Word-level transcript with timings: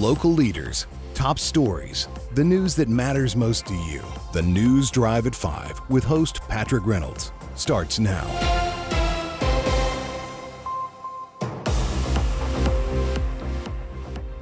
Local 0.00 0.30
leaders, 0.30 0.86
top 1.12 1.38
stories, 1.38 2.08
the 2.34 2.42
news 2.42 2.74
that 2.76 2.88
matters 2.88 3.36
most 3.36 3.66
to 3.66 3.74
you. 3.74 4.02
The 4.32 4.40
News 4.40 4.90
Drive 4.90 5.26
at 5.26 5.34
5 5.34 5.78
with 5.90 6.04
host 6.04 6.40
Patrick 6.48 6.86
Reynolds 6.86 7.32
starts 7.54 7.98
now. 7.98 8.24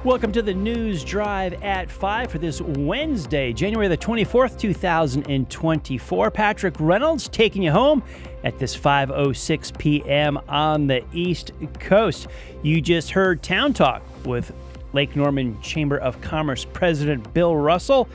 Welcome 0.05 0.31
to 0.31 0.41
the 0.41 0.53
News 0.53 1.03
Drive 1.03 1.61
at 1.61 1.91
5 1.91 2.31
for 2.31 2.37
this 2.37 2.61
Wednesday, 2.61 3.51
January 3.51 3.89
the 3.89 3.97
24th, 3.97 4.57
2024. 4.57 6.31
Patrick 6.31 6.75
Reynolds 6.79 7.27
taking 7.27 7.63
you 7.63 7.71
home 7.73 8.01
at 8.45 8.57
this 8.59 8.77
5:06 8.77 9.77
p.m. 9.77 10.39
on 10.47 10.87
the 10.87 11.03
East 11.11 11.51
Coast. 11.81 12.27
You 12.63 12.79
just 12.79 13.11
heard 13.11 13.43
Town 13.43 13.73
Talk 13.73 14.01
with 14.25 14.53
Lake 14.93 15.15
Norman 15.15 15.59
Chamber 15.61 15.97
of 15.97 16.19
Commerce 16.21 16.65
President 16.65 17.33
Bill 17.33 17.55
Russell. 17.55 18.07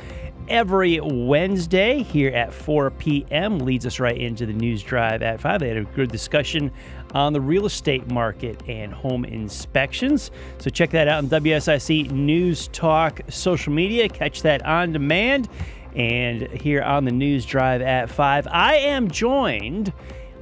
Every 0.46 1.00
Wednesday 1.00 2.02
here 2.02 2.30
at 2.30 2.52
4 2.52 2.90
p.m. 2.90 3.60
leads 3.60 3.86
us 3.86 3.98
right 3.98 4.16
into 4.16 4.44
the 4.44 4.52
news 4.52 4.82
drive 4.82 5.22
at 5.22 5.40
5. 5.40 5.60
They 5.60 5.68
had 5.68 5.78
a 5.78 5.84
good 5.84 6.10
discussion 6.10 6.70
on 7.12 7.32
the 7.32 7.40
real 7.40 7.64
estate 7.64 8.10
market 8.10 8.62
and 8.68 8.92
home 8.92 9.24
inspections. 9.24 10.30
So 10.58 10.68
check 10.68 10.90
that 10.90 11.08
out 11.08 11.24
on 11.24 11.30
WSIC 11.30 12.10
News 12.10 12.68
Talk 12.68 13.22
social 13.30 13.72
media. 13.72 14.06
Catch 14.08 14.42
that 14.42 14.66
on 14.66 14.92
demand. 14.92 15.48
And 15.96 16.48
here 16.60 16.82
on 16.82 17.04
the 17.04 17.12
news 17.12 17.46
drive 17.46 17.80
at 17.80 18.10
5, 18.10 18.48
I 18.50 18.76
am 18.76 19.10
joined 19.10 19.92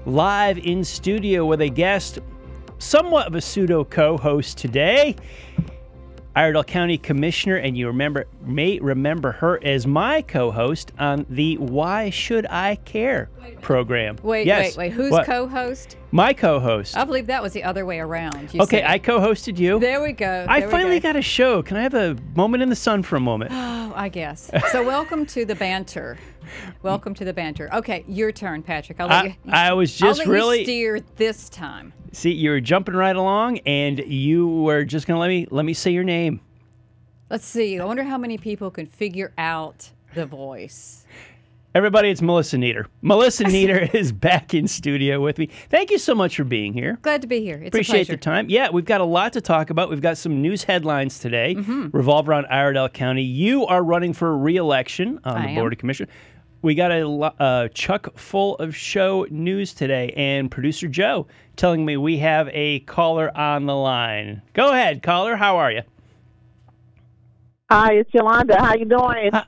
live 0.04 0.58
in 0.58 0.82
studio 0.82 1.46
with 1.46 1.60
a 1.60 1.68
guest, 1.68 2.18
somewhat 2.78 3.26
of 3.26 3.34
a 3.34 3.40
pseudo 3.40 3.84
co 3.84 4.16
host 4.16 4.58
today. 4.58 5.14
Iredell 6.34 6.64
County 6.64 6.96
Commissioner, 6.96 7.56
and 7.56 7.76
you 7.76 7.88
remember 7.88 8.24
may 8.42 8.78
remember 8.78 9.32
her 9.32 9.62
as 9.62 9.86
my 9.86 10.22
co-host 10.22 10.90
on 10.98 11.26
the 11.28 11.56
Why 11.58 12.08
Should 12.08 12.46
I 12.46 12.76
Care 12.76 13.28
program. 13.60 14.16
Wait, 14.22 14.46
yes. 14.46 14.76
wait, 14.76 14.88
wait. 14.88 14.92
Who's 14.92 15.10
What? 15.10 15.26
co-host? 15.26 15.96
My 16.14 16.34
co-host. 16.34 16.94
I 16.94 17.04
believe 17.04 17.26
that 17.28 17.42
was 17.42 17.54
the 17.54 17.64
other 17.64 17.86
way 17.86 17.98
around. 17.98 18.50
Okay, 18.54 18.80
said. 18.80 18.84
I 18.84 18.98
co-hosted 18.98 19.56
you. 19.56 19.80
There 19.80 20.02
we 20.02 20.12
go. 20.12 20.44
I 20.46 20.60
there 20.60 20.68
finally 20.68 21.00
go. 21.00 21.08
got 21.08 21.16
a 21.16 21.22
show. 21.22 21.62
Can 21.62 21.78
I 21.78 21.82
have 21.82 21.94
a 21.94 22.18
moment 22.34 22.62
in 22.62 22.68
the 22.68 22.76
sun 22.76 23.02
for 23.02 23.16
a 23.16 23.20
moment? 23.20 23.50
Oh, 23.82 23.94
I 23.94 24.08
guess. 24.08 24.50
So 24.70 24.82
welcome 24.82 25.26
to 25.26 25.44
the 25.44 25.54
banter. 25.54 26.16
Welcome 26.82 27.12
to 27.14 27.26
the 27.26 27.32
banter. 27.34 27.68
Okay, 27.74 28.06
your 28.08 28.32
turn, 28.32 28.62
Patrick. 28.62 28.98
I'll 29.00 29.08
let 29.08 29.24
I, 29.24 29.26
you. 29.26 29.34
I 29.48 29.72
was 29.74 29.94
just 29.94 30.24
really 30.24 30.64
steer 30.64 31.00
this 31.16 31.50
time. 31.50 31.92
see 32.12 32.32
you 32.32 32.50
were 32.50 32.60
jumping 32.60 32.94
right 32.94 33.14
along, 33.14 33.58
and 33.66 33.98
you 33.98 34.48
were 34.48 34.84
just 34.84 35.06
gonna 35.06 35.20
let 35.20 35.28
me 35.28 35.46
let 35.50 35.66
me 35.66 35.74
say 35.74 35.90
your 35.90 36.04
name. 36.04 36.40
Let's 37.28 37.44
see. 37.44 37.78
I 37.78 37.84
wonder 37.84 38.02
how 38.02 38.16
many 38.16 38.38
people 38.38 38.70
can 38.70 38.86
figure 38.86 39.34
out 39.36 39.90
the 40.14 40.24
voice. 40.24 41.04
Everybody, 41.74 42.10
it's 42.10 42.20
Melissa 42.20 42.58
Neader. 42.58 42.86
Melissa 43.00 43.44
Neader 43.48 43.88
is 43.94 44.12
back 44.12 44.52
in 44.52 44.68
studio 44.68 45.20
with 45.22 45.38
me. 45.38 45.48
Thank 45.70 45.90
you 45.90 45.96
so 45.96 46.14
much 46.14 46.36
for 46.36 46.44
being 46.44 46.74
here. 46.74 46.98
Glad 47.00 47.22
to 47.22 47.26
be 47.26 47.40
here. 47.40 47.56
It's 47.56 47.68
Appreciate 47.68 48.02
a 48.02 48.04
pleasure. 48.04 48.12
the 48.12 48.22
time. 48.22 48.50
Yeah, 48.50 48.68
we've 48.70 48.84
got 48.84 49.00
a 49.00 49.04
lot 49.06 49.32
to 49.32 49.40
talk 49.40 49.70
about. 49.70 49.88
We've 49.88 50.02
got 50.02 50.18
some 50.18 50.42
news 50.42 50.64
headlines 50.64 51.18
today 51.18 51.54
Mm-hmm. 51.54 51.88
revolve 51.96 52.28
around 52.28 52.46
Iredell 52.50 52.90
County. 52.90 53.22
You 53.22 53.66
are 53.66 53.82
running 53.82 54.12
for 54.12 54.36
re-election 54.36 55.18
on 55.24 55.36
I 55.38 55.42
the 55.42 55.48
am. 55.48 55.54
Board 55.54 55.72
of 55.72 55.78
Commissioners. 55.78 56.12
We 56.60 56.74
got 56.74 56.92
a 56.92 57.08
uh, 57.08 57.68
chuck 57.68 58.16
full 58.18 58.56
of 58.56 58.76
show 58.76 59.26
news 59.30 59.72
today, 59.74 60.12
and 60.16 60.50
producer 60.50 60.88
Joe 60.88 61.26
telling 61.56 61.84
me 61.86 61.96
we 61.96 62.18
have 62.18 62.48
a 62.52 62.80
caller 62.80 63.36
on 63.36 63.64
the 63.66 63.74
line. 63.74 64.42
Go 64.52 64.72
ahead, 64.72 65.02
caller. 65.02 65.36
How 65.36 65.56
are 65.56 65.72
you? 65.72 65.82
Hi, 67.70 67.94
it's 67.94 68.12
Yolanda. 68.14 68.60
How 68.62 68.74
you 68.74 68.84
doing? 68.84 69.30
Hi, 69.32 69.44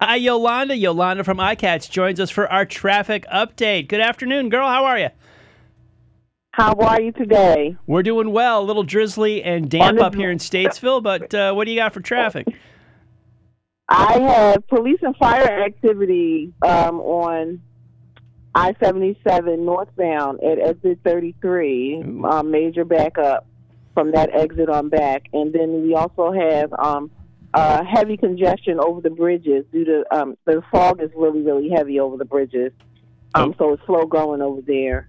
Yolanda. 0.00 0.76
Yolanda 0.76 1.24
from 1.24 1.38
iCats 1.38 1.90
joins 1.90 2.20
us 2.20 2.30
for 2.30 2.50
our 2.50 2.64
traffic 2.64 3.26
update. 3.32 3.88
Good 3.88 4.00
afternoon, 4.00 4.48
girl. 4.48 4.68
How 4.68 4.84
are 4.84 4.98
you? 4.98 5.08
How 6.52 6.72
are 6.72 7.00
you 7.00 7.12
today? 7.12 7.76
We're 7.86 8.02
doing 8.02 8.32
well. 8.32 8.60
A 8.60 8.64
little 8.64 8.82
drizzly 8.82 9.42
and 9.44 9.70
damp 9.70 10.00
up 10.00 10.14
here 10.14 10.30
in 10.30 10.38
Statesville, 10.38 11.02
but 11.02 11.32
uh, 11.32 11.52
what 11.52 11.66
do 11.66 11.70
you 11.70 11.78
got 11.78 11.94
for 11.94 12.00
traffic? 12.00 12.48
I 13.88 14.18
have 14.18 14.66
police 14.68 14.98
and 15.02 15.16
fire 15.16 15.62
activity 15.64 16.52
um, 16.62 17.00
on 17.00 17.62
I 18.54 18.74
seventy 18.82 19.18
seven 19.26 19.64
northbound 19.64 20.42
at 20.42 20.58
exit 20.58 20.98
thirty 21.04 21.34
three. 21.40 22.02
Um, 22.28 22.50
major 22.50 22.84
backup 22.84 23.46
from 23.94 24.12
that 24.12 24.34
exit 24.34 24.68
on 24.68 24.88
back, 24.88 25.26
and 25.32 25.52
then 25.52 25.82
we 25.82 25.94
also 25.94 26.32
have 26.32 26.72
um, 26.72 27.10
uh, 27.54 27.84
heavy 27.84 28.16
congestion 28.16 28.78
over 28.78 29.00
the 29.00 29.10
bridges 29.10 29.64
due 29.72 29.84
to 29.84 30.04
um, 30.10 30.36
the 30.44 30.62
fog 30.70 31.00
is 31.02 31.10
really 31.16 31.42
really 31.42 31.70
heavy 31.70 32.00
over 32.00 32.16
the 32.16 32.24
bridges. 32.24 32.72
Um, 33.34 33.54
so 33.58 33.74
it's 33.74 33.82
slow 33.86 34.06
going 34.06 34.40
over 34.40 34.60
there. 34.62 35.08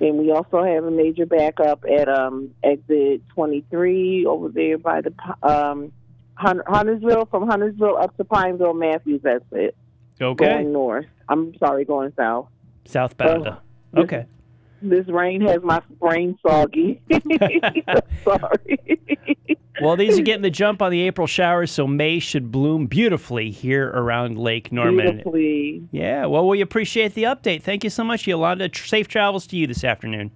And 0.00 0.18
we 0.18 0.32
also 0.32 0.64
have 0.64 0.84
a 0.84 0.90
major 0.90 1.26
backup 1.26 1.84
at 1.84 2.08
um, 2.08 2.50
exit 2.64 3.22
23 3.34 4.26
over 4.26 4.48
there 4.48 4.78
by 4.78 5.00
the 5.00 5.12
um, 5.42 5.92
Huntersville, 6.34 7.26
from 7.26 7.46
Huntersville 7.46 7.98
up 7.98 8.16
to 8.16 8.24
Pineville 8.24 8.74
Matthews. 8.74 9.20
That's 9.22 9.44
it. 9.52 9.76
Okay. 10.20 10.44
Going 10.44 10.72
north. 10.72 11.06
I'm 11.28 11.56
sorry, 11.58 11.84
going 11.84 12.12
south. 12.16 12.48
Southbound. 12.84 13.48
Oh. 13.48 14.02
okay. 14.02 14.26
This 14.82 15.06
rain 15.08 15.40
has 15.42 15.62
my 15.62 15.80
brain 16.00 16.38
soggy. 16.46 17.00
sorry. 18.24 19.00
Well, 19.80 19.96
these 19.96 20.18
are 20.18 20.22
getting 20.22 20.42
the 20.42 20.50
jump 20.50 20.82
on 20.82 20.90
the 20.90 21.02
April 21.02 21.26
showers, 21.26 21.70
so 21.70 21.86
May 21.86 22.18
should 22.18 22.52
bloom 22.52 22.86
beautifully 22.86 23.50
here 23.50 23.88
around 23.88 24.38
Lake 24.38 24.70
Norman. 24.72 25.06
Beautifully. 25.06 25.88
Yeah, 25.92 26.26
well, 26.26 26.46
we 26.46 26.60
appreciate 26.60 27.14
the 27.14 27.24
update. 27.24 27.62
Thank 27.62 27.84
you 27.84 27.90
so 27.90 28.04
much, 28.04 28.26
Yolanda. 28.26 28.70
Safe 28.74 29.08
travels 29.08 29.46
to 29.48 29.56
you 29.56 29.66
this 29.66 29.84
afternoon. 29.84 30.30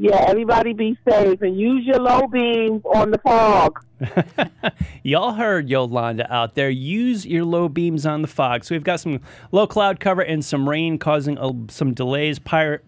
Yeah, 0.00 0.24
everybody 0.28 0.74
be 0.74 0.96
safe 1.08 1.42
and 1.42 1.58
use 1.58 1.84
your 1.84 1.98
low 1.98 2.28
beams 2.28 2.82
on 2.94 3.10
the 3.10 3.18
fog. 3.18 3.84
Y'all 5.02 5.32
heard 5.32 5.68
Yolanda 5.68 6.32
out 6.32 6.54
there. 6.54 6.70
Use 6.70 7.26
your 7.26 7.44
low 7.44 7.68
beams 7.68 8.06
on 8.06 8.22
the 8.22 8.28
fog. 8.28 8.64
So 8.64 8.76
we've 8.76 8.84
got 8.84 9.00
some 9.00 9.20
low 9.50 9.66
cloud 9.66 9.98
cover 9.98 10.22
and 10.22 10.44
some 10.44 10.68
rain 10.68 10.98
causing 10.98 11.36
uh, 11.36 11.52
some 11.68 11.94
delays. 11.94 12.38
Pirate, 12.38 12.84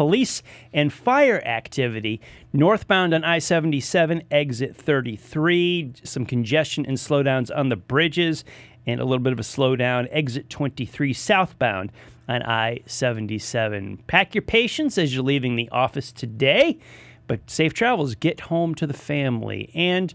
police 0.00 0.42
and 0.72 0.90
fire 0.90 1.42
activity 1.44 2.22
northbound 2.54 3.12
on 3.12 3.22
I-77, 3.22 4.22
exit 4.30 4.74
33. 4.74 5.92
Some 6.04 6.24
congestion 6.24 6.86
and 6.86 6.96
slowdowns 6.96 7.54
on 7.54 7.68
the 7.68 7.76
bridges, 7.76 8.42
and 8.86 8.98
a 8.98 9.04
little 9.04 9.22
bit 9.22 9.34
of 9.34 9.38
a 9.38 9.42
slowdown. 9.42 10.08
Exit 10.10 10.48
23 10.48 11.12
southbound 11.12 11.92
on 12.30 12.42
I-77. 12.42 13.98
Pack 14.06 14.34
your 14.34 14.40
patience 14.40 14.96
as 14.96 15.14
you're 15.14 15.22
leaving 15.22 15.56
the 15.56 15.68
office 15.68 16.12
today. 16.12 16.78
But 17.26 17.50
safe 17.50 17.74
travels. 17.74 18.14
Get 18.14 18.40
home 18.40 18.74
to 18.76 18.86
the 18.86 18.94
family 18.94 19.70
and. 19.74 20.14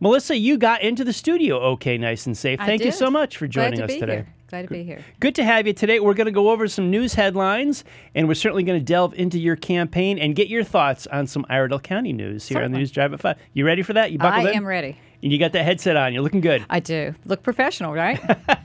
Melissa, 0.00 0.36
you 0.36 0.58
got 0.58 0.82
into 0.82 1.04
the 1.04 1.12
studio 1.12 1.60
okay, 1.60 1.96
nice 1.96 2.26
and 2.26 2.36
safe. 2.36 2.58
Thank 2.58 2.84
you 2.84 2.90
so 2.90 3.08
much 3.08 3.36
for 3.36 3.46
joining 3.46 3.80
us 3.82 3.94
today. 3.94 4.14
Here. 4.14 4.34
Glad 4.52 4.68
to 4.68 4.68
be 4.68 4.84
here. 4.84 5.02
Good 5.18 5.34
to 5.36 5.44
have 5.44 5.66
you 5.66 5.72
today. 5.72 5.98
We're 5.98 6.12
going 6.12 6.26
to 6.26 6.30
go 6.30 6.50
over 6.50 6.68
some 6.68 6.90
news 6.90 7.14
headlines, 7.14 7.84
and 8.14 8.28
we're 8.28 8.34
certainly 8.34 8.62
going 8.64 8.78
to 8.78 8.84
delve 8.84 9.14
into 9.14 9.38
your 9.38 9.56
campaign 9.56 10.18
and 10.18 10.36
get 10.36 10.48
your 10.48 10.62
thoughts 10.62 11.06
on 11.06 11.26
some 11.26 11.46
Iredell 11.48 11.82
County 11.82 12.12
news 12.12 12.46
here 12.48 12.58
on 12.58 12.64
the 12.64 12.64
Certainly. 12.64 12.78
News 12.80 12.90
Drive 12.90 13.12
at 13.14 13.20
5. 13.20 13.36
You 13.54 13.64
ready 13.64 13.80
for 13.80 13.94
that? 13.94 14.12
You 14.12 14.18
buckled 14.18 14.46
I 14.46 14.50
in? 14.50 14.56
am 14.56 14.66
ready. 14.66 14.98
And 15.22 15.32
you 15.32 15.38
got 15.38 15.52
that 15.52 15.64
headset 15.64 15.96
on. 15.96 16.12
You're 16.12 16.22
looking 16.22 16.42
good. 16.42 16.66
I 16.68 16.80
do 16.80 17.14
look 17.24 17.42
professional, 17.42 17.94
right? 17.94 18.20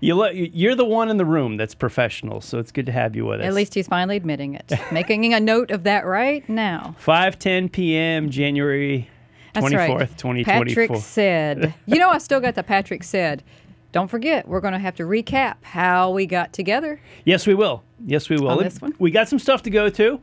You 0.00 0.14
look, 0.14 0.32
you're 0.34 0.74
the 0.76 0.84
one 0.84 1.08
in 1.08 1.16
the 1.16 1.24
room 1.24 1.56
that's 1.56 1.74
professional, 1.74 2.40
so 2.40 2.58
it's 2.58 2.70
good 2.70 2.86
to 2.86 2.92
have 2.92 3.16
you 3.16 3.24
with 3.24 3.40
us. 3.40 3.46
At 3.46 3.54
least 3.54 3.74
he's 3.74 3.88
finally 3.88 4.16
admitting 4.16 4.54
it. 4.54 4.72
Making 4.92 5.34
a 5.34 5.40
note 5.40 5.70
of 5.70 5.82
that 5.84 6.06
right 6.06 6.46
now. 6.48 6.94
5:10 7.04 7.72
p.m. 7.72 8.30
January 8.30 9.08
That's 9.52 9.66
24th, 9.66 9.98
right. 9.98 10.18
2024. 10.18 10.44
Patrick 10.86 11.02
said, 11.02 11.74
you 11.86 11.98
know, 11.98 12.10
I 12.10 12.18
still 12.18 12.40
got 12.40 12.54
the 12.54 12.62
Patrick 12.62 13.02
said. 13.02 13.42
Don't 13.94 14.08
forget, 14.08 14.48
we're 14.48 14.60
going 14.60 14.72
to 14.72 14.80
have 14.80 14.96
to 14.96 15.04
recap 15.04 15.62
how 15.62 16.10
we 16.10 16.26
got 16.26 16.52
together. 16.52 17.00
Yes, 17.24 17.46
we 17.46 17.54
will. 17.54 17.84
Yes, 18.04 18.28
we 18.28 18.36
will. 18.36 18.48
On 18.48 18.58
this 18.58 18.82
one? 18.82 18.92
We 18.98 19.12
got 19.12 19.28
some 19.28 19.38
stuff 19.38 19.62
to 19.62 19.70
go 19.70 19.88
to. 19.88 20.20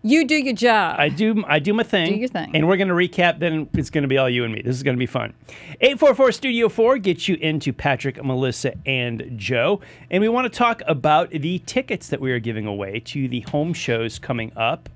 You 0.00 0.26
do 0.26 0.36
your 0.36 0.54
job. 0.54 0.98
I 0.98 1.10
do 1.10 1.44
I 1.46 1.58
do 1.58 1.74
my 1.74 1.82
thing. 1.82 2.14
Do 2.14 2.18
your 2.18 2.28
thing. 2.30 2.52
And 2.56 2.66
we're 2.66 2.78
going 2.78 2.88
to 2.88 2.94
recap 2.94 3.38
then 3.38 3.68
it's 3.74 3.90
going 3.90 4.04
to 4.04 4.08
be 4.08 4.16
all 4.16 4.30
you 4.30 4.44
and 4.44 4.54
me. 4.54 4.62
This 4.62 4.74
is 4.74 4.82
going 4.82 4.96
to 4.96 4.98
be 4.98 5.04
fun. 5.04 5.34
844 5.82 6.32
Studio 6.32 6.70
4 6.70 6.96
gets 6.96 7.28
you 7.28 7.34
into 7.34 7.74
Patrick, 7.74 8.24
Melissa 8.24 8.72
and 8.86 9.32
Joe. 9.36 9.82
And 10.10 10.22
we 10.22 10.30
want 10.30 10.50
to 10.50 10.58
talk 10.58 10.80
about 10.86 11.28
the 11.28 11.58
tickets 11.66 12.08
that 12.08 12.22
we 12.22 12.32
are 12.32 12.40
giving 12.40 12.64
away 12.64 13.00
to 13.00 13.28
the 13.28 13.40
home 13.40 13.74
shows 13.74 14.18
coming 14.18 14.50
up. 14.56 14.88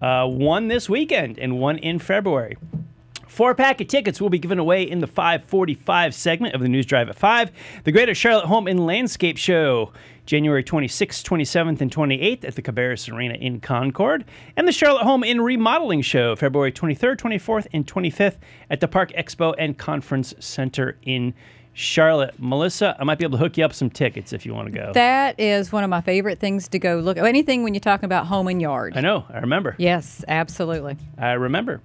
Uh, 0.00 0.26
one 0.26 0.68
this 0.68 0.88
weekend 0.88 1.38
and 1.38 1.58
one 1.60 1.76
in 1.76 1.98
February. 1.98 2.56
Four 3.28 3.54
pack 3.54 3.80
of 3.80 3.88
tickets 3.88 4.20
will 4.20 4.30
be 4.30 4.38
given 4.38 4.58
away 4.58 4.82
in 4.82 4.98
the 5.00 5.06
545 5.06 6.14
segment 6.14 6.54
of 6.54 6.60
the 6.60 6.68
News 6.68 6.86
Drive 6.86 7.08
at 7.08 7.16
5. 7.16 7.50
The 7.84 7.92
Greater 7.92 8.14
Charlotte 8.14 8.46
Home 8.46 8.66
and 8.66 8.84
Landscape 8.84 9.36
Show, 9.36 9.92
January 10.26 10.64
26th, 10.64 11.22
27th, 11.22 11.80
and 11.80 11.90
28th 11.94 12.44
at 12.44 12.56
the 12.56 12.62
Cabarrus 12.62 13.12
Arena 13.12 13.34
in 13.34 13.60
Concord. 13.60 14.24
And 14.56 14.66
the 14.66 14.72
Charlotte 14.72 15.04
Home 15.04 15.22
and 15.22 15.44
Remodeling 15.44 16.02
Show, 16.02 16.34
February 16.36 16.72
23rd, 16.72 17.16
24th, 17.16 17.66
and 17.72 17.86
25th 17.86 18.38
at 18.70 18.80
the 18.80 18.88
Park 18.88 19.12
Expo 19.12 19.54
and 19.58 19.76
Conference 19.76 20.34
Center 20.40 20.98
in 21.02 21.34
Charlotte. 21.74 22.34
Melissa, 22.38 22.96
I 22.98 23.04
might 23.04 23.18
be 23.18 23.24
able 23.24 23.38
to 23.38 23.44
hook 23.44 23.56
you 23.56 23.64
up 23.64 23.72
some 23.72 23.88
tickets 23.88 24.32
if 24.32 24.44
you 24.44 24.52
want 24.52 24.66
to 24.66 24.76
go. 24.76 24.92
That 24.94 25.38
is 25.38 25.70
one 25.70 25.84
of 25.84 25.90
my 25.90 26.00
favorite 26.00 26.40
things 26.40 26.66
to 26.68 26.78
go 26.78 26.96
look 26.96 27.16
at. 27.18 27.24
Anything 27.24 27.62
when 27.62 27.72
you're 27.72 27.80
talking 27.80 28.06
about 28.06 28.26
home 28.26 28.48
and 28.48 28.60
yard. 28.60 28.96
I 28.96 29.00
know, 29.00 29.24
I 29.28 29.38
remember. 29.38 29.76
Yes, 29.78 30.24
absolutely. 30.26 30.96
I 31.16 31.32
remember. 31.32 31.80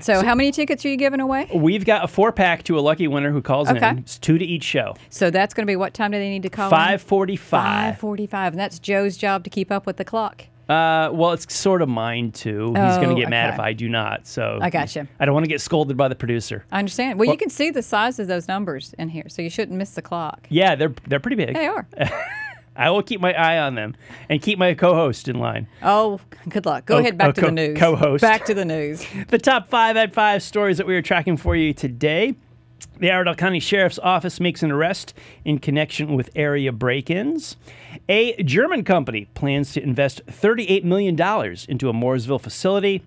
So, 0.00 0.24
how 0.24 0.34
many 0.34 0.50
tickets 0.52 0.84
are 0.84 0.88
you 0.88 0.96
giving 0.96 1.20
away? 1.20 1.48
We've 1.54 1.84
got 1.84 2.04
a 2.04 2.08
four 2.08 2.32
pack 2.32 2.62
to 2.64 2.78
a 2.78 2.80
lucky 2.80 3.08
winner 3.08 3.30
who 3.30 3.42
calls 3.42 3.68
Okay. 3.68 3.88
in. 3.90 3.98
It's 3.98 4.18
two 4.18 4.38
to 4.38 4.44
each 4.44 4.64
show. 4.64 4.94
So 5.10 5.30
that's 5.30 5.54
going 5.54 5.66
to 5.66 5.70
be 5.70 5.76
what 5.76 5.94
time 5.94 6.10
do 6.10 6.18
they 6.18 6.28
need 6.30 6.42
to 6.42 6.50
call? 6.50 6.66
in? 6.66 6.70
545. 6.70 7.50
Five 7.50 7.98
forty-five, 7.98 8.52
and 8.52 8.60
that's 8.60 8.78
Joe's 8.78 9.16
job 9.16 9.44
to 9.44 9.50
keep 9.50 9.70
up 9.70 9.86
with 9.86 9.96
the 9.96 10.04
clock. 10.04 10.44
Uh, 10.68 11.10
well, 11.12 11.32
it's 11.32 11.52
sort 11.54 11.82
of 11.82 11.90
mine 11.90 12.32
too. 12.32 12.68
He's 12.68 12.74
going 12.96 13.10
Oh, 13.10 13.14
to 13.14 13.20
get 13.20 13.28
mad 13.28 13.52
if 13.52 13.60
I 13.60 13.74
do 13.74 13.86
not. 13.86 14.26
So 14.26 14.58
I 14.62 14.70
gotcha. 14.70 15.06
I 15.20 15.26
don't 15.26 15.34
want 15.34 15.44
to 15.44 15.48
get 15.50 15.60
scolded 15.60 15.96
by 15.98 16.08
the 16.08 16.14
producer. 16.14 16.64
I 16.72 16.78
understand. 16.78 17.18
Well, 17.18 17.26
Well- 17.26 17.34
you 17.34 17.38
can 17.38 17.50
see 17.50 17.70
the 17.70 17.82
size 17.82 18.18
of 18.18 18.28
those 18.28 18.48
numbers 18.48 18.94
in 18.98 19.10
here, 19.10 19.28
so 19.28 19.42
you 19.42 19.50
shouldn't 19.50 19.76
miss 19.76 19.90
the 19.90 20.00
clock. 20.02 20.46
Yeah, 20.48 20.74
they're 20.74 20.94
they're 21.06 21.20
pretty 21.20 21.36
big. 21.36 21.54
They 21.54 21.66
are. 21.66 21.86
I 22.76 22.90
will 22.90 23.02
keep 23.02 23.20
my 23.20 23.32
eye 23.32 23.58
on 23.58 23.74
them 23.76 23.94
and 24.28 24.42
keep 24.42 24.58
my 24.58 24.74
co-host 24.74 25.28
in 25.28 25.38
line. 25.38 25.68
Oh, 25.82 26.20
good 26.48 26.66
luck. 26.66 26.86
Go 26.86 26.96
Oh, 26.96 26.98
ahead, 26.98 27.16
back 27.16 27.28
oh, 27.28 27.32
to 27.32 27.40
co- 27.40 27.46
the 27.46 27.52
news. 27.52 27.78
co-host. 27.78 28.22
Back 28.22 28.44
to 28.46 28.54
the 28.54 28.64
news. 28.64 29.04
The 29.28 29.38
top 29.38 29.68
five 29.68 29.96
at 29.96 30.12
five 30.12 30.42
stories 30.42 30.78
that 30.78 30.86
we 30.86 30.94
are 30.96 31.02
tracking 31.02 31.36
for 31.36 31.54
you 31.56 31.72
today. 31.72 32.34
The 32.98 33.10
Iredell 33.10 33.34
County 33.36 33.60
Sheriff's 33.60 33.98
Office 34.00 34.40
makes 34.40 34.62
an 34.62 34.70
arrest 34.70 35.14
in 35.44 35.58
connection 35.58 36.14
with 36.16 36.30
area 36.36 36.70
break 36.72 37.10
ins. 37.10 37.56
A 38.08 38.40
German 38.42 38.84
company 38.84 39.26
plans 39.34 39.72
to 39.72 39.82
invest 39.82 40.24
$38 40.26 40.84
million 40.84 41.14
into 41.68 41.88
a 41.88 41.92
Mooresville 41.92 42.40
facility. 42.40 43.02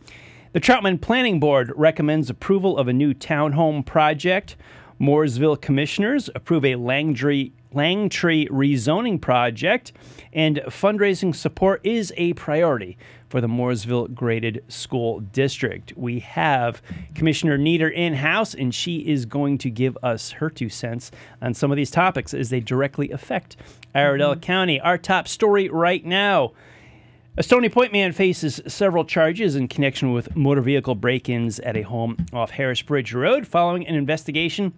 The 0.53 0.59
Troutman 0.61 0.99
Planning 0.99 1.39
Board 1.39 1.71
recommends 1.75 2.29
approval 2.29 2.77
of 2.77 2.87
a 2.87 2.93
new 2.93 3.13
townhome 3.13 3.85
project. 3.85 4.55
Mooresville 4.99 5.61
commissioners 5.61 6.29
approve 6.33 6.65
a 6.65 6.73
Langtree, 6.73 7.51
Langtree 7.73 8.49
rezoning 8.49 9.19
project, 9.19 9.91
and 10.33 10.61
fundraising 10.67 11.35
support 11.35 11.81
is 11.83 12.13
a 12.17 12.33
priority 12.33 12.97
for 13.29 13.41
the 13.41 13.47
Mooresville 13.47 14.13
Graded 14.13 14.63
School 14.67 15.19
District. 15.19 15.93
We 15.97 16.19
have 16.19 16.81
Commissioner 17.13 17.57
Neader 17.57 17.89
in 17.89 18.13
house, 18.13 18.53
and 18.53 18.73
she 18.73 18.99
is 18.99 19.25
going 19.25 19.57
to 19.59 19.69
give 19.69 19.97
us 20.01 20.31
her 20.31 20.49
two 20.49 20.69
cents 20.69 21.11
on 21.41 21.53
some 21.53 21.71
of 21.71 21.75
these 21.75 21.91
topics 21.91 22.33
as 22.33 22.49
they 22.49 22.59
directly 22.59 23.11
affect 23.11 23.57
Iredell 23.93 24.33
mm-hmm. 24.33 24.41
County. 24.41 24.79
Our 24.79 24.97
top 24.97 25.27
story 25.27 25.69
right 25.69 26.05
now. 26.05 26.53
A 27.39 27.43
Stony 27.43 27.69
Point 27.69 27.91
man 27.91 28.13
faces 28.13 28.59
several 28.65 29.05
charges 29.05 29.55
in 29.55 29.67
connection 29.67 30.11
with 30.11 30.35
motor 30.35 30.61
vehicle 30.61 30.95
break 30.95 31.29
ins 31.29 31.59
at 31.59 31.77
a 31.77 31.83
home 31.83 32.17
off 32.33 32.49
Harris 32.49 32.81
Bridge 32.81 33.13
Road 33.13 33.45
following 33.45 33.85
an 33.85 33.93
investigation 33.93 34.73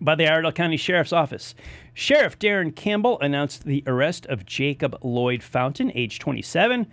by 0.00 0.14
the 0.14 0.26
Iredell 0.26 0.52
County 0.52 0.76
Sheriff's 0.76 1.12
Office. 1.12 1.54
Sheriff 1.92 2.38
Darren 2.38 2.74
Campbell 2.74 3.20
announced 3.20 3.64
the 3.64 3.84
arrest 3.86 4.26
of 4.26 4.46
Jacob 4.46 4.96
Lloyd 5.02 5.42
Fountain, 5.42 5.92
age 5.94 6.18
27. 6.18 6.86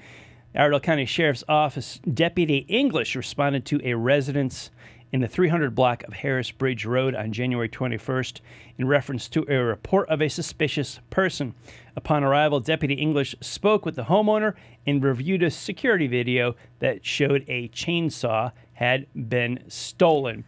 Iredell 0.56 0.80
County 0.80 1.06
Sheriff's 1.06 1.44
Office 1.48 2.00
Deputy 2.14 2.66
English 2.68 3.16
responded 3.16 3.66
to 3.66 3.80
a 3.84 3.94
residence 3.94 4.72
in 5.12 5.22
the 5.22 5.28
300 5.28 5.74
block 5.74 6.04
of 6.04 6.14
Harris 6.14 6.52
Bridge 6.52 6.86
Road 6.86 7.16
on 7.16 7.32
January 7.32 7.70
21st 7.70 8.42
in 8.78 8.88
reference 8.88 9.30
to 9.30 9.46
a 9.48 9.56
report 9.56 10.10
of 10.10 10.22
a 10.22 10.28
suspicious 10.28 11.00
person. 11.10 11.54
Upon 11.96 12.24
arrival, 12.24 12.60
Deputy 12.60 12.96
English 12.96 13.36
spoke 13.40 13.86
with 13.86 13.96
the 13.96 14.04
homeowner 14.04 14.56
and 14.86 15.04
reviewed 15.04 15.44
a 15.44 15.52
security 15.52 16.08
video 16.08 16.56
that 16.80 17.06
showed 17.06 17.46
a 17.48 17.70
chainsaw 17.70 18.52
had 18.74 19.08
been 19.30 19.64
stolen. 19.68 20.44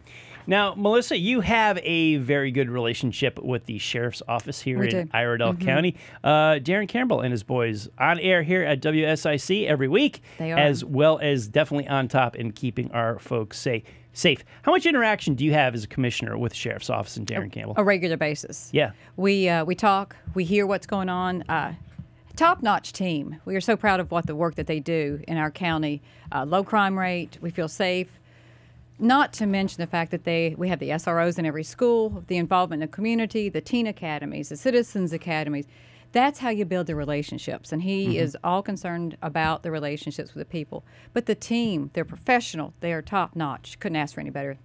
Now, 0.50 0.74
Melissa, 0.76 1.16
you 1.16 1.42
have 1.42 1.78
a 1.84 2.16
very 2.16 2.50
good 2.50 2.68
relationship 2.70 3.38
with 3.40 3.66
the 3.66 3.78
sheriff's 3.78 4.20
office 4.26 4.60
here 4.60 4.80
We 4.80 4.86
in 4.86 4.90
do. 4.90 4.96
Mm-hmm. 5.04 5.16
Iredell 5.16 5.54
County. 5.54 5.94
Uh, 6.24 6.54
Darren 6.54 6.88
Campbell 6.88 7.20
and 7.20 7.30
his 7.30 7.44
boys 7.44 7.88
on 7.98 8.18
air 8.18 8.42
here 8.42 8.64
at 8.64 8.80
WSIC 8.82 9.68
every 9.68 9.86
week, 9.86 10.22
They 10.38 10.50
are. 10.50 10.58
as 10.58 10.84
well 10.84 11.20
as 11.20 11.46
definitely 11.46 11.86
on 11.86 12.08
top 12.08 12.34
in 12.34 12.50
keeping 12.50 12.90
our 12.90 13.20
folks 13.20 13.60
safe. 13.60 13.84
Safe. 14.12 14.44
How 14.62 14.72
much 14.72 14.86
interaction 14.86 15.36
do 15.36 15.44
you 15.44 15.52
have 15.52 15.72
as 15.72 15.84
a 15.84 15.86
commissioner 15.86 16.36
with 16.36 16.50
the 16.50 16.58
sheriff's 16.58 16.90
office 16.90 17.16
and 17.16 17.24
Darren 17.28 17.52
Campbell? 17.52 17.74
A 17.76 17.84
regular 17.84 18.16
basis. 18.16 18.70
Yeah. 18.72 18.90
We 19.16 19.48
uh, 19.48 19.64
we 19.64 19.76
talk. 19.76 20.16
We 20.34 20.42
hear 20.42 20.66
what's 20.66 20.86
going 20.88 21.08
on. 21.08 21.42
Uh, 21.48 21.74
Top 22.36 22.62
notch 22.62 22.92
team. 22.92 23.36
We 23.44 23.54
are 23.54 23.60
so 23.60 23.76
proud 23.76 24.00
of 24.00 24.10
what 24.10 24.26
the 24.26 24.34
work 24.34 24.54
that 24.54 24.66
they 24.66 24.80
do 24.80 25.22
in 25.28 25.36
our 25.36 25.50
county. 25.50 26.00
Uh, 26.32 26.44
low 26.44 26.64
crime 26.64 26.98
rate. 26.98 27.36
We 27.40 27.50
feel 27.50 27.68
safe. 27.68 28.18
Not 29.00 29.32
to 29.34 29.46
mention 29.46 29.80
the 29.80 29.86
fact 29.86 30.10
that 30.10 30.24
they 30.24 30.54
we 30.58 30.68
have 30.68 30.78
the 30.78 30.90
SROs 30.90 31.38
in 31.38 31.46
every 31.46 31.64
school, 31.64 32.22
the 32.26 32.36
involvement 32.36 32.82
in 32.82 32.88
the 32.88 32.94
community, 32.94 33.48
the 33.48 33.62
teen 33.62 33.86
academies, 33.86 34.50
the 34.50 34.56
citizens 34.56 35.12
academies. 35.12 35.66
That's 36.12 36.40
how 36.40 36.50
you 36.50 36.64
build 36.64 36.86
the 36.86 36.96
relationships. 36.96 37.72
And 37.72 37.82
he 37.82 38.18
is 38.18 38.36
all 38.42 38.62
concerned 38.62 39.16
about 39.22 39.62
the 39.62 39.70
relationships 39.70 40.34
with 40.34 40.40
the 40.40 40.50
people. 40.50 40.84
But 41.12 41.26
the 41.26 41.36
team, 41.36 41.90
they're 41.94 42.04
professional. 42.04 42.74
They 42.80 42.92
are 42.92 43.00
top 43.00 43.36
notch. 43.36 43.78
Couldn't 43.78 43.96
ask 43.96 44.14
for 44.14 44.20
any 44.20 44.30
better. 44.30 44.58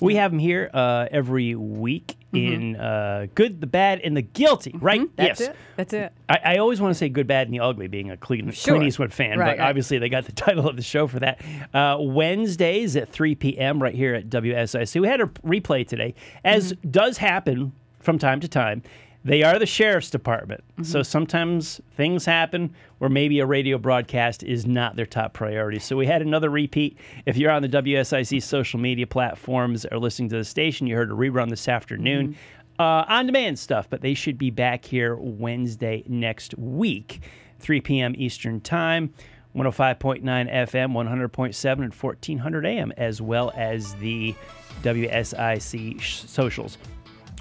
We 0.00 0.16
have 0.16 0.30
them 0.30 0.38
here 0.38 0.70
uh, 0.72 1.08
every 1.10 1.54
week 1.54 2.16
in 2.36 2.76
uh, 2.76 3.26
good, 3.34 3.60
the 3.60 3.66
bad, 3.66 4.00
and 4.00 4.16
the 4.16 4.22
guilty, 4.22 4.74
right? 4.80 5.00
Mm-hmm. 5.00 5.12
That's 5.16 5.40
yes. 5.40 5.48
it. 5.50 5.56
That's 5.76 5.92
it. 5.92 6.12
I, 6.28 6.38
I 6.44 6.56
always 6.58 6.80
want 6.80 6.90
to 6.92 6.98
say 6.98 7.08
good, 7.08 7.26
bad, 7.26 7.46
and 7.48 7.54
the 7.54 7.60
ugly, 7.60 7.86
being 7.88 8.10
a 8.10 8.16
Clint, 8.16 8.54
Sure. 8.54 8.74
Clint 8.74 8.86
Eastwood 8.88 9.12
fan, 9.12 9.38
Right, 9.38 9.56
but 9.56 9.58
right. 9.62 9.68
obviously 9.68 9.98
they 9.98 10.08
got 10.08 10.24
the 10.24 10.32
title 10.46 10.68
of 10.68 10.76
the 10.76 10.82
show 10.82 11.06
for 11.06 11.20
that. 11.20 11.40
Uh, 11.72 11.96
Wednesdays 12.00 12.96
at 12.96 13.08
3 13.08 13.34
p.m. 13.34 13.82
right 13.82 13.94
here 13.94 14.14
at 14.14 14.28
WSIC. 14.28 15.00
We 15.00 15.08
had 15.08 15.20
a 15.20 15.26
replay 15.44 15.86
today, 15.86 16.14
as 16.44 16.72
Mm-hmm. 16.72 16.90
does 16.90 17.18
happen 17.18 17.72
from 18.00 18.18
time 18.18 18.40
to 18.40 18.48
time. 18.48 18.82
They 19.26 19.42
are 19.42 19.58
the 19.58 19.64
sheriff's 19.66 20.10
department, 20.10 20.62
Mm-hmm. 20.72 20.82
so 20.84 21.02
sometimes 21.02 21.80
things 21.96 22.26
happen 22.26 22.74
where 22.98 23.08
maybe 23.08 23.38
a 23.40 23.46
radio 23.46 23.78
broadcast 23.78 24.42
is 24.42 24.66
not 24.66 24.96
their 24.96 25.06
top 25.06 25.32
priority. 25.32 25.78
So 25.78 25.96
we 25.96 26.06
had 26.06 26.20
another 26.20 26.50
repeat. 26.50 26.98
If 27.24 27.36
you're 27.38 27.50
on 27.50 27.62
the 27.62 27.68
WSIC 27.68 28.42
social 28.42 28.78
media 28.80 29.06
platforms 29.06 29.86
or 29.86 29.98
listening 29.98 30.28
to 30.30 30.36
the 30.36 30.44
station, 30.44 30.86
you 30.86 30.94
heard 30.96 31.10
a 31.10 31.14
rerun 31.14 31.48
this 31.48 31.68
afternoon 31.68 32.28
Mm-hmm. 32.34 32.82
uh, 32.82 33.04
on 33.08 33.26
demand 33.26 33.58
stuff, 33.58 33.88
but 33.88 34.00
they 34.02 34.14
should 34.14 34.36
be 34.36 34.50
back 34.50 34.84
here 34.84 35.16
Wednesday 35.16 36.02
next 36.06 36.56
week, 36.58 37.20
3 37.60 37.80
p.m. 37.80 38.14
Eastern 38.18 38.60
Time. 38.60 39.14
105.9 39.56 40.24
FM, 40.24 40.92
100.7, 40.92 41.72
and 41.84 41.94
1400 41.94 42.66
AM, 42.66 42.92
as 42.96 43.22
well 43.22 43.52
as 43.54 43.94
the 43.94 44.34
WSIC 44.82 46.00
sh- 46.00 46.16
socials. 46.26 46.76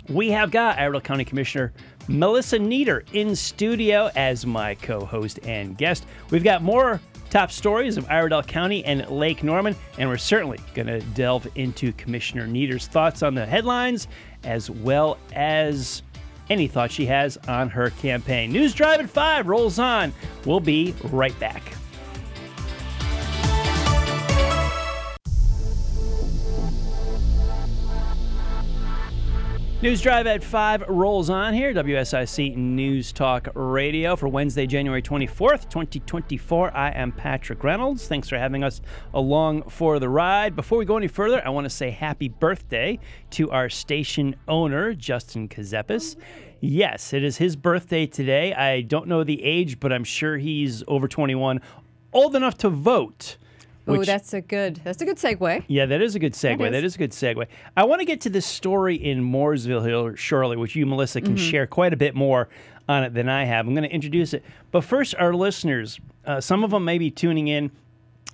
We 0.09 0.29
have 0.31 0.51
got 0.51 0.77
Iredell 0.77 1.01
County 1.01 1.23
Commissioner 1.23 1.71
Melissa 2.07 2.59
Neader 2.59 3.03
in 3.13 3.35
studio 3.35 4.09
as 4.15 4.45
my 4.45 4.75
co 4.75 5.05
host 5.05 5.39
and 5.43 5.77
guest. 5.77 6.05
We've 6.29 6.43
got 6.43 6.61
more 6.61 6.99
top 7.29 7.51
stories 7.51 7.97
of 7.97 8.05
Iredell 8.09 8.43
County 8.43 8.83
and 8.85 9.07
Lake 9.09 9.43
Norman, 9.43 9.75
and 9.97 10.09
we're 10.09 10.17
certainly 10.17 10.59
going 10.73 10.87
to 10.87 10.99
delve 10.99 11.47
into 11.55 11.93
Commissioner 11.93 12.45
Neader's 12.45 12.87
thoughts 12.87 13.23
on 13.23 13.33
the 13.33 13.45
headlines 13.45 14.07
as 14.43 14.69
well 14.69 15.17
as 15.33 16.03
any 16.49 16.67
thoughts 16.67 16.93
she 16.93 17.05
has 17.05 17.37
on 17.47 17.69
her 17.69 17.89
campaign. 17.91 18.51
News 18.51 18.73
Drive 18.73 18.99
at 18.99 19.09
5 19.09 19.47
rolls 19.47 19.79
on. 19.79 20.13
We'll 20.45 20.59
be 20.59 20.93
right 21.05 21.37
back. 21.39 21.63
News 29.83 29.99
Drive 29.99 30.27
at 30.27 30.41
5 30.41 30.85
rolls 30.87 31.29
on 31.29 31.53
here, 31.53 31.73
WSIC 31.73 32.55
News 32.55 33.11
Talk 33.11 33.49
Radio 33.53 34.15
for 34.15 34.29
Wednesday, 34.29 34.65
January 34.65 35.01
24th, 35.01 35.67
2024. 35.67 36.73
I 36.73 36.91
am 36.91 37.11
Patrick 37.11 37.61
Reynolds. 37.65 38.07
Thanks 38.07 38.29
for 38.29 38.37
having 38.37 38.63
us 38.63 38.79
along 39.13 39.63
for 39.63 39.99
the 39.99 40.07
ride. 40.07 40.55
Before 40.55 40.77
we 40.77 40.85
go 40.85 40.95
any 40.95 41.09
further, 41.09 41.45
I 41.45 41.49
want 41.49 41.65
to 41.65 41.69
say 41.69 41.91
happy 41.91 42.29
birthday 42.29 42.97
to 43.31 43.51
our 43.51 43.67
station 43.67 44.37
owner, 44.47 44.93
Justin 44.93 45.49
Kazepis. 45.49 46.15
Yes, 46.61 47.11
it 47.11 47.25
is 47.25 47.35
his 47.35 47.57
birthday 47.57 48.05
today. 48.05 48.53
I 48.53 48.83
don't 48.83 49.09
know 49.09 49.25
the 49.25 49.43
age, 49.43 49.81
but 49.81 49.91
I'm 49.91 50.05
sure 50.05 50.37
he's 50.37 50.85
over 50.87 51.09
21, 51.09 51.59
old 52.13 52.37
enough 52.37 52.57
to 52.59 52.69
vote. 52.69 53.35
Oh, 53.85 54.03
that's 54.03 54.33
a 54.33 54.41
good. 54.41 54.79
That's 54.83 55.01
a 55.01 55.05
good 55.05 55.17
segue. 55.17 55.65
yeah, 55.67 55.85
that 55.85 56.01
is 56.01 56.15
a 56.15 56.19
good 56.19 56.33
segue. 56.33 56.65
is. 56.65 56.71
That 56.71 56.83
is 56.83 56.95
a 56.95 56.97
good 56.97 57.11
segue. 57.11 57.45
I 57.75 57.83
want 57.83 57.99
to 57.99 58.05
get 58.05 58.21
to 58.21 58.29
this 58.29 58.45
story 58.45 58.95
in 58.95 59.21
Mooresville 59.21 59.85
Hill, 59.85 60.15
Shirley, 60.15 60.55
which 60.55 60.75
you, 60.75 60.85
Melissa, 60.85 61.19
can 61.21 61.35
Mm-hmm. 61.35 61.49
share 61.49 61.67
quite 61.67 61.91
a 61.93 61.97
bit 61.97 62.15
more 62.15 62.47
on 62.87 63.03
it 63.03 63.13
than 63.13 63.27
I 63.29 63.43
have. 63.45 63.67
I'm 63.67 63.73
going 63.73 63.87
to 63.87 63.93
introduce 63.93 64.33
it. 64.33 64.43
But 64.71 64.83
first, 64.85 65.15
our 65.15 65.33
listeners, 65.33 65.99
uh, 66.25 66.39
some 66.41 66.63
of 66.63 66.71
them 66.71 66.85
may 66.85 66.97
be 66.97 67.11
tuning 67.11 67.47
in 67.49 67.71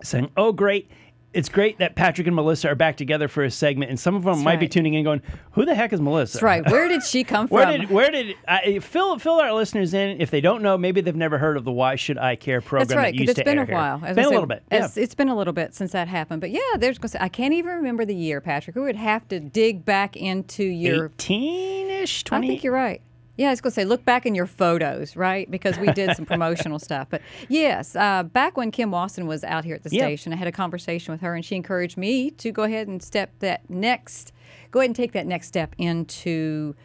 saying, 0.03 0.29
oh, 0.38 0.51
great. 0.51 0.89
It's 1.33 1.50
great 1.50 1.77
that 1.77 1.95
Patrick 1.95 2.25
and 2.27 2.36
Melissa 2.36 2.69
are 2.69 2.75
back 2.75 2.98
together 2.98 3.27
for 3.27 3.43
a 3.43 3.51
segment, 3.51 3.89
and 3.89 4.00
some 4.00 4.15
of 4.15 4.24
them 4.24 4.33
That's 4.36 4.43
might 4.43 4.59
be 4.59 4.67
tuning 4.67 4.95
in, 4.95 5.03
going, 5.03 5.21
"Who 5.51 5.65
the 5.65 5.75
heck 5.75 5.93
is 5.93 6.01
Melissa?" 6.01 6.38
That's 6.38 6.43
right. 6.43 6.69
Where 6.69 6.88
did 6.88 7.03
she 7.03 7.24
come 7.24 7.48
Where 7.50 7.65
from? 7.65 7.81
did 7.81 7.89
where 7.89 8.09
did 8.09 8.36
I, 8.48 8.79
fill 8.79 9.19
fill 9.19 9.39
our 9.39 9.53
listeners 9.53 9.93
in 9.93 10.19
if 10.21 10.31
they 10.31 10.41
don't 10.41 10.63
know? 10.63 10.77
Maybe 10.77 11.01
they've 11.01 11.15
never 11.15 11.38
heard 11.38 11.57
of 11.57 11.65
the 11.65 11.71
Why 11.71 11.95
Should 11.95 12.17
I 12.17 12.36
Care 12.36 12.62
program 12.62 12.88
That's 12.88 12.98
right, 12.98 13.13
that 13.13 13.19
used 13.19 13.38
it's 13.38 13.43
been 13.43 13.59
a 13.59 13.65
while. 13.65 14.00
Been 14.00 14.09
As 14.09 14.17
I 14.17 14.21
a 14.24 14.29
little 14.29 14.48
bit. 14.48 14.63
Yeah. 14.71 14.86
It's, 14.86 14.98
it's 14.98 15.15
been 15.15 15.29
a 15.29 15.36
little 15.36 15.53
bit 15.53 15.75
since 15.75 15.91
that 15.91 16.07
happened. 16.07 16.41
But 16.41 16.51
yeah, 16.51 16.62
there's. 16.77 17.00
I 17.19 17.29
can't 17.29 17.53
even 17.53 17.75
remember 17.75 18.05
the 18.05 18.15
year, 18.15 18.41
Patrick. 18.41 18.75
We 18.75 18.81
would 18.81 18.95
have 18.95 19.27
to 19.27 19.39
dig 19.39 19.86
back 19.86 20.15
into 20.15 20.63
your. 20.63 21.09
18ish, 21.09 22.24
20. 22.24 22.48
I 22.48 22.50
think 22.50 22.63
you're 22.63 22.74
right. 22.74 23.01
Yeah, 23.39 23.48
I 23.48 23.51
was 23.51 23.62
going 23.62 23.72
to 23.72 23.75
say, 23.75 23.86
look 23.86 24.03
back 24.03 24.25
in 24.25 24.36
your 24.36 24.46
photos, 24.48 25.15
right? 25.15 25.50
Because 25.50 25.79
we 25.79 25.91
did 25.91 26.13
some 26.13 26.25
promotional 26.34 26.77
stuff. 26.77 27.08
But 27.10 27.22
yes, 27.48 27.96
uh, 27.96 28.24
back 28.24 28.58
when 28.58 28.69
Kim 28.69 28.91
Wasson 28.91 29.27
was 29.27 29.46
out 29.46 29.63
here 29.63 29.75
at 29.75 29.84
the 29.84 29.89
Yeah. 29.96 30.08
station, 30.08 30.34
I 30.34 30.36
had 30.36 30.50
a 30.50 30.51
conversation 30.51 31.13
with 31.13 31.22
her, 31.22 31.34
and 31.34 31.46
she 31.46 31.55
encouraged 31.55 31.96
me 31.98 32.31
to 32.31 32.51
go 32.51 32.63
ahead 32.63 32.89
and 32.89 33.01
step 33.01 33.31
that 33.39 33.69
next, 33.69 34.34
go 34.72 34.81
ahead 34.81 34.89
and 34.89 34.96
take 34.96 35.13
that 35.13 35.25
next 35.25 35.48
step 35.48 35.74
into 35.77 36.75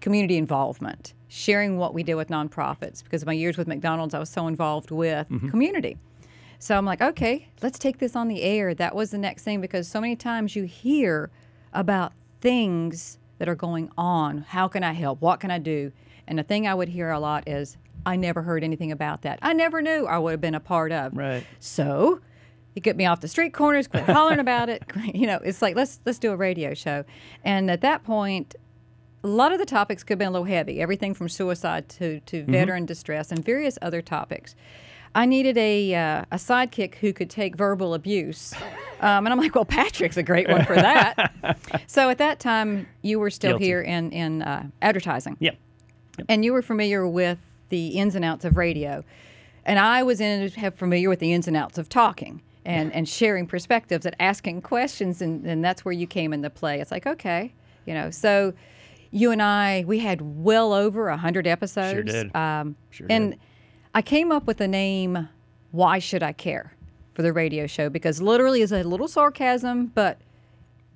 community 0.00 0.36
involvement, 0.36 1.12
sharing 1.26 1.76
what 1.76 1.92
we 1.92 2.04
did 2.04 2.14
with 2.14 2.28
nonprofits. 2.28 3.02
Because 3.02 3.22
of 3.22 3.26
my 3.26 3.32
years 3.32 3.56
with 3.56 3.66
McDonald's, 3.66 4.14
I 4.14 4.20
was 4.20 4.30
so 4.30 4.46
involved 4.46 4.92
with 4.92 5.26
community. 5.50 5.96
So 6.60 6.78
I'm 6.78 6.86
like, 6.86 7.02
okay, 7.02 7.48
let's 7.62 7.80
take 7.80 7.98
this 7.98 8.14
on 8.14 8.28
the 8.28 8.42
air. 8.42 8.74
That 8.74 8.94
was 8.94 9.10
the 9.10 9.18
next 9.18 9.42
thing 9.42 9.60
because 9.60 9.88
so 9.88 10.00
many 10.00 10.14
times 10.14 10.54
you 10.54 10.64
hear 10.64 11.30
about 11.72 12.12
things 12.40 13.18
that 13.38 13.48
are 13.48 13.54
going 13.54 13.90
on. 13.96 14.38
How 14.48 14.68
can 14.68 14.82
I 14.82 14.92
help? 14.92 15.20
What 15.20 15.40
can 15.40 15.50
I 15.50 15.58
do? 15.58 15.92
And 16.26 16.38
the 16.38 16.42
thing 16.42 16.66
I 16.66 16.74
would 16.74 16.88
hear 16.88 17.10
a 17.10 17.20
lot 17.20 17.48
is, 17.48 17.76
I 18.04 18.16
never 18.16 18.42
heard 18.42 18.62
anything 18.62 18.92
about 18.92 19.22
that. 19.22 19.38
I 19.42 19.52
never 19.52 19.82
knew 19.82 20.06
I 20.06 20.18
would 20.18 20.32
have 20.32 20.40
been 20.40 20.54
a 20.54 20.60
part 20.60 20.92
of. 20.92 21.16
Right. 21.16 21.44
So 21.58 22.20
you 22.74 22.82
get 22.82 22.96
me 22.96 23.06
off 23.06 23.20
the 23.20 23.28
street 23.28 23.52
corners, 23.52 23.88
quit 23.88 24.04
hollering 24.04 24.38
about 24.38 24.68
it. 24.68 24.84
You 25.14 25.26
know, 25.26 25.40
it's 25.42 25.62
like 25.62 25.74
let's 25.76 26.00
let's 26.04 26.18
do 26.18 26.30
a 26.30 26.36
radio 26.36 26.74
show. 26.74 27.04
And 27.42 27.70
at 27.70 27.80
that 27.80 28.04
point, 28.04 28.54
a 29.24 29.28
lot 29.28 29.52
of 29.52 29.58
the 29.58 29.64
topics 29.66 30.04
could 30.04 30.14
have 30.14 30.18
been 30.18 30.28
a 30.28 30.32
little 30.32 30.46
heavy. 30.46 30.80
Everything 30.80 31.14
from 31.14 31.28
suicide 31.28 31.88
to 31.90 32.20
to 32.20 32.44
veteran 32.44 32.86
distress 32.86 33.32
and 33.32 33.44
various 33.44 33.78
other 33.82 34.02
topics. 34.02 34.54
I 35.14 35.24
needed 35.24 35.56
a 35.56 35.94
uh, 35.94 36.24
a 36.30 36.36
sidekick 36.36 36.96
who 36.96 37.12
could 37.12 37.30
take 37.30 37.56
verbal 37.56 37.94
abuse, 37.94 38.52
um, 39.00 39.26
and 39.26 39.28
I'm 39.28 39.38
like, 39.38 39.54
well, 39.54 39.64
Patrick's 39.64 40.16
a 40.16 40.22
great 40.22 40.48
one 40.48 40.64
for 40.64 40.74
that. 40.76 41.32
so 41.86 42.08
at 42.10 42.18
that 42.18 42.40
time, 42.40 42.86
you 43.02 43.18
were 43.18 43.30
still 43.30 43.52
Guilty. 43.52 43.64
here 43.66 43.80
in 43.82 44.10
in 44.12 44.42
uh, 44.42 44.66
advertising 44.82 45.36
Yeah. 45.40 45.52
and 46.28 46.44
you 46.44 46.52
were 46.52 46.62
familiar 46.62 47.06
with 47.06 47.38
the 47.68 47.88
ins 47.98 48.14
and 48.14 48.24
outs 48.24 48.44
of 48.44 48.56
radio, 48.56 49.04
and 49.64 49.78
I 49.78 50.02
was 50.02 50.20
in 50.20 50.48
have 50.52 50.74
familiar 50.74 51.08
with 51.08 51.18
the 51.20 51.32
ins 51.32 51.46
and 51.48 51.56
outs 51.56 51.78
of 51.78 51.88
talking 51.88 52.42
and 52.64 52.92
and 52.92 53.08
sharing 53.08 53.46
perspectives 53.46 54.06
and 54.06 54.16
asking 54.20 54.62
questions, 54.62 55.20
and, 55.22 55.44
and 55.46 55.64
that's 55.64 55.84
where 55.84 55.92
you 55.92 56.06
came 56.06 56.32
into 56.32 56.50
play. 56.50 56.80
It's 56.80 56.90
like 56.90 57.06
okay, 57.06 57.52
you 57.86 57.94
know, 57.94 58.10
so 58.10 58.52
you 59.10 59.30
and 59.30 59.40
I 59.42 59.84
we 59.86 59.98
had 60.00 60.20
well 60.22 60.72
over 60.72 61.08
a 61.08 61.16
hundred 61.16 61.46
episodes. 61.46 61.92
Sure 61.92 62.02
did. 62.24 62.34
Um, 62.36 62.76
Sure 62.90 63.06
and 63.10 63.32
did. 63.32 63.40
I 63.94 64.02
came 64.02 64.30
up 64.32 64.46
with 64.46 64.58
the 64.58 64.68
name 64.68 65.28
"Why 65.70 65.98
Should 65.98 66.22
I 66.22 66.32
Care" 66.32 66.72
for 67.16 67.22
the 67.22 67.32
radio 67.32 67.66
show 67.66 67.88
because 67.88 68.20
literally 68.20 68.60
is 68.60 68.72
a 68.72 68.82
little 68.84 69.08
sarcasm, 69.08 69.86
but 69.94 70.20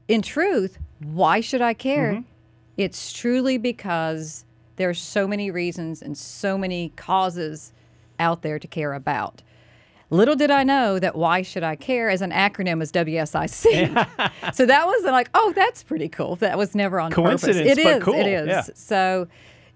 in 0.06 0.20
truth, 0.20 0.76
why 1.02 1.40
should 1.40 1.62
I 1.62 1.72
care? 1.72 2.12
Mm-hmm. 2.12 2.22
It's 2.76 3.10
truly 3.12 3.56
because 3.56 4.44
there 4.76 4.90
are 4.90 4.94
so 4.94 5.26
many 5.26 5.50
reasons 5.50 6.02
and 6.02 6.16
so 6.16 6.58
many 6.58 6.90
causes 6.94 7.72
out 8.18 8.42
there 8.42 8.58
to 8.58 8.68
care 8.68 8.92
about. 8.92 9.42
Little 10.10 10.36
did 10.36 10.50
I 10.50 10.62
know 10.62 10.98
that 10.98 11.16
why 11.16 11.40
should 11.40 11.62
I 11.62 11.74
care 11.74 12.10
as 12.10 12.20
an 12.20 12.32
acronym 12.32 12.82
is 12.82 12.92
WSIC. 12.92 14.54
so 14.54 14.66
that 14.66 14.86
was 14.86 15.04
like, 15.04 15.30
oh, 15.32 15.54
that's 15.56 15.82
pretty 15.82 16.08
cool. 16.10 16.36
That 16.36 16.58
was 16.58 16.74
never 16.74 17.00
on 17.00 17.12
Coincidence, 17.12 17.58
purpose. 17.58 17.78
It 17.78 17.82
but 17.82 17.96
is. 17.98 18.04
cool, 18.04 18.14
It 18.14 18.26
is. 18.26 18.46
yeah. 18.46 18.62
So 18.74 19.28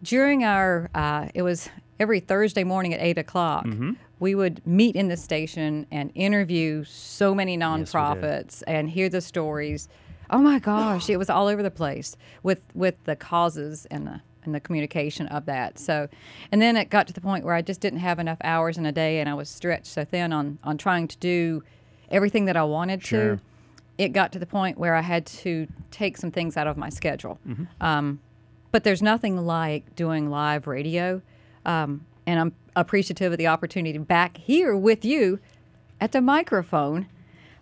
during 0.03 0.45
our, 0.45 0.91
uh, 0.95 1.29
it 1.35 1.41
was 1.41 1.71
every 1.99 2.21
Thursday 2.21 2.65
morning 2.65 2.93
at 2.93 3.01
eight 3.01 3.17
o'clock. 3.17 3.65
Mm-hmm. 3.65 3.93
We 4.21 4.35
would 4.35 4.67
meet 4.67 4.97
in 4.97 5.09
the 5.09 5.17
station 5.17 5.87
and 5.91 6.11
interview 6.15 6.85
so 6.85 7.35
many 7.35 7.57
nonprofits 7.59 8.63
and 8.67 8.89
hear 8.89 9.09
the 9.09 9.21
stories. 9.21 9.89
Oh 10.31 10.39
my 10.39 10.59
gosh, 10.59 11.11
it 11.11 11.17
was 11.19 11.29
all 11.29 11.49
over 11.49 11.63
the 11.63 11.71
place 11.71 12.17
with 12.43 12.61
with 12.75 12.95
the 13.05 13.17
causes 13.17 13.87
and 13.91 14.07
the 14.07 14.21
and 14.45 14.55
the 14.55 14.61
communication 14.61 15.27
of 15.29 15.47
that. 15.47 15.79
So, 15.79 16.09
and 16.53 16.61
then 16.61 16.77
it 16.77 16.91
got 16.91 17.07
to 17.07 17.13
the 17.15 17.21
point 17.21 17.45
where 17.47 17.55
I 17.55 17.63
just 17.63 17.81
didn't 17.81 18.01
have 18.01 18.19
enough 18.19 18.39
hours 18.45 18.77
in 18.79 18.85
a 18.87 18.93
day, 18.93 19.19
and 19.21 19.29
I 19.29 19.35
was 19.35 19.49
stretched 19.49 19.87
so 19.87 20.05
thin 20.05 20.33
on 20.33 20.59
on 20.65 20.79
trying 20.79 21.09
to 21.09 21.17
do 21.19 21.63
everything 22.11 22.45
that 22.47 22.57
I 22.57 22.65
wanted 22.65 23.05
Sure. 23.05 23.37
to. 23.37 23.41
It 23.97 24.09
got 24.13 24.33
to 24.33 24.39
the 24.39 24.47
point 24.47 24.77
where 24.79 24.95
I 24.95 25.03
had 25.03 25.25
to 25.27 25.67
take 25.91 26.17
some 26.17 26.31
things 26.31 26.57
out 26.57 26.67
of 26.67 26.77
my 26.77 26.89
schedule. 26.89 27.39
Um, 27.81 28.21
but 28.73 28.83
there's 28.85 29.03
nothing 29.03 29.47
like 29.47 29.95
doing 29.95 30.31
live 30.31 30.67
radio. 30.67 31.23
Um, 31.65 32.05
and 32.27 32.41
I'm 32.41 32.53
appreciative 32.77 33.33
of 33.33 33.39
the 33.39 33.47
opportunity 33.47 33.99
back 33.99 34.37
here 34.37 34.77
with 34.77 35.05
you 35.05 35.39
at 36.01 36.13
the 36.13 36.21
microphone. 36.21 37.07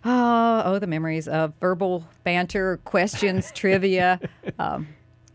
Oh, 0.05 0.61
oh, 0.65 0.79
the 0.79 0.87
memories 0.87 1.27
of 1.29 1.53
verbal 1.61 2.05
banter, 2.23 2.77
questions, 2.83 3.51
trivia, 3.55 4.19
um, 4.59 4.87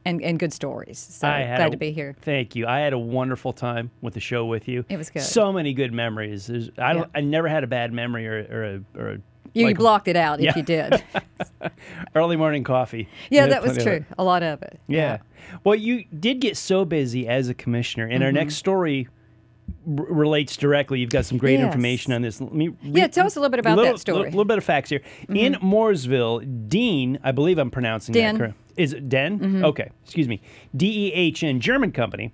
and, 0.04 0.23
and 0.23 0.38
good 0.38 0.52
stories. 0.52 0.99
So 0.99 1.26
glad 1.26 1.61
a- 1.68 1.70
to 1.70 1.76
be 1.78 1.90
here. 1.90 2.14
Thank 2.20 2.54
you. 2.54 2.66
I 2.66 2.80
had 2.80 2.92
a 2.92 2.99
wonderful 2.99 3.52
time 3.54 3.90
with 4.02 4.12
the 4.14 4.20
show 4.20 4.44
with 4.44 4.68
you. 4.68 4.85
It 4.90 4.97
was 4.99 5.08
good. 5.11 5.23
So 5.23 5.52
many 5.54 5.73
good 5.73 5.92
memories. 5.94 6.49
There's, 6.49 6.70
I, 6.76 6.94
Yeah. 6.97 7.04
I 7.14 7.20
never 7.23 7.49
had 7.49 7.64
a 7.64 7.66
bad 7.66 7.92
memory 7.94 8.26
or, 8.28 8.47
or 8.50 8.64
a, 8.64 9.00
or 9.00 9.08
a 9.12 9.18
You, 9.54 9.64
like 9.64 9.70
you 9.70 9.75
blocked 9.78 10.08
it 10.08 10.16
out 10.16 10.38
Yeah. 10.40 10.50
if 10.50 10.56
you 10.56 10.62
did. 10.62 11.02
early 12.14 12.37
morning 12.37 12.62
coffee. 12.64 13.08
yeah, 13.30 13.47
that 13.47 13.62
was 13.62 13.78
true. 13.82 14.04
A 14.18 14.25
lot 14.25 14.42
of 14.42 14.62
it. 14.62 14.78
Yeah. 14.87 15.18
Well, 15.64 15.75
you 15.76 16.04
did 16.20 16.40
get 16.40 16.56
so 16.58 16.85
busy 16.85 17.26
as 17.26 17.49
a 17.49 17.54
commissioner, 17.54 18.04
and 18.06 18.23
our 18.23 18.28
Mm-hmm. 18.28 18.37
next 18.37 18.56
story 18.56 19.08
r- 19.88 20.04
relates 20.07 20.57
directly. 20.57 21.00
You've 21.00 21.11
got 21.11 21.25
some 21.25 21.38
great 21.38 21.59
Yes. 21.59 21.66
information 21.66 22.12
on 22.12 22.23
this. 22.23 22.40
Let 22.40 22.52
me 22.52 22.71
Yeah, 22.83 23.07
tell 23.07 23.26
us 23.26 23.37
a 23.37 23.40
little 23.40 23.50
bit 23.50 23.61
about 23.61 23.76
little, 23.76 23.92
that 23.95 23.99
story. 24.00 24.14
Mm-hmm. 24.16 24.23
Little, 24.25 24.30
little 24.38 24.45
bit 24.49 24.59
of 24.59 24.64
facts 24.64 24.90
here. 24.90 25.00
In 25.28 25.54
Mooresville, 25.54 26.68
Dean, 26.68 27.18
I 27.23 27.33
believe 27.33 27.59
I'm 27.59 27.71
pronouncing 27.71 28.12
Den. 28.12 28.35
Mm-hmm. 28.35 28.38
that 28.42 28.45
correct. 28.52 28.59
Is 28.76 28.92
it 28.92 29.09
Den? 29.09 29.64
Okay, 29.64 29.90
excuse 30.04 30.28
me. 30.28 30.40
D 30.76 31.09
E 31.09 31.12
H 31.12 31.42
N, 31.42 31.59
German 31.61 31.90
company, 31.92 32.33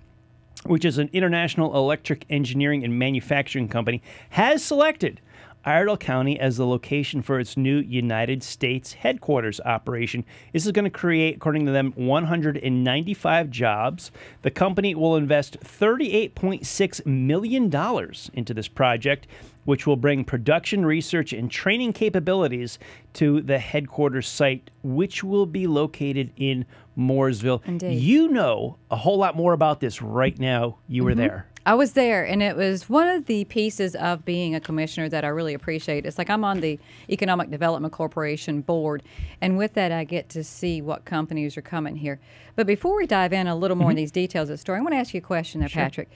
which 0.65 0.85
is 0.85 0.97
an 0.97 1.09
international 1.13 1.75
electric 1.75 2.25
engineering 2.29 2.83
and 2.83 2.97
manufacturing 2.99 3.67
company, 3.67 4.01
has 4.31 4.63
selected 4.63 5.21
Iredell 5.65 5.97
County 5.97 6.39
as 6.39 6.57
the 6.57 6.65
location 6.65 7.23
for 7.23 7.39
its 7.39 7.57
new 7.57 7.79
United 7.79 8.43
States 8.43 8.93
headquarters 8.93 9.59
operation. 9.61 10.23
This 10.53 10.65
is 10.65 10.71
going 10.71 10.85
to 10.85 10.91
create, 10.91 11.37
according 11.37 11.65
to 11.65 11.71
them, 11.71 11.91
195 11.95 13.49
jobs. 13.49 14.11
The 14.43 14.51
company 14.51 14.93
will 14.93 15.15
invest 15.15 15.59
$38.6 15.61 17.05
million 17.05 18.13
into 18.33 18.53
this 18.53 18.67
project, 18.67 19.27
which 19.63 19.87
will 19.87 19.95
bring 19.95 20.23
production, 20.23 20.85
research, 20.85 21.33
and 21.33 21.49
training 21.49 21.93
capabilities 21.93 22.77
to 23.13 23.41
the 23.41 23.57
headquarters 23.57 24.27
site, 24.27 24.69
which 24.83 25.23
will 25.23 25.47
be 25.47 25.65
located 25.65 26.31
in 26.37 26.65
Mooresville. 26.95 27.61
Indeed. 27.65 27.99
You 27.99 28.27
know 28.27 28.77
a 28.91 28.95
whole 28.95 29.17
lot 29.17 29.35
more 29.35 29.53
about 29.53 29.79
this 29.79 30.01
right 30.01 30.37
now. 30.37 30.77
You 30.87 31.03
were 31.03 31.11
mm-hmm. 31.11 31.19
there. 31.21 31.47
I 31.65 31.73
was 31.73 31.93
there, 31.93 32.23
and 32.23 32.43
it 32.43 32.55
was 32.55 32.87
one 32.87 33.07
of 33.07 33.25
the 33.25 33.43
pieces 33.45 33.95
of 33.95 34.23
being 34.23 34.53
a 34.53 34.59
commissioner 34.59 35.09
that 35.09 35.25
I 35.25 35.29
really 35.29 35.55
appreciate. 35.55 36.05
It's 36.05 36.19
like 36.19 36.29
I'm 36.29 36.43
on 36.43 36.59
the 36.59 36.79
Economic 37.09 37.49
Development 37.49 37.91
Corporation 37.91 38.61
board, 38.61 39.01
and 39.41 39.57
with 39.57 39.73
that, 39.73 39.91
I 39.91 40.03
get 40.03 40.29
to 40.29 40.43
see 40.43 40.81
what 40.81 41.05
companies 41.05 41.57
are 41.57 41.63
coming 41.63 41.95
here. 41.95 42.19
But 42.55 42.67
before 42.67 42.95
we 42.95 43.07
dive 43.07 43.33
in 43.33 43.47
a 43.47 43.55
little 43.55 43.77
more 43.77 43.89
in 43.89 43.95
mm-hmm. 43.95 44.03
these 44.03 44.11
details 44.11 44.49
of 44.49 44.53
the 44.53 44.57
story, 44.59 44.77
I 44.77 44.81
want 44.81 44.93
to 44.93 44.97
ask 44.97 45.13
you 45.13 45.17
a 45.17 45.21
question 45.21 45.59
there, 45.59 45.69
Patrick. 45.69 46.09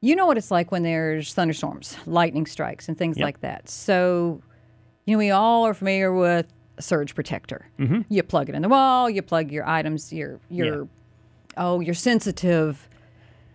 You 0.00 0.16
know 0.16 0.24
what 0.24 0.38
it's 0.38 0.50
like 0.50 0.72
when 0.72 0.82
there's 0.82 1.34
thunderstorms, 1.34 1.98
lightning 2.06 2.46
strikes, 2.46 2.88
and 2.88 2.96
things 2.96 3.18
Yep. 3.18 3.24
like 3.24 3.40
that. 3.42 3.68
So, 3.68 4.40
you 5.04 5.14
know, 5.14 5.18
we 5.18 5.30
all 5.30 5.66
are 5.66 5.74
familiar 5.74 6.14
with 6.14 6.46
a 6.78 6.82
surge 6.82 7.14
protector. 7.14 7.68
Mm-hmm. 7.78 8.00
You 8.08 8.22
plug 8.22 8.48
it 8.48 8.54
in 8.54 8.62
the 8.62 8.70
wall, 8.70 9.10
you 9.10 9.20
plug 9.20 9.52
your 9.52 9.68
items, 9.68 10.10
your 10.12 10.40
your 10.48 10.88
oh, 11.58 11.80
your 11.80 11.94
sensitive 11.94 12.88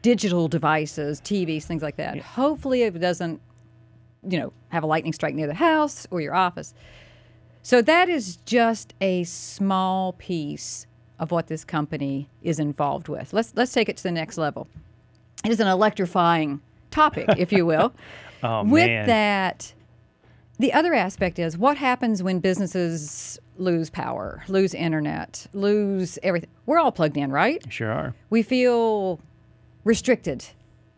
digital 0.06 0.48
devices, 0.48 1.20
TVs, 1.22 1.64
things 1.64 1.82
like 1.82 1.96
that. 1.96 2.20
Hopefully, 2.20 2.84
it 2.84 3.00
doesn't, 3.00 3.42
you 4.22 4.38
know, 4.38 4.54
have 4.70 4.84
a 4.84 4.86
lightning 4.86 5.14
strike 5.14 5.34
near 5.34 5.48
the 5.48 5.56
house 5.56 6.06
or 6.12 6.22
your 6.22 6.36
office. 6.36 6.76
So 7.64 7.82
that 7.82 8.08
is 8.08 8.36
just 8.46 8.94
a 9.02 9.24
small 9.24 10.14
piece 10.14 10.86
of 11.18 11.32
what 11.32 11.48
this 11.48 11.66
company 11.66 12.30
is 12.44 12.60
involved 12.60 13.08
with. 13.08 13.34
Let's 13.34 13.54
let's 13.56 13.74
take 13.74 13.90
it 13.90 13.98
to 13.98 14.04
the 14.04 14.12
next 14.12 14.38
level. 14.38 14.68
It 15.44 15.50
is 15.50 15.60
an 15.60 15.68
electrifying 15.68 16.62
topic, 16.92 17.28
if 17.38 17.52
you 17.52 17.66
will. 17.66 17.92
Oh, 18.44 18.64
with 18.64 18.86
man. 18.86 19.08
that, 19.08 19.74
the 20.60 20.72
other 20.72 20.94
aspect 20.94 21.40
is 21.40 21.58
what 21.58 21.78
happens 21.78 22.22
when 22.22 22.40
businesses 22.40 23.40
lose 23.58 23.90
power, 23.90 24.44
lose 24.48 24.76
internet, 24.76 25.48
lose 25.54 26.20
everything. 26.22 26.50
We're 26.68 26.78
all 26.78 26.92
plugged 26.92 27.18
in, 27.18 27.32
right? 27.32 27.66
Sure 27.74 27.92
are. 27.92 28.14
we 28.30 28.44
feel 28.44 29.20
restricted 29.86 30.44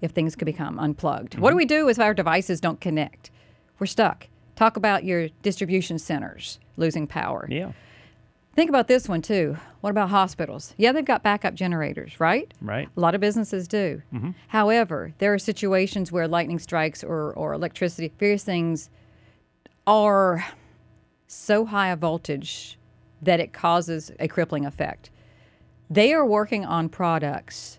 if 0.02 0.12
things 0.12 0.36
could 0.36 0.46
become 0.46 0.80
unplugged. 0.80 1.38
What 1.38 1.50
do 1.52 1.54
Mm-hmm. 1.54 1.58
we 1.58 1.66
do 1.66 1.90
if 1.90 2.00
our 2.00 2.14
devices 2.16 2.60
don't 2.60 2.82
connect? 2.82 3.30
We're 3.78 3.86
stuck. 3.86 4.28
Talk 4.56 4.76
about 4.78 5.04
your 5.04 5.30
distribution 5.44 6.00
centers 6.00 6.60
losing 6.78 7.06
power. 7.06 7.48
Yeah. 7.50 7.74
Think 8.56 8.70
about 8.70 8.88
this 8.88 9.08
one 9.08 9.22
too. 9.22 9.58
What 9.82 9.92
about 9.92 10.10
hospitals? 10.10 10.74
Yeah, 10.78 10.92
they've 10.92 11.06
got 11.06 11.22
backup 11.22 11.54
generators, 11.54 12.20
right? 12.20 12.52
Right. 12.60 12.90
A 12.98 13.00
lot 13.00 13.14
of 13.14 13.22
businesses 13.22 13.68
do. 13.68 14.02
However, 14.48 15.14
there 15.20 15.32
are 15.32 15.38
situations 15.38 16.12
where 16.12 16.28
lightning 16.28 16.58
strikes 16.58 17.04
or, 17.04 17.34
or 17.34 17.54
electricity, 17.54 18.12
various 18.18 18.44
things 18.44 18.90
are 19.86 20.44
so 21.28 21.66
high 21.66 21.90
a 21.90 21.96
voltage 21.96 22.80
that 23.22 23.40
it 23.40 23.54
causes 23.54 24.12
a 24.20 24.28
crippling 24.28 24.66
effect. 24.66 25.12
They 25.90 26.12
are 26.14 26.26
working 26.26 26.66
on 26.66 26.90
products 26.90 27.78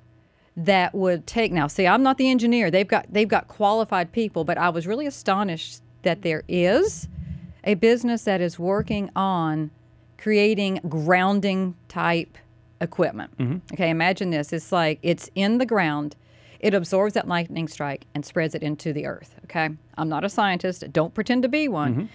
that 0.59 0.93
would 0.93 1.25
take 1.27 1.53
now 1.53 1.69
see 1.69 1.87
I'm 1.87 2.03
not 2.03 2.19
the 2.19 2.29
engineer. 2.29 2.71
They've 2.71 2.87
got 2.87 3.07
they've 3.11 3.29
got 3.29 3.47
qualified 3.49 4.13
people, 4.13 4.45
but 4.45 4.59
I 4.59 4.69
was 4.71 4.87
really 4.87 5.07
astonished 5.07 5.83
that 6.03 6.23
there 6.23 6.43
is 6.49 7.09
a 7.65 7.75
business 7.75 8.25
that 8.25 8.41
is 8.41 8.59
working 8.59 9.11
on 9.15 9.71
creating 10.17 10.81
grounding 10.89 11.77
type 11.89 12.37
equipment. 12.81 13.37
Mm-hmm. 13.39 13.75
Okay, 13.75 13.91
imagine 13.91 14.31
this. 14.31 14.53
It's 14.53 14.73
like 14.73 14.99
it's 15.03 15.31
in 15.35 15.59
the 15.59 15.67
ground. 15.67 16.17
It 16.61 16.75
absorbs 16.75 17.15
that 17.15 17.29
lightning 17.29 17.69
strike 17.69 18.07
and 18.15 18.25
spreads 18.25 18.55
it 18.55 18.63
into 18.65 18.93
the 18.93 19.07
earth. 19.07 19.37
Okay. 19.45 19.71
I'm 19.97 20.09
not 20.09 20.25
a 20.25 20.29
scientist. 20.29 20.93
Don't 20.93 21.15
pretend 21.15 21.43
to 21.45 21.49
be 21.49 21.69
one. 21.69 21.93
Mm-hmm. 21.93 22.07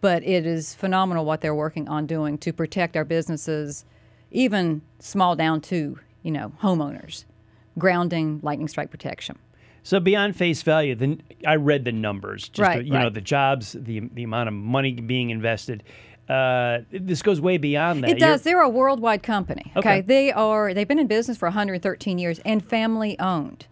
But 0.00 0.22
it 0.24 0.46
is 0.46 0.74
phenomenal 0.74 1.26
what 1.26 1.42
they're 1.42 1.54
working 1.54 1.86
on 1.86 2.06
doing 2.06 2.38
to 2.38 2.52
protect 2.54 2.96
our 2.96 3.04
businesses, 3.04 3.84
even 4.30 4.80
small 4.98 5.36
down 5.36 5.60
to, 5.62 5.98
you 6.22 6.30
know, 6.30 6.52
homeowners. 6.62 7.24
Grounding, 7.78 8.40
lightning 8.42 8.68
strike 8.68 8.90
protection. 8.90 9.38
So 9.82 9.98
beyond 10.00 10.36
face 10.36 10.62
value, 10.62 10.94
then 10.94 11.22
I 11.46 11.56
read 11.56 11.84
the 11.84 11.92
numbers. 11.92 12.48
Just 12.48 12.58
Right, 12.60 12.78
the- 12.80 12.84
you 12.84 12.92
know 12.92 13.10
the 13.10 13.20
jobs, 13.20 13.72
the 13.78 14.00
the 14.12 14.22
amount 14.24 14.48
of 14.48 14.54
money 14.54 14.92
being 14.92 15.30
invested. 15.30 15.82
Uh, 16.28 16.80
this 16.92 17.22
goes 17.22 17.40
way 17.40 17.56
beyond 17.58 18.04
that. 18.04 18.10
It 18.10 18.18
You're- 18.18 18.32
does. 18.32 18.42
They're 18.42 18.60
a 18.60 18.68
worldwide 18.68 19.22
company. 19.22 19.72
Okay? 19.76 19.78
Okay. 19.98 20.00
They 20.02 20.30
are. 20.32 20.72
They've 20.74 20.86
been 20.86 20.98
in 21.00 21.08
business 21.08 21.36
for 21.36 21.46
113 21.48 22.18
years 22.18 22.38
and 22.44 22.64
family 22.64 23.18
owned. 23.18 23.66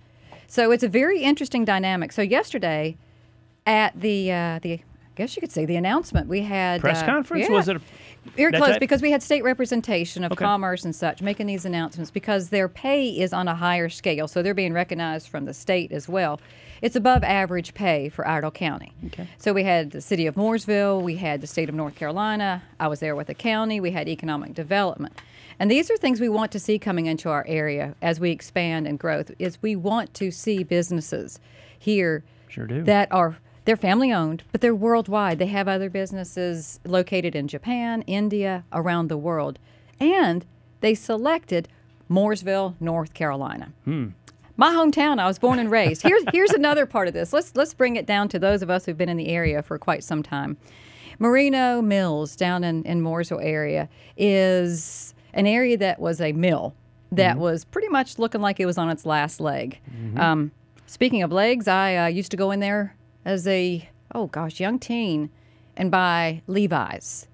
So 0.48 0.70
it's 0.72 0.82
a 0.82 0.88
very 0.88 1.20
interesting 1.22 1.64
dynamic. 1.64 2.10
So 2.10 2.22
yesterday, 2.22 2.96
at 3.66 4.00
the 4.00 4.32
uh, 4.32 4.58
the, 4.62 4.72
I 4.74 4.80
guess 5.14 5.36
you 5.36 5.40
could 5.40 5.52
say 5.52 5.66
the 5.66 5.76
announcement, 5.76 6.26
we 6.26 6.40
had 6.42 6.80
Press 6.80 7.02
uh, 7.02 7.06
conference? 7.06 7.46
yeah. 7.48 7.54
Was 7.54 7.68
it 7.68 7.76
a- 7.76 7.80
Very 8.36 8.52
close 8.52 8.78
because 8.78 9.02
we 9.02 9.10
had 9.10 9.22
state 9.22 9.42
representation 9.42 10.24
of 10.24 10.32
Okay. 10.32 10.44
commerce 10.44 10.84
and 10.84 10.94
such 10.94 11.22
making 11.22 11.46
these 11.46 11.64
announcements 11.64 12.10
because 12.10 12.48
their 12.50 12.68
pay 12.68 13.08
is 13.08 13.32
on 13.32 13.48
a 13.48 13.54
higher 13.54 13.88
scale, 13.88 14.28
so 14.28 14.42
they're 14.42 14.54
being 14.54 14.72
recognized 14.72 15.28
from 15.28 15.44
the 15.44 15.54
state 15.54 15.92
as 15.92 16.08
well. 16.08 16.40
It's 16.80 16.94
above 16.94 17.24
average 17.24 17.74
pay 17.74 18.08
for 18.08 18.26
Iredell 18.26 18.52
County. 18.52 18.92
Okay. 19.06 19.26
So 19.38 19.52
we 19.52 19.64
had 19.64 19.90
the 19.90 20.00
city 20.00 20.26
of 20.26 20.36
Mooresville, 20.36 21.02
we 21.02 21.16
had 21.16 21.40
the 21.40 21.46
state 21.46 21.68
of 21.68 21.74
North 21.74 21.96
Carolina. 21.96 22.62
I 22.78 22.86
was 22.88 23.00
there 23.00 23.16
with 23.16 23.26
the 23.26 23.34
county. 23.34 23.80
We 23.80 23.90
had 23.90 24.08
economic 24.08 24.54
development, 24.54 25.20
and 25.58 25.70
these 25.70 25.90
are 25.90 25.96
things 25.96 26.20
we 26.20 26.28
want 26.28 26.52
to 26.52 26.60
see 26.60 26.78
coming 26.78 27.06
into 27.06 27.30
our 27.30 27.44
area 27.48 27.94
as 28.00 28.20
we 28.20 28.30
expand 28.30 28.86
and 28.86 28.98
growth. 28.98 29.32
Is 29.40 29.60
we 29.60 29.74
want 29.74 30.14
to 30.14 30.30
see 30.30 30.62
businesses 30.62 31.40
here 31.76 32.22
Sure 32.48 32.66
that 32.66 33.08
are 33.10 33.38
they're 33.68 33.76
family 33.76 34.10
owned, 34.10 34.44
but 34.50 34.62
they're 34.62 34.74
worldwide. 34.74 35.38
They 35.38 35.48
have 35.48 35.68
other 35.68 35.90
businesses 35.90 36.80
located 36.86 37.36
in 37.36 37.48
Japan, 37.48 38.00
India, 38.06 38.64
around 38.72 39.08
the 39.08 39.18
world, 39.18 39.58
and 40.00 40.46
they 40.80 40.94
selected 40.94 41.68
Mooresville, 42.08 42.76
North 42.80 43.12
Carolina. 43.12 43.74
My 44.56 44.70
hometown. 44.70 45.18
I 45.18 45.26
was 45.26 45.38
born 45.38 45.58
and 45.58 45.70
raised. 45.70 46.00
Here's 46.00 46.24
here's 46.32 46.52
another 46.52 46.86
part 46.86 47.08
of 47.08 47.14
this. 47.14 47.30
Let's 47.34 47.54
let's 47.56 47.74
bring 47.74 47.96
it 47.96 48.06
down 48.06 48.30
to 48.30 48.38
those 48.38 48.62
of 48.62 48.70
us 48.70 48.86
who've 48.86 48.96
been 48.96 49.10
in 49.10 49.18
the 49.18 49.28
area 49.28 49.62
for 49.62 49.78
quite 49.78 50.02
some 50.02 50.22
time. 50.22 50.56
Merino 51.18 51.82
Mills 51.82 52.36
down 52.36 52.64
in, 52.64 52.82
in 52.84 53.02
Mooresville 53.02 53.44
area 53.44 53.90
is 54.16 55.12
an 55.34 55.46
area 55.46 55.76
that 55.76 56.00
was 56.00 56.22
a 56.22 56.32
mill 56.32 56.74
that 57.12 57.36
was 57.36 57.66
pretty 57.66 57.88
much 57.88 58.18
looking 58.18 58.40
like 58.40 58.60
it 58.60 58.66
was 58.66 58.78
on 58.78 58.88
its 58.88 59.04
last 59.04 59.40
leg. 59.42 59.78
Um, 60.18 60.52
speaking 60.86 61.22
of 61.22 61.32
legs, 61.32 61.68
I 61.68 61.96
uh, 61.96 62.06
used 62.06 62.30
to 62.30 62.38
go 62.38 62.50
in 62.50 62.60
there 62.60 62.94
as 63.28 63.46
a 63.46 63.86
oh 64.14 64.26
gosh 64.26 64.58
young 64.58 64.78
teen 64.78 65.28
and 65.76 65.90
buy 65.90 66.42
Levi's 66.46 67.28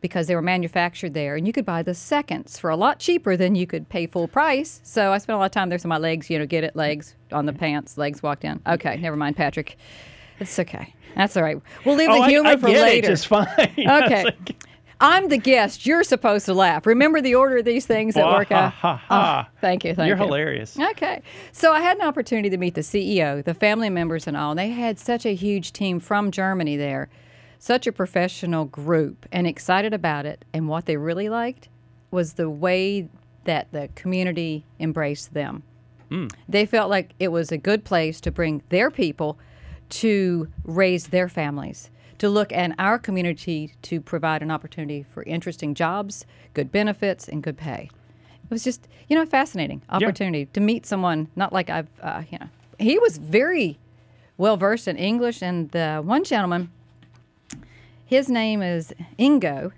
because 0.00 0.26
they 0.26 0.34
were 0.34 0.42
manufactured 0.42 1.14
there, 1.14 1.36
and 1.36 1.46
you 1.46 1.52
could 1.52 1.64
buy 1.64 1.82
the 1.82 1.94
seconds 1.94 2.58
for 2.58 2.68
a 2.68 2.76
lot 2.76 2.98
cheaper 2.98 3.36
than 3.36 3.54
you 3.54 3.66
could 3.66 3.88
pay 3.88 4.06
full 4.06 4.28
price. 4.28 4.80
So 4.82 5.12
I 5.12 5.18
spent 5.18 5.36
a 5.36 5.38
lot 5.38 5.46
of 5.46 5.52
time 5.52 5.68
there. 5.68 5.78
So 5.78 5.88
my 5.88 5.98
legs, 5.98 6.28
you 6.28 6.38
know, 6.38 6.46
get 6.46 6.64
it, 6.64 6.76
legs 6.76 7.14
on 7.32 7.46
the 7.46 7.52
pants, 7.52 7.96
legs 7.96 8.22
walked 8.22 8.44
in. 8.44 8.60
Okay, 8.66 8.96
never 9.00 9.16
mind, 9.16 9.36
Patrick. 9.36 9.78
It's 10.38 10.58
okay. 10.58 10.94
That's 11.14 11.36
all 11.36 11.42
right. 11.42 11.60
We'll 11.84 11.96
leave 11.96 12.10
oh, 12.10 12.20
the 12.20 12.28
humor 12.28 12.50
I, 12.50 12.56
for 12.56 12.66
get 12.66 12.82
later. 12.82 13.06
It 13.06 13.10
just 13.10 13.26
fine. 13.28 13.46
Okay. 13.78 14.24
like, 14.24 14.66
I'm 15.00 15.28
the 15.28 15.36
guest. 15.38 15.84
You're 15.86 16.02
supposed 16.04 16.46
to 16.46 16.54
laugh. 16.54 16.86
Remember 16.86 17.20
the 17.20 17.34
order 17.34 17.58
of 17.58 17.64
these 17.64 17.84
things 17.86 18.16
at 18.16 18.24
Wah, 18.24 18.38
work? 18.38 18.50
uh, 18.50 18.70
ha, 18.70 18.96
ha. 18.96 19.48
Thank 19.60 19.84
you. 19.84 19.94
Thank 19.94 20.08
You're 20.08 20.16
you. 20.16 20.24
hilarious. 20.24 20.78
Okay. 20.78 21.20
So 21.52 21.72
I 21.72 21.80
had 21.80 21.98
an 21.98 22.06
opportunity 22.06 22.48
to 22.50 22.56
meet 22.56 22.74
the 22.74 22.80
CEO, 22.80 23.44
the 23.44 23.54
family 23.54 23.90
members, 23.90 24.26
and 24.26 24.36
all. 24.36 24.52
And 24.52 24.58
they 24.58 24.70
had 24.70 24.98
such 24.98 25.26
a 25.26 25.34
huge 25.34 25.72
team 25.72 26.00
from 26.00 26.30
Germany 26.30 26.76
there, 26.76 27.10
such 27.58 27.86
a 27.86 27.92
professional 27.92 28.64
group, 28.64 29.26
and 29.30 29.46
excited 29.46 29.92
about 29.92 30.24
it. 30.24 30.44
And 30.54 30.68
what 30.68 30.86
they 30.86 30.96
really 30.96 31.28
liked 31.28 31.68
was 32.10 32.34
the 32.34 32.48
way 32.48 33.08
that 33.44 33.70
the 33.72 33.90
community 33.94 34.64
embraced 34.80 35.34
them. 35.34 35.62
They 36.48 36.66
felt 36.66 36.88
like 36.88 37.14
it 37.18 37.28
was 37.28 37.50
a 37.50 37.58
good 37.58 37.84
place 37.84 38.20
to 38.22 38.30
bring 38.30 38.62
their 38.68 38.92
people 38.92 39.38
to 39.88 40.48
raise 40.64 41.08
their 41.08 41.28
families, 41.28 41.90
to 42.18 42.28
look 42.28 42.52
at 42.52 42.74
our 42.78 42.98
community 42.98 43.74
to 43.82 44.00
provide 44.00 44.42
an 44.42 44.50
opportunity 44.50 45.02
for 45.02 45.22
interesting 45.24 45.74
jobs, 45.74 46.26
good 46.54 46.72
benefits, 46.72 47.28
and 47.28 47.42
good 47.42 47.56
pay. 47.56 47.90
It 48.44 48.50
was 48.50 48.64
just, 48.64 48.86
you 49.08 49.16
know, 49.16 49.22
a 49.22 49.26
fascinating 49.26 49.82
opportunity 49.88 50.46
to 50.46 50.60
meet 50.60 50.86
someone, 50.86 51.28
not 51.34 51.52
like 51.52 51.68
I've, 51.68 51.88
uh, 52.00 52.22
you 52.30 52.38
know, 52.38 52.48
he 52.78 52.98
was 52.98 53.18
very 53.18 53.78
well 54.36 54.56
versed 54.56 54.86
in 54.88 54.96
English. 54.96 55.42
And 55.42 55.70
the 55.72 56.00
one 56.04 56.24
gentleman, 56.24 56.70
his 58.04 58.28
name 58.28 58.62
is 58.62 58.94
Ingo. 59.18 59.72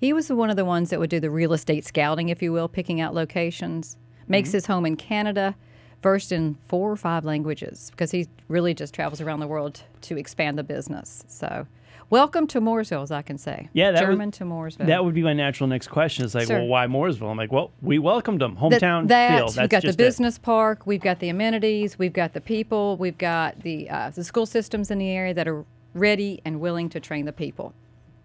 He 0.00 0.12
was 0.12 0.30
one 0.30 0.50
of 0.50 0.56
the 0.56 0.64
ones 0.64 0.90
that 0.90 0.98
would 0.98 1.10
do 1.10 1.20
the 1.20 1.30
real 1.30 1.52
estate 1.52 1.84
scouting, 1.84 2.28
if 2.28 2.42
you 2.42 2.52
will, 2.52 2.68
picking 2.68 3.00
out 3.00 3.14
locations. 3.14 3.96
Makes 4.26 4.52
his 4.52 4.66
home 4.66 4.86
in 4.86 4.96
Canada, 4.96 5.54
versed 6.04 6.32
in 6.32 6.54
four 6.68 6.92
or 6.92 6.96
five 6.96 7.24
languages 7.24 7.88
because 7.90 8.10
he 8.10 8.28
really 8.48 8.74
just 8.74 8.92
travels 8.92 9.22
around 9.22 9.40
the 9.40 9.46
world 9.46 9.80
to 10.02 10.18
expand 10.18 10.58
the 10.58 10.62
business. 10.62 11.24
So, 11.28 11.66
welcome 12.10 12.46
to 12.48 12.60
Mooresville, 12.60 13.02
as 13.02 13.10
I 13.10 13.22
can 13.22 13.38
say. 13.38 13.70
Yeah, 13.72 13.90
that 13.92 14.02
was- 14.02 14.10
German 14.10 14.30
to 14.32 14.44
Mooresville. 14.44 14.86
That 14.86 15.02
would 15.02 15.14
be 15.14 15.22
my 15.22 15.32
natural 15.32 15.66
next 15.66 15.88
question. 15.88 16.26
It's 16.26 16.34
like, 16.34 16.46
Sure. 16.46 16.58
well, 16.58 16.66
why 16.68 16.86
Mooresville? 16.86 17.30
I'm 17.30 17.38
like, 17.38 17.50
well, 17.50 17.70
we 17.80 17.98
welcomed 17.98 18.42
them. 18.42 18.54
That- 18.54 18.82
Hometown 18.82 19.08
that, 19.08 19.38
feel. 19.38 19.46
That's 19.46 19.56
we've 19.56 19.68
got 19.70 19.80
the 19.80 19.88
just 19.88 19.98
it. 19.98 20.04
business 20.04 20.36
park, 20.38 20.86
we've 20.86 21.00
got 21.00 21.20
the 21.20 21.30
amenities, 21.30 21.98
we've 21.98 22.12
got 22.12 22.34
the 22.34 22.40
people, 22.42 22.98
we've 22.98 23.16
got 23.16 23.60
the 23.60 23.88
uh, 23.88 24.10
the 24.10 24.24
school 24.24 24.44
systems 24.44 24.90
in 24.90 24.98
the 24.98 25.08
area 25.08 25.32
that 25.32 25.48
are 25.48 25.64
ready 25.94 26.42
and 26.44 26.60
willing 26.60 26.90
to 26.90 27.00
train 27.00 27.24
the 27.24 27.32
people. 27.32 27.72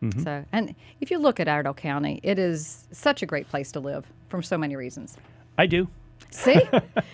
Mm-hmm. 0.04 0.22
So, 0.24 0.44
and 0.52 0.76
if 1.00 1.10
you 1.12 1.18
look 1.18 1.40
at 1.40 1.48
Iredell 1.48 1.74
County, 1.78 2.20
it 2.24 2.38
is 2.38 2.88
such 2.92 3.24
a 3.24 3.26
great 3.26 3.48
place 3.48 3.72
to 3.72 3.80
live 3.80 4.06
for 4.28 4.42
so 4.42 4.58
many 4.58 4.76
reasons. 4.76 5.16
I 5.58 5.66
do. 5.66 5.88
See, 6.32 6.62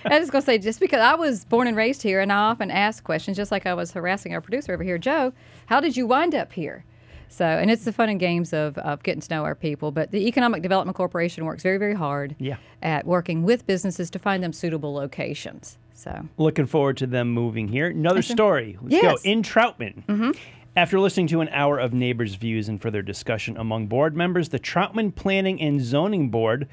I 0.06 0.20
was 0.20 0.30
going 0.30 0.42
to 0.42 0.46
say 0.46 0.58
just 0.58 0.80
because 0.80 1.00
I 1.00 1.16
was 1.16 1.46
born 1.46 1.68
and 1.68 1.78
raised 1.78 2.02
here, 2.02 2.20
and 2.20 2.32
I 2.32 2.36
often 2.38 2.70
ask 2.70 3.04
questions, 3.04 3.38
just 3.38 3.52
like 3.52 3.66
I 3.66 3.74
was 3.74 3.92
harassing 3.92 4.34
our 4.34 4.42
producer 4.42 4.74
over 4.74 4.84
here, 4.84 4.98
Joe. 4.98 5.34
How 5.68 5.80
did 5.80 5.96
you 5.98 6.06
wind 6.06 6.36
up 6.36 6.52
here? 6.54 6.84
So, 7.28 7.46
and 7.46 7.72
it's 7.72 7.84
the 7.86 7.92
fun 7.94 8.10
and 8.10 8.20
games 8.20 8.54
of, 8.54 8.78
of 8.78 9.04
getting 9.04 9.22
to 9.22 9.34
know 9.34 9.44
our 9.44 9.56
people. 9.56 9.92
But 9.92 10.12
the 10.12 10.28
Economic 10.28 10.62
Development 10.62 10.96
Corporation 10.96 11.44
works 11.46 11.64
very, 11.64 11.78
very 11.78 11.96
hard 11.96 12.36
Yeah. 12.40 12.58
at 12.82 13.06
working 13.06 13.44
with 13.44 13.66
businesses 13.66 14.10
to 14.12 14.20
find 14.20 14.44
them 14.44 14.54
suitable 14.54 14.94
locations. 14.94 15.78
So, 15.94 16.28
Looking 16.38 16.66
forward 16.66 16.98
to 16.98 17.08
them 17.08 17.32
moving 17.32 17.70
here. 17.70 17.88
Another 17.88 18.22
story. 18.22 18.78
Let's 18.82 18.94
Yes. 18.94 19.24
go. 19.24 19.30
In 19.30 19.42
Troutman. 19.42 20.06
Mm-hmm. 20.06 20.32
After 20.78 21.00
listening 21.00 21.28
to 21.28 21.40
an 21.42 21.48
hour 21.50 21.80
of 21.80 21.94
neighbors' 21.94 22.36
views 22.36 22.68
and 22.68 22.82
further 22.82 23.02
discussion 23.02 23.56
among 23.58 23.88
board 23.88 24.16
members, 24.16 24.50
the 24.50 24.60
Troutman 24.60 25.16
Planning 25.16 25.60
and 25.62 25.80
Zoning 25.82 26.30
Board 26.30 26.68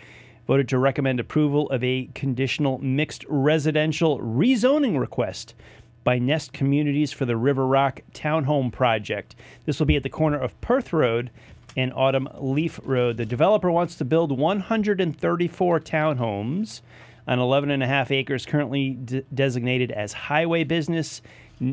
voted 0.46 0.68
to 0.68 0.78
recommend 0.78 1.20
approval 1.20 1.70
of 1.70 1.82
a 1.84 2.08
conditional 2.14 2.78
mixed 2.78 3.24
residential 3.28 4.18
rezoning 4.18 4.98
request 4.98 5.54
by 6.04 6.18
Nest 6.18 6.52
Communities 6.52 7.12
for 7.12 7.24
the 7.24 7.36
River 7.36 7.66
Rock 7.66 8.00
Townhome 8.12 8.72
Project. 8.72 9.36
This 9.66 9.78
will 9.78 9.86
be 9.86 9.96
at 9.96 10.02
the 10.02 10.08
corner 10.08 10.38
of 10.38 10.60
Perth 10.60 10.92
Road 10.92 11.30
and 11.76 11.92
Autumn 11.94 12.28
Leaf 12.38 12.80
Road. 12.82 13.16
The 13.16 13.26
developer 13.26 13.70
wants 13.70 13.94
to 13.96 14.04
build 14.04 14.36
134 14.36 15.80
townhomes 15.80 16.80
on 17.26 17.38
11 17.38 17.70
and 17.70 17.82
a 17.82 17.86
half 17.86 18.10
acres 18.10 18.44
currently 18.44 18.90
designated 19.32 19.92
as 19.92 20.12
highway 20.12 20.64
business 20.64 21.22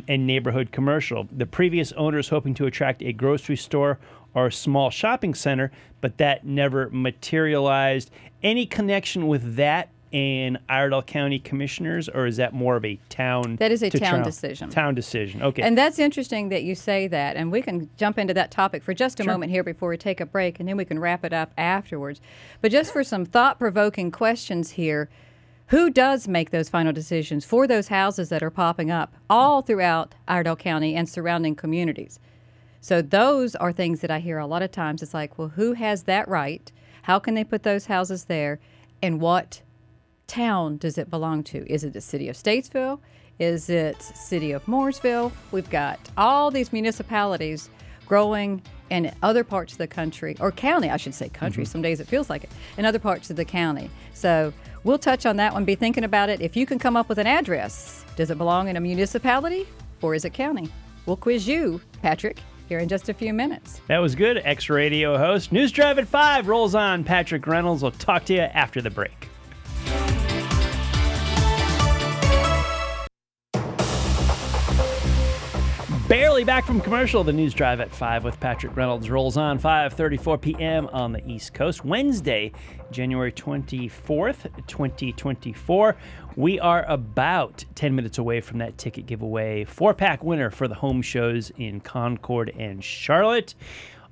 and 0.07 0.27
neighborhood 0.27 0.71
commercial. 0.71 1.27
The 1.31 1.47
previous 1.47 1.91
owner 1.93 2.19
is 2.19 2.29
hoping 2.29 2.53
to 2.55 2.67
attract 2.67 3.01
a 3.01 3.11
grocery 3.11 3.57
store 3.57 3.97
or 4.33 4.47
a 4.47 4.51
small 4.51 4.89
shopping 4.89 5.33
center, 5.33 5.71
but 6.01 6.17
that 6.17 6.45
never 6.45 6.89
materialized. 6.89 8.11
Any 8.43 8.65
connection 8.65 9.27
with 9.27 9.55
that 9.55 9.89
and 10.11 10.57
Iredell 10.67 11.03
County 11.03 11.37
commissioners, 11.37 12.09
or 12.09 12.25
is 12.25 12.37
that 12.37 12.51
more 12.53 12.75
of 12.75 12.83
a 12.83 12.99
town? 13.09 13.57
That 13.57 13.71
is 13.71 13.83
a 13.83 13.91
to 13.91 13.99
town 13.99 14.23
decision. 14.23 14.69
Town 14.69 14.95
decision. 14.95 15.43
Okay. 15.43 15.61
And 15.61 15.77
that's 15.77 15.99
interesting 15.99 16.49
that 16.49 16.63
you 16.63 16.73
say 16.73 17.07
that, 17.07 17.35
and 17.35 17.51
we 17.51 17.61
can 17.61 17.89
jump 17.95 18.17
into 18.17 18.33
that 18.33 18.49
topic 18.49 18.81
for 18.81 18.93
just 18.95 19.19
a 19.19 19.23
Sure. 19.23 19.31
moment 19.33 19.51
here 19.51 19.63
before 19.63 19.89
we 19.89 19.97
take 19.97 20.19
a 20.19 20.25
break, 20.25 20.59
and 20.59 20.67
then 20.67 20.77
we 20.77 20.85
can 20.85 20.97
wrap 20.97 21.23
it 21.23 21.31
up 21.33 21.51
afterwards. 21.57 22.21
But 22.59 22.71
just 22.71 22.91
for 22.91 23.03
some 23.03 23.23
thought 23.25 23.59
provoking 23.59 24.09
questions 24.09 24.71
here 24.71 25.09
who 25.67 25.91
does 25.91 26.27
make 26.27 26.49
those 26.49 26.69
final 26.69 26.91
decisions 26.91 27.45
for 27.45 27.67
those 27.67 27.89
houses 27.89 28.29
that 28.29 28.41
are 28.41 28.49
popping 28.49 28.89
up 28.89 29.13
all 29.29 29.61
throughout 29.61 30.15
Iredell 30.27 30.55
County 30.55 30.95
and 30.95 31.07
surrounding 31.07 31.55
communities? 31.55 32.19
So 32.81 33.01
those 33.01 33.55
are 33.55 33.71
things 33.71 34.01
that 34.01 34.11
I 34.11 34.19
hear 34.19 34.37
a 34.37 34.47
lot 34.47 34.61
of 34.61 34.71
times. 34.71 35.01
It's 35.01 35.13
like, 35.13 35.37
well, 35.37 35.49
who 35.49 35.73
has 35.73 36.03
that 36.03 36.27
right? 36.27 36.71
How 37.03 37.19
can 37.19 37.33
they 37.33 37.43
put 37.43 37.63
those 37.63 37.85
houses 37.85 38.25
there? 38.25 38.59
And 39.01 39.19
what 39.19 39.61
town 40.27 40.77
does 40.77 40.97
it 40.97 41.09
belong 41.09 41.43
to? 41.43 41.69
Is 41.71 41.83
it 41.83 41.93
the 41.93 42.01
city 42.01 42.29
of 42.29 42.35
Statesville? 42.35 42.99
Is 43.39 43.69
it 43.69 44.01
city 44.01 44.51
of 44.51 44.65
Mooresville? 44.65 45.31
We've 45.51 45.69
got 45.69 45.99
all 46.17 46.51
these 46.51 46.73
municipalities 46.73 47.69
growing 48.05 48.61
in 48.89 49.13
other 49.21 49.43
parts 49.43 49.73
of 49.73 49.77
the 49.77 49.87
country 49.87 50.35
or 50.39 50.51
county, 50.51 50.89
I 50.89 50.97
should 50.97 51.13
say 51.13 51.29
country. 51.29 51.63
Mm-hmm. 51.63 51.71
Some 51.71 51.81
days 51.81 51.99
it 51.99 52.07
feels 52.07 52.29
like 52.29 52.43
it 52.43 52.49
in 52.77 52.85
other 52.85 52.99
parts 52.99 53.29
of 53.29 53.35
the 53.35 53.45
county. 53.45 53.89
So 54.13 54.51
we'll 54.83 54.97
touch 54.97 55.25
on 55.25 55.37
that 55.37 55.53
one. 55.53 55.63
Be 55.63 55.75
thinking 55.75 56.03
about 56.03 56.29
it. 56.29 56.41
If 56.41 56.57
you 56.57 56.65
can 56.65 56.79
come 56.79 56.97
up 56.97 57.07
with 57.07 57.17
an 57.17 57.27
address, 57.27 58.03
does 58.15 58.31
it 58.31 58.37
belong 58.37 58.67
in 58.67 58.77
a 58.77 58.81
municipality 58.81 59.67
or 60.01 60.15
is 60.15 60.25
it 60.25 60.33
county? 60.33 60.69
We'll 61.05 61.17
quiz 61.17 61.47
you, 61.47 61.81
Patrick, 62.01 62.39
here 62.69 62.79
in 62.79 62.87
just 62.87 63.09
a 63.09 63.13
few 63.13 63.33
minutes. 63.33 63.81
that 63.87 63.97
was 63.97 64.15
good. 64.15 64.37
X 64.45 64.69
Radio 64.69 65.17
host. 65.17 65.51
News 65.51 65.71
Drive 65.71 65.99
at 65.99 66.07
5 66.07 66.47
rolls 66.47 66.75
on. 66.75 67.03
Patrick 67.03 67.45
Reynolds 67.45 67.83
will 67.83 67.91
talk 67.91 68.23
to 68.25 68.33
you 68.33 68.41
after 68.41 68.81
the 68.81 68.91
break. 68.91 69.27
Barely 76.07 76.43
back 76.43 76.65
from 76.65 76.81
commercial. 76.81 77.23
The 77.23 77.33
news 77.33 77.53
drive 77.53 77.79
at 77.79 77.91
5 77.91 78.23
with 78.23 78.39
Patrick 78.39 78.75
Reynolds 78.75 79.11
rolls 79.11 79.37
on 79.37 79.59
5:34 79.59 80.41
p.m. 80.41 80.87
on 80.87 81.11
the 81.11 81.23
East 81.29 81.53
Coast. 81.53 81.85
Wednesday, 81.85 82.51
January 82.89 83.31
24th, 83.31 84.49
2024. 84.65 85.95
We 86.39 86.57
are 86.57 86.85
about 86.87 87.65
10 87.75 87.93
minutes 87.93 88.17
away 88.17 88.39
from 88.39 88.59
that 88.59 88.77
ticket 88.77 89.05
giveaway. 89.05 89.65
Four-pack 89.65 90.23
winner 90.23 90.49
for 90.49 90.69
the 90.69 90.73
home 90.75 91.01
shows 91.01 91.51
in 91.57 91.81
Concord 91.81 92.53
and 92.57 92.81
Charlotte. 92.81 93.55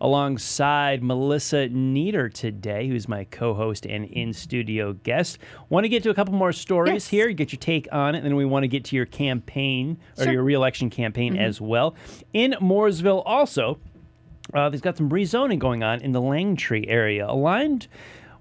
Alongside 0.01 1.01
Melissa 1.01 1.69
Neader 1.69 2.27
today, 2.27 2.89
who's 2.89 3.07
my 3.07 3.23
co-host 3.31 3.85
and 3.85 4.03
in-studio 4.03 4.91
guest. 5.03 5.37
Want 5.69 5.85
to 5.85 5.89
get 5.89 6.03
to 6.03 6.09
a 6.09 6.13
couple 6.13 6.33
more 6.33 6.51
stories 6.51 6.93
Yes. 6.95 7.07
here, 7.07 7.31
get 7.31 7.53
your 7.53 7.59
take 7.61 7.87
on 7.93 8.13
it, 8.13 8.17
and 8.17 8.27
then 8.27 8.35
we 8.35 8.43
want 8.43 8.63
to 8.63 8.67
get 8.67 8.83
to 8.83 8.97
your 8.97 9.05
campaign 9.05 9.97
or 10.17 10.25
Sure. 10.25 10.33
your 10.33 10.43
reelection 10.43 10.89
campaign 10.89 11.37
as 11.37 11.61
well. 11.61 11.95
In 12.33 12.55
Mooresville, 12.59 13.23
also, 13.25 13.79
uh, 14.53 14.67
there's 14.67 14.81
got 14.81 14.97
some 14.97 15.09
rezoning 15.09 15.59
going 15.59 15.81
on 15.81 16.01
in 16.01 16.11
the 16.11 16.21
Langtree 16.21 16.83
area, 16.89 17.25
aligned 17.25 17.87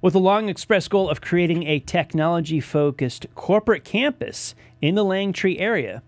with 0.00 0.12
the 0.12 0.20
long 0.20 0.48
express 0.48 0.88
goal 0.88 1.08
of 1.08 1.20
creating 1.20 1.64
a 1.64 1.80
technology 1.80 2.60
focused 2.60 3.26
corporate 3.34 3.84
campus 3.84 4.54
in 4.80 4.94
the 4.94 5.04
Langtree 5.04 5.60
area. 5.60 6.02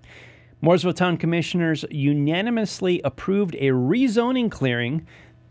Mooresville 0.62 0.94
Town 0.94 1.16
Commissioners 1.16 1.84
unanimously 1.90 3.00
approved 3.04 3.54
a 3.56 3.68
rezoning 3.68 4.50
clearing, 4.50 5.06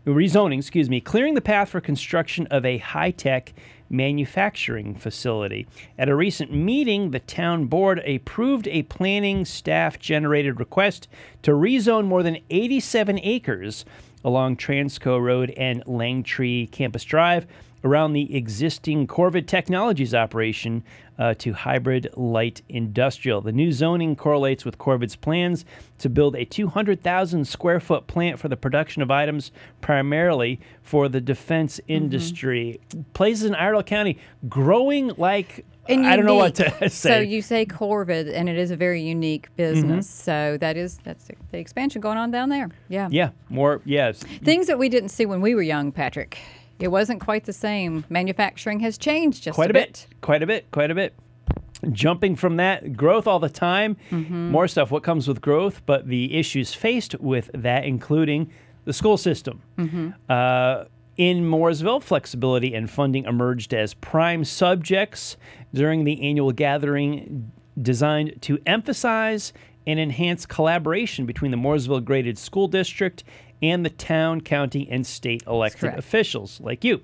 rezoning, 0.06 0.58
excuse 0.58 0.90
me, 0.90 1.00
clearing 1.00 1.34
the 1.34 1.40
path 1.40 1.70
for 1.70 1.80
construction 1.80 2.46
of 2.48 2.64
a 2.64 2.78
high-tech 2.78 3.54
manufacturing 3.90 4.94
facility. 4.94 5.66
At 5.98 6.10
a 6.10 6.14
recent 6.14 6.52
meeting, 6.52 7.10
the 7.10 7.20
town 7.20 7.66
board 7.66 8.00
approved 8.00 8.68
a 8.68 8.82
planning 8.82 9.44
staff 9.44 9.98
generated 9.98 10.60
request 10.60 11.08
to 11.42 11.52
rezone 11.52 12.04
more 12.04 12.22
than 12.22 12.38
87 12.50 13.18
acres 13.22 13.84
along 14.24 14.56
Transco 14.56 15.20
Road 15.20 15.50
and 15.56 15.82
Langtree 15.84 16.70
Campus 16.70 17.04
Drive 17.04 17.46
around 17.84 18.12
the 18.12 18.34
existing 18.36 19.06
Corvid 19.06 19.46
Technologies 19.46 20.14
operation 20.14 20.82
uh, 21.18 21.34
to 21.34 21.52
hybrid 21.52 22.08
light 22.16 22.62
industrial. 22.68 23.40
The 23.40 23.50
new 23.52 23.72
zoning 23.72 24.14
correlates 24.16 24.64
with 24.64 24.78
Corvid's 24.78 25.16
plans 25.16 25.64
to 25.98 26.08
build 26.08 26.36
a 26.36 26.44
200,000 26.44 27.44
square 27.46 27.80
foot 27.80 28.06
plant 28.06 28.38
for 28.38 28.48
the 28.48 28.56
production 28.56 29.02
of 29.02 29.10
items 29.10 29.50
primarily 29.80 30.60
for 30.82 31.08
the 31.08 31.20
defense 31.20 31.58
Mm-hmm. 31.78 31.92
industry. 31.92 32.80
Places 33.14 33.44
in 33.44 33.54
Iredell 33.54 33.82
County 33.82 34.18
growing 34.48 35.08
like 35.16 35.64
And 35.88 36.06
I 36.06 36.16
don't 36.16 36.24
know 36.24 36.34
what 36.34 36.54
to 36.56 36.70
say. 36.88 36.88
So 36.88 37.18
you 37.18 37.42
say 37.42 37.66
Corvid, 37.66 38.32
and 38.32 38.48
it 38.48 38.56
is 38.58 38.70
a 38.70 38.76
very 38.76 39.02
unique 39.02 39.54
business. 39.56 40.08
So 40.08 40.56
that 40.60 40.76
is 40.76 40.98
that's 41.04 41.28
the 41.50 41.58
expansion 41.58 42.00
going 42.00 42.16
on 42.18 42.30
down 42.30 42.48
there. 42.48 42.68
Yeah. 42.88 43.08
yeah, 43.10 43.30
more 43.48 43.80
yes. 43.84 44.18
Things 44.44 44.66
that 44.68 44.78
we 44.78 44.88
didn't 44.88 45.08
see 45.10 45.26
when 45.26 45.40
we 45.40 45.54
were 45.54 45.62
young, 45.62 45.90
Patrick. 45.92 46.38
It 46.78 46.88
wasn't 46.88 47.20
quite 47.20 47.44
the 47.44 47.52
same. 47.52 48.04
Manufacturing 48.08 48.80
has 48.80 48.98
changed 48.98 49.42
just 49.42 49.54
quite 49.56 49.70
a 49.70 49.74
bit. 49.74 50.06
bit. 50.08 50.20
Quite 50.20 50.42
a 50.42 50.46
bit. 50.46 50.70
Quite 50.70 50.90
a 50.90 50.94
bit. 50.94 51.14
Jumping 51.92 52.34
from 52.36 52.56
that 52.56 52.96
growth 52.96 53.26
all 53.26 53.38
the 53.38 53.48
time, 53.48 53.96
Mm-hmm. 54.10 54.50
more 54.50 54.66
stuff. 54.68 54.90
What 54.90 55.02
comes 55.02 55.28
with 55.28 55.40
growth, 55.40 55.82
but 55.86 56.08
the 56.08 56.34
issues 56.36 56.74
faced 56.74 57.18
with 57.20 57.50
that, 57.54 57.84
including 57.84 58.50
the 58.84 58.92
school 58.92 59.16
system. 59.16 59.62
Mm-hmm. 59.76 60.10
Uh, 60.28 60.84
in 61.16 61.42
Mooresville, 61.48 62.02
flexibility 62.02 62.74
and 62.74 62.88
funding 62.90 63.24
emerged 63.24 63.74
as 63.74 63.94
prime 63.94 64.44
subjects 64.44 65.36
during 65.74 66.04
the 66.04 66.20
annual 66.22 66.52
gathering 66.52 67.50
designed 67.80 68.40
to 68.42 68.58
emphasize 68.66 69.52
and 69.86 69.98
enhance 69.98 70.46
collaboration 70.46 71.26
between 71.26 71.50
the 71.50 71.56
Mooresville 71.56 72.04
graded 72.04 72.38
school 72.38 72.68
district 72.68 73.24
and 73.60 73.84
the 73.84 73.90
town, 73.90 74.40
county, 74.40 74.88
and 74.90 75.06
state 75.06 75.42
elected 75.46 75.94
officials 75.94 76.60
like 76.60 76.84
you. 76.84 77.02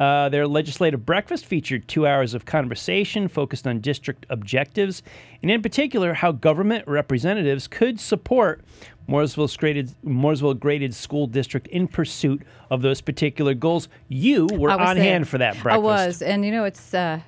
Uh, 0.00 0.28
their 0.28 0.46
legislative 0.46 1.06
breakfast 1.06 1.46
featured 1.46 1.86
two 1.88 2.06
hours 2.06 2.34
of 2.34 2.44
conversation 2.44 3.28
focused 3.28 3.66
on 3.66 3.80
district 3.80 4.26
objectives, 4.30 5.02
and 5.42 5.50
in 5.50 5.62
particular, 5.62 6.14
how 6.14 6.32
government 6.32 6.86
representatives 6.86 7.68
could 7.68 8.00
support 8.00 8.64
Mooresville's 9.08 9.56
graded, 9.56 9.92
Mooresville 10.04 10.58
graded 10.58 10.94
school 10.94 11.26
district 11.26 11.66
in 11.68 11.88
pursuit 11.88 12.42
of 12.70 12.82
those 12.82 13.00
particular 13.00 13.54
goals. 13.54 13.88
You 14.08 14.46
were 14.52 14.70
on 14.70 14.96
there. 14.96 15.04
hand 15.04 15.28
for 15.28 15.38
that 15.38 15.54
breakfast. 15.60 15.74
I 15.74 15.78
was, 15.78 16.22
and 16.22 16.44
you 16.44 16.52
know, 16.52 16.64
it's 16.64 16.94
uh, 16.94 17.20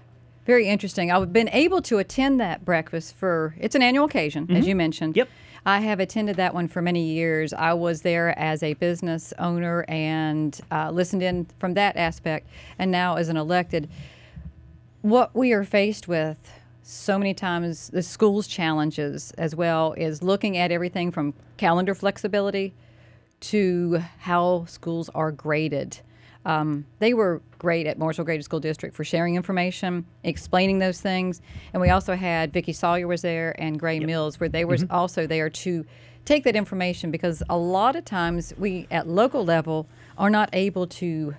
very 0.47 0.69
interesting. 0.69 1.11
I've 1.11 1.33
been 1.33 1.49
able 1.51 1.83
to 1.83 1.99
attend 1.99 2.41
that 2.41 2.65
breakfast 2.65 3.15
for 3.17 3.55
it's 3.59 3.75
an 3.75 3.83
annual 3.83 4.05
occasion, 4.05 4.51
as 4.55 4.67
you 4.67 4.77
mentioned. 4.77 5.13
Mm-hmm. 5.15 5.19
Yep. 5.19 5.29
I 5.67 5.81
have 5.81 5.99
attended 5.99 6.37
that 6.37 6.53
one 6.53 6.69
for 6.69 6.83
many 6.83 7.03
years. 7.03 7.55
I 7.55 7.73
was 7.73 8.03
there 8.03 8.39
as 8.39 8.63
a 8.63 8.75
business 8.75 9.33
owner 9.39 9.87
and 9.89 10.59
uh, 10.71 10.91
listened 10.91 11.23
in 11.23 11.47
from 11.59 11.75
that 11.75 11.97
aspect, 11.97 12.49
and 12.79 12.91
now 12.91 13.17
as 13.17 13.31
an 13.31 13.39
elected. 13.39 13.89
What 15.01 15.35
we 15.35 15.53
are 15.53 15.65
faced 15.65 16.07
with 16.07 16.37
so 16.83 17.19
many 17.19 17.33
times, 17.33 17.89
the 17.89 18.03
school's 18.03 18.47
challenges 18.47 19.31
as 19.39 19.57
well, 19.57 19.95
is 19.95 20.23
looking 20.23 20.59
at 20.59 20.71
everything 20.71 21.11
from 21.11 21.33
calendar 21.57 21.95
flexibility 21.95 22.75
to 23.41 24.03
how 24.19 24.67
schools 24.67 25.09
are 25.15 25.33
graded. 25.33 26.01
Um, 26.45 26.87
they 26.99 27.15
were 27.15 27.41
great 27.59 27.87
at 27.87 27.99
Mooresville 27.99 28.25
Graded 28.25 28.45
School 28.45 28.61
District 28.61 28.95
for 28.95 29.05
sharing 29.05 29.35
information, 29.35 30.05
explaining 30.23 30.79
those 30.79 31.01
things, 31.01 31.41
and 31.73 31.81
we 31.81 31.91
also 31.91 32.15
had 32.15 32.53
Vickie 32.53 32.75
Sawyer 32.75 33.07
was 33.07 33.23
there 33.23 33.55
and 33.61 33.79
Grey 33.79 34.01
Mills, 34.01 34.39
where 34.39 34.49
they 34.49 34.65
were 34.65 34.79
also 34.91 35.27
there 35.27 35.49
to 35.49 35.87
take 36.25 36.45
that 36.45 36.57
information 36.57 37.11
because 37.11 37.43
a 37.49 37.57
lot 37.57 37.97
of 37.97 38.05
times 38.05 38.53
we 38.59 38.87
at 38.91 39.07
local 39.07 39.45
level 39.45 39.87
are 40.17 40.31
not 40.31 40.49
able 40.53 40.87
to 40.87 41.35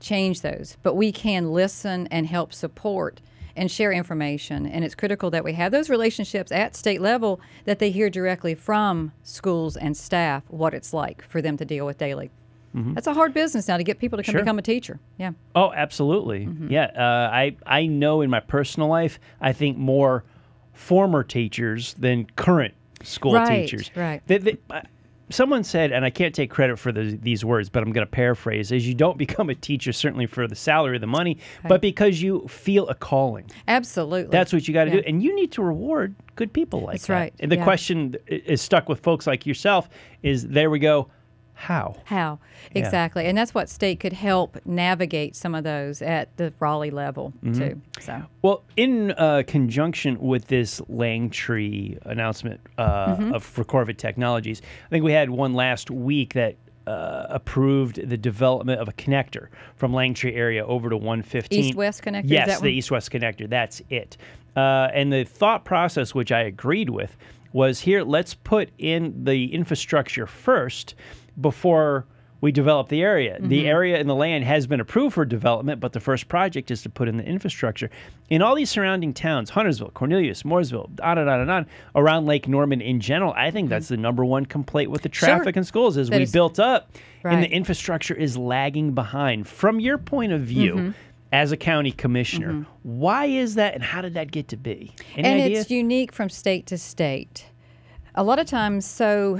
change 0.00 0.40
those, 0.40 0.76
but 0.82 0.94
we 0.94 1.12
can 1.12 1.52
listen 1.52 2.08
and 2.08 2.26
help 2.26 2.52
support 2.52 3.20
and 3.54 3.70
share 3.70 3.92
information. 3.92 4.66
And 4.66 4.84
it's 4.84 4.94
critical 4.94 5.30
that 5.30 5.44
we 5.44 5.52
have 5.54 5.72
those 5.72 5.90
relationships 5.90 6.50
at 6.50 6.74
state 6.74 7.00
level 7.00 7.40
that 7.64 7.78
they 7.78 7.90
hear 7.90 8.10
directly 8.10 8.54
from 8.54 9.12
schools 9.22 9.76
and 9.76 9.96
staff 9.96 10.42
what 10.48 10.74
it's 10.74 10.92
like 10.92 11.22
for 11.28 11.42
them 11.42 11.56
to 11.58 11.64
deal 11.64 11.86
with 11.86 11.98
daily. 11.98 12.30
That's 12.74 13.06
a 13.06 13.14
hard 13.14 13.34
business 13.34 13.68
now 13.68 13.76
to 13.76 13.84
get 13.84 13.98
people 13.98 14.16
to 14.16 14.22
come 14.22 14.32
Sure. 14.32 14.40
become 14.42 14.58
a 14.58 14.62
teacher. 14.62 14.98
Yeah. 15.18 15.32
Oh, 15.54 15.72
absolutely. 15.72 16.48
Yeah, 16.68 16.84
uh, 16.96 17.30
I 17.32 17.56
I 17.66 17.86
know 17.86 18.20
in 18.22 18.30
my 18.30 18.40
personal 18.40 18.88
life, 18.88 19.18
I 19.40 19.52
think 19.52 19.76
more 19.76 20.24
former 20.72 21.22
teachers 21.22 21.94
than 21.98 22.26
current 22.36 22.74
school 23.02 23.34
Right, 23.34 23.68
teachers. 23.68 23.90
right. 23.94 24.22
They- 24.26 24.38
they- 24.38 24.56
uh, 24.70 24.80
someone 25.28 25.64
said, 25.64 25.92
and 25.92 26.04
I 26.04 26.10
can't 26.10 26.34
take 26.34 26.50
credit 26.50 26.78
for 26.78 26.92
the, 26.92 27.18
these 27.20 27.44
words, 27.44 27.68
but 27.68 27.82
I'm 27.82 27.90
going 27.92 28.06
to 28.06 28.10
paraphrase: 28.10 28.70
"Is 28.72 28.86
you 28.88 28.94
don't 28.94 29.18
become 29.26 29.50
a 29.50 29.54
teacher 29.54 29.92
certainly 29.92 30.26
for 30.26 30.46
the 30.46 30.54
salary 30.54 30.96
or 30.96 30.98
the 30.98 31.06
money, 31.06 31.38
but 31.68 31.80
because 31.80 32.22
you 32.22 32.46
feel 32.48 32.88
a 32.88 32.94
calling. 32.94 33.44
Absolutely. 33.68 34.30
That's 34.30 34.52
what 34.52 34.66
you 34.68 34.74
got 34.74 34.84
to 34.84 34.90
Yeah. 34.90 34.96
do, 34.96 35.02
and 35.06 35.22
you 35.22 35.34
need 35.34 35.52
to 35.52 35.62
reward 35.62 36.14
good 36.36 36.52
people 36.52 36.80
like 36.80 36.86
that. 36.86 36.92
That's 36.92 37.06
that. 37.08 37.14
right, 37.14 37.34
And 37.40 37.50
the 37.52 37.56
yeah. 37.56 37.64
question 37.64 38.16
is 38.28 38.62
stuck 38.62 38.88
with 38.88 39.00
folks 39.00 39.26
like 39.26 39.46
yourself: 39.46 39.88
is 40.22 40.48
there 40.48 40.70
we 40.70 40.78
go. 40.78 41.08
How? 41.54 41.96
How 42.04 42.38
Yeah. 42.74 42.82
exactly? 42.82 43.26
And 43.26 43.36
that's 43.38 43.54
what 43.54 43.68
state 43.68 44.00
could 44.00 44.12
help 44.12 44.58
navigate 44.64 45.36
some 45.36 45.54
of 45.54 45.64
those 45.64 46.02
at 46.02 46.36
the 46.36 46.52
Raleigh 46.58 46.90
level 46.90 47.32
Mm-hmm. 47.44 47.58
too. 47.58 47.80
So 48.00 48.22
Well, 48.42 48.64
in 48.76 49.12
uh, 49.12 49.42
conjunction 49.46 50.18
with 50.20 50.48
this 50.48 50.80
Langtree 50.82 51.98
announcement 52.04 52.60
uh, 52.78 53.16
Mm-hmm. 53.16 53.34
of 53.34 53.44
for 53.44 53.64
Corvid 53.64 53.96
Technologies, 53.98 54.60
I 54.86 54.88
think 54.90 55.04
we 55.04 55.12
had 55.12 55.30
one 55.30 55.54
last 55.54 55.90
week 55.90 56.34
that 56.34 56.56
uh, 56.86 57.26
approved 57.30 58.08
the 58.08 58.16
development 58.16 58.80
of 58.80 58.88
a 58.88 58.92
connector 58.92 59.46
from 59.76 59.92
Langtree 59.92 60.34
area 60.36 60.66
over 60.66 60.90
to 60.90 60.96
115. 60.96 61.60
East-West 61.60 62.02
connector, 62.02 62.24
is 62.24 62.30
Yes, 62.30 62.60
the 62.60 62.68
east-west 62.70 63.12
connector. 63.12 63.48
That's 63.48 63.80
it. 63.88 64.16
Uh, 64.56 64.88
and 64.92 65.12
the 65.12 65.22
thought 65.22 65.64
process, 65.64 66.12
which 66.12 66.32
I 66.32 66.40
agreed 66.40 66.90
with, 66.90 67.16
was 67.52 67.78
here. 67.80 68.02
Let's 68.02 68.34
put 68.34 68.70
in 68.78 69.24
the 69.24 69.54
infrastructure 69.54 70.26
first 70.26 70.96
before 71.40 72.06
we 72.40 72.50
develop 72.50 72.88
the 72.88 73.02
area. 73.02 73.34
Mm-hmm. 73.36 73.48
The 73.48 73.68
area 73.68 73.98
and 74.00 74.08
the 74.10 74.16
land 74.16 74.42
has 74.42 74.66
been 74.66 74.80
approved 74.80 75.14
for 75.14 75.24
development, 75.24 75.78
but 75.80 75.92
the 75.92 76.00
first 76.00 76.26
project 76.26 76.72
is 76.72 76.82
to 76.82 76.88
put 76.90 77.06
in 77.08 77.16
the 77.16 77.24
infrastructure. 77.24 77.88
In 78.30 78.42
all 78.42 78.56
these 78.56 78.68
surrounding 78.68 79.14
towns, 79.14 79.50
Huntersville, 79.50 79.90
Cornelius, 79.90 80.42
Mooresville, 80.42 80.90
on 81.04 81.18
and 81.18 81.30
on 81.30 81.40
and 81.40 81.50
on, 81.52 81.66
around 81.94 82.26
Lake 82.26 82.48
Norman 82.48 82.80
in 82.80 82.98
general, 82.98 83.32
I 83.36 83.52
think 83.52 83.68
that's 83.68 83.86
the 83.86 83.96
number 83.96 84.24
one 84.24 84.44
complaint 84.46 84.90
with 84.90 85.02
the 85.02 85.08
traffic 85.08 85.56
in 85.56 85.62
schools 85.62 85.96
is 85.96 86.08
Mm-hmm. 86.08 86.12
That 86.14 86.18
we 86.18 86.22
is- 86.24 86.32
built 86.32 86.58
up 86.58 86.90
and 87.22 87.34
the 87.44 87.46
Right. 87.46 87.52
infrastructure 87.52 88.14
is 88.14 88.36
lagging 88.36 88.92
behind. 88.92 89.46
From 89.46 89.78
your 89.78 89.96
point 89.98 90.32
of 90.32 90.40
view, 90.40 90.74
Mm-hmm. 90.74 90.90
as 91.30 91.52
a 91.52 91.56
county 91.56 91.92
commissioner, 91.92 92.66
why 92.82 93.26
is 93.26 93.54
that 93.54 93.74
and 93.74 93.84
how 93.84 94.02
did 94.02 94.14
that 94.14 94.32
get 94.32 94.48
to 94.48 94.56
be? 94.56 94.92
Any 95.14 95.28
and 95.28 95.42
idea? 95.42 95.60
it's 95.60 95.70
unique 95.70 96.10
from 96.10 96.28
state 96.28 96.66
to 96.66 96.76
state. 96.76 97.46
A 98.16 98.24
lot 98.24 98.40
of 98.40 98.46
times, 98.48 98.84
so 98.84 99.38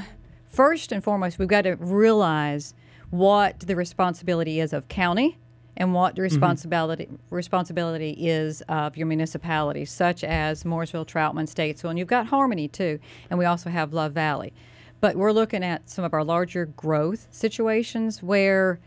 first 0.52 0.92
and 0.92 1.02
foremost, 1.02 1.38
we've 1.38 1.48
got 1.48 1.62
to 1.62 1.74
realize 1.76 2.74
what 3.10 3.60
the 3.60 3.74
responsibility 3.74 4.60
is 4.60 4.72
of 4.72 4.88
county 4.88 5.38
and 5.76 5.94
what 5.94 6.14
the 6.14 6.20
mm-hmm. 6.20 6.34
responsibility 6.34 7.08
responsibility 7.30 8.10
is 8.12 8.60
of 8.68 8.96
your 8.96 9.06
municipalities, 9.06 9.90
such 9.90 10.22
as 10.22 10.64
Mooresville, 10.64 11.06
Troutman, 11.06 11.48
Statesville, 11.48 11.90
and 11.90 11.98
you've 11.98 12.08
got 12.08 12.26
Harmony 12.26 12.68
too, 12.68 12.98
and 13.30 13.38
we 13.38 13.44
also 13.44 13.70
have 13.70 13.92
Love 13.92 14.12
Valley. 14.12 14.52
But 15.00 15.16
we're 15.16 15.32
looking 15.32 15.64
at 15.64 15.90
some 15.90 16.04
of 16.04 16.14
our 16.14 16.22
larger 16.22 16.66
growth 16.66 17.26
situations 17.30 18.22
where 18.22 18.78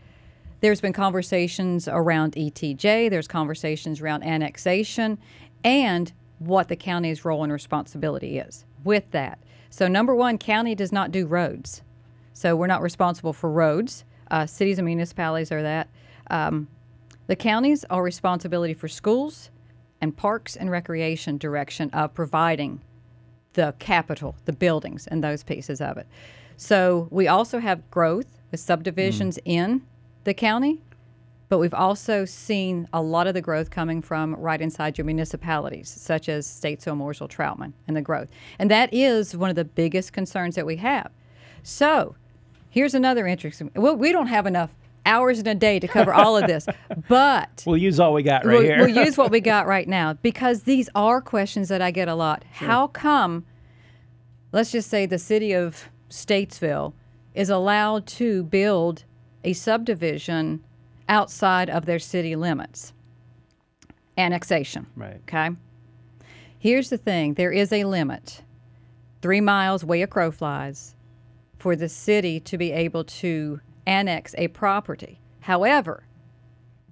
there's 0.60 0.80
been 0.80 0.92
conversations 0.92 1.88
around 1.88 2.32
ETJ, 2.32 3.10
there's 3.10 3.28
conversations 3.28 4.00
around 4.00 4.22
annexation, 4.22 5.18
and 5.62 6.12
what 6.38 6.68
the 6.68 6.76
county's 6.76 7.24
role 7.24 7.42
and 7.42 7.52
responsibility 7.52 8.38
is 8.38 8.64
with 8.84 9.10
that. 9.10 9.38
So, 9.70 9.88
number 9.88 10.14
one, 10.14 10.38
county 10.38 10.74
does 10.74 10.92
not 10.92 11.10
do 11.10 11.26
roads. 11.26 11.82
So, 12.32 12.56
we're 12.56 12.66
not 12.66 12.82
responsible 12.82 13.32
for 13.32 13.50
roads. 13.50 14.04
Uh, 14.30 14.46
cities 14.46 14.78
and 14.78 14.86
municipalities 14.86 15.52
are 15.52 15.62
that. 15.62 15.88
Um, 16.30 16.68
the 17.26 17.36
counties 17.36 17.84
are 17.90 18.02
responsibility 18.02 18.74
for 18.74 18.88
schools 18.88 19.50
and 20.00 20.16
parks 20.16 20.56
and 20.56 20.70
recreation 20.70 21.38
direction 21.38 21.90
of 21.90 22.14
providing 22.14 22.80
the 23.54 23.74
capital, 23.78 24.36
the 24.44 24.52
buildings, 24.52 25.06
and 25.06 25.24
those 25.24 25.42
pieces 25.42 25.80
of 25.80 25.96
it. 25.96 26.06
So 26.56 27.08
we 27.10 27.26
also 27.26 27.58
have 27.58 27.90
growth 27.90 28.40
with 28.50 28.60
subdivisions 28.60 29.38
in 29.44 29.82
the 30.24 30.34
county, 30.34 30.80
but 31.48 31.58
we've 31.58 31.74
also 31.74 32.24
seen 32.24 32.88
a 32.92 33.00
lot 33.00 33.26
of 33.26 33.34
the 33.34 33.40
growth 33.40 33.70
coming 33.70 34.02
from 34.02 34.34
right 34.34 34.60
inside 34.60 34.98
your 34.98 35.04
municipalities, 35.04 35.88
such 35.88 36.28
as 36.28 36.46
Statesville, 36.46 36.96
Mooresville, 36.96 37.30
Troutman, 37.30 37.72
and 37.86 37.96
the 37.96 38.02
growth. 38.02 38.28
And 38.58 38.70
that 38.70 38.92
is 38.92 39.36
one 39.36 39.50
of 39.50 39.56
the 39.56 39.64
biggest 39.64 40.12
concerns 40.12 40.56
that 40.56 40.66
we 40.66 40.76
have. 40.76 41.10
So 41.62 42.16
here's 42.70 42.94
another 42.94 43.26
interesting. 43.26 43.70
Well, 43.74 43.96
we 43.96 44.12
don't 44.12 44.26
have 44.26 44.46
enough 44.46 44.74
hours 45.04 45.38
in 45.38 45.46
a 45.46 45.54
day 45.54 45.78
to 45.78 45.86
cover 45.86 46.12
all 46.12 46.36
of 46.36 46.48
this, 46.48 46.66
but 47.08 47.62
we'll 47.64 47.76
use 47.76 48.00
all 48.00 48.12
we 48.12 48.24
got 48.24 48.44
right 48.44 48.54
we'll, 48.54 48.62
here. 48.62 48.78
we'll 48.78 49.04
use 49.04 49.16
what 49.16 49.30
we 49.30 49.40
got 49.40 49.66
right 49.68 49.88
now 49.88 50.14
because 50.14 50.64
these 50.64 50.88
are 50.96 51.20
questions 51.20 51.68
that 51.68 51.80
I 51.80 51.92
get 51.92 52.08
a 52.08 52.14
lot. 52.16 52.44
How 52.50 52.88
come, 52.88 53.44
let's 54.50 54.72
just 54.72 54.90
say 54.90 55.06
the 55.06 55.18
city 55.18 55.52
of 55.52 55.88
Statesville 56.10 56.92
is 57.34 57.50
allowed 57.50 58.06
to 58.06 58.42
build 58.44 59.04
a 59.44 59.52
subdivision 59.52 60.64
outside 61.08 61.70
of 61.70 61.86
their 61.86 61.98
city 61.98 62.36
limits? 62.36 62.92
Annexation. 64.18 64.86
right. 64.96 65.20
Okay. 65.22 65.50
Here's 66.58 66.90
the 66.90 66.98
thing 66.98 67.34
there 67.34 67.52
is 67.52 67.72
a 67.72 67.84
limit, 67.84 68.42
three 69.22 69.40
miles 69.40 69.84
way 69.84 70.02
a 70.02 70.06
crow 70.06 70.30
flies, 70.30 70.96
for 71.58 71.76
the 71.76 71.88
city 71.88 72.40
to 72.40 72.58
be 72.58 72.72
able 72.72 73.04
to 73.04 73.60
annex 73.86 74.34
a 74.38 74.48
property. 74.48 75.20
However, 75.40 76.04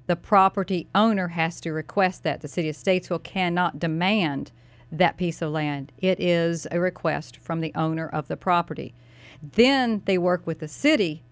the 0.06 0.16
property 0.16 0.86
owner 0.94 1.28
has 1.28 1.60
to 1.62 1.72
request 1.72 2.22
that. 2.22 2.40
The 2.40 2.48
city 2.48 2.68
of 2.68 2.76
Statesville 2.76 3.22
cannot 3.22 3.78
demand 3.78 4.52
that 4.92 5.16
piece 5.16 5.42
of 5.42 5.50
land. 5.50 5.92
It 5.98 6.20
is 6.20 6.66
a 6.70 6.78
request 6.78 7.38
from 7.38 7.60
the 7.60 7.72
owner 7.74 8.06
of 8.06 8.28
the 8.28 8.36
property. 8.36 8.94
Then 9.42 10.02
they 10.04 10.18
work 10.18 10.46
with 10.46 10.60
the 10.60 10.68
city 10.68 11.24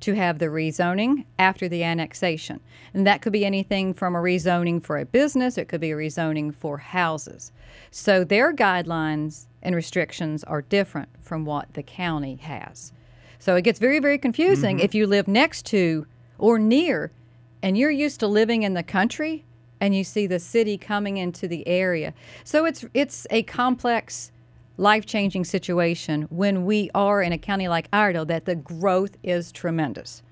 to 0.00 0.14
have 0.14 0.38
the 0.38 0.46
rezoning 0.46 1.24
after 1.38 1.68
the 1.68 1.82
annexation. 1.82 2.60
And 2.92 3.06
that 3.06 3.22
could 3.22 3.32
be 3.32 3.44
anything 3.44 3.94
from 3.94 4.14
a 4.14 4.20
rezoning 4.20 4.82
for 4.82 4.98
a 4.98 5.04
business, 5.04 5.56
it 5.56 5.68
could 5.68 5.80
be 5.80 5.92
a 5.92 5.96
rezoning 5.96 6.54
for 6.54 6.78
houses. 6.78 7.52
So 7.90 8.24
their 8.24 8.52
guidelines 8.52 9.46
and 9.62 9.74
restrictions 9.74 10.44
are 10.44 10.62
different 10.62 11.08
from 11.20 11.44
what 11.44 11.72
the 11.74 11.82
county 11.82 12.36
has. 12.36 12.92
So 13.38 13.56
it 13.56 13.62
gets 13.62 13.78
very, 13.78 13.98
very 13.98 14.18
confusing 14.18 14.76
mm-hmm. 14.76 14.84
if 14.84 14.94
you 14.94 15.06
live 15.06 15.28
next 15.28 15.66
to 15.66 16.06
or 16.38 16.58
near 16.58 17.10
and 17.62 17.78
you're 17.78 17.90
used 17.90 18.20
to 18.20 18.26
living 18.26 18.62
in 18.62 18.74
the 18.74 18.82
country 18.82 19.44
and 19.80 19.94
you 19.94 20.04
see 20.04 20.26
the 20.26 20.38
city 20.38 20.78
coming 20.78 21.16
into 21.16 21.48
the 21.48 21.66
area. 21.66 22.14
So 22.42 22.64
it's 22.64 22.84
it's 22.94 23.26
a 23.30 23.42
complex 23.42 24.32
life-changing 24.76 25.44
situation 25.44 26.22
when 26.30 26.64
we 26.64 26.90
are 26.94 27.22
in 27.22 27.32
a 27.32 27.38
county 27.38 27.68
like 27.68 27.88
Iredell 27.92 28.26
that 28.26 28.44
the 28.44 28.56
growth 28.56 29.16
is 29.22 29.52
tremendous. 29.52 30.22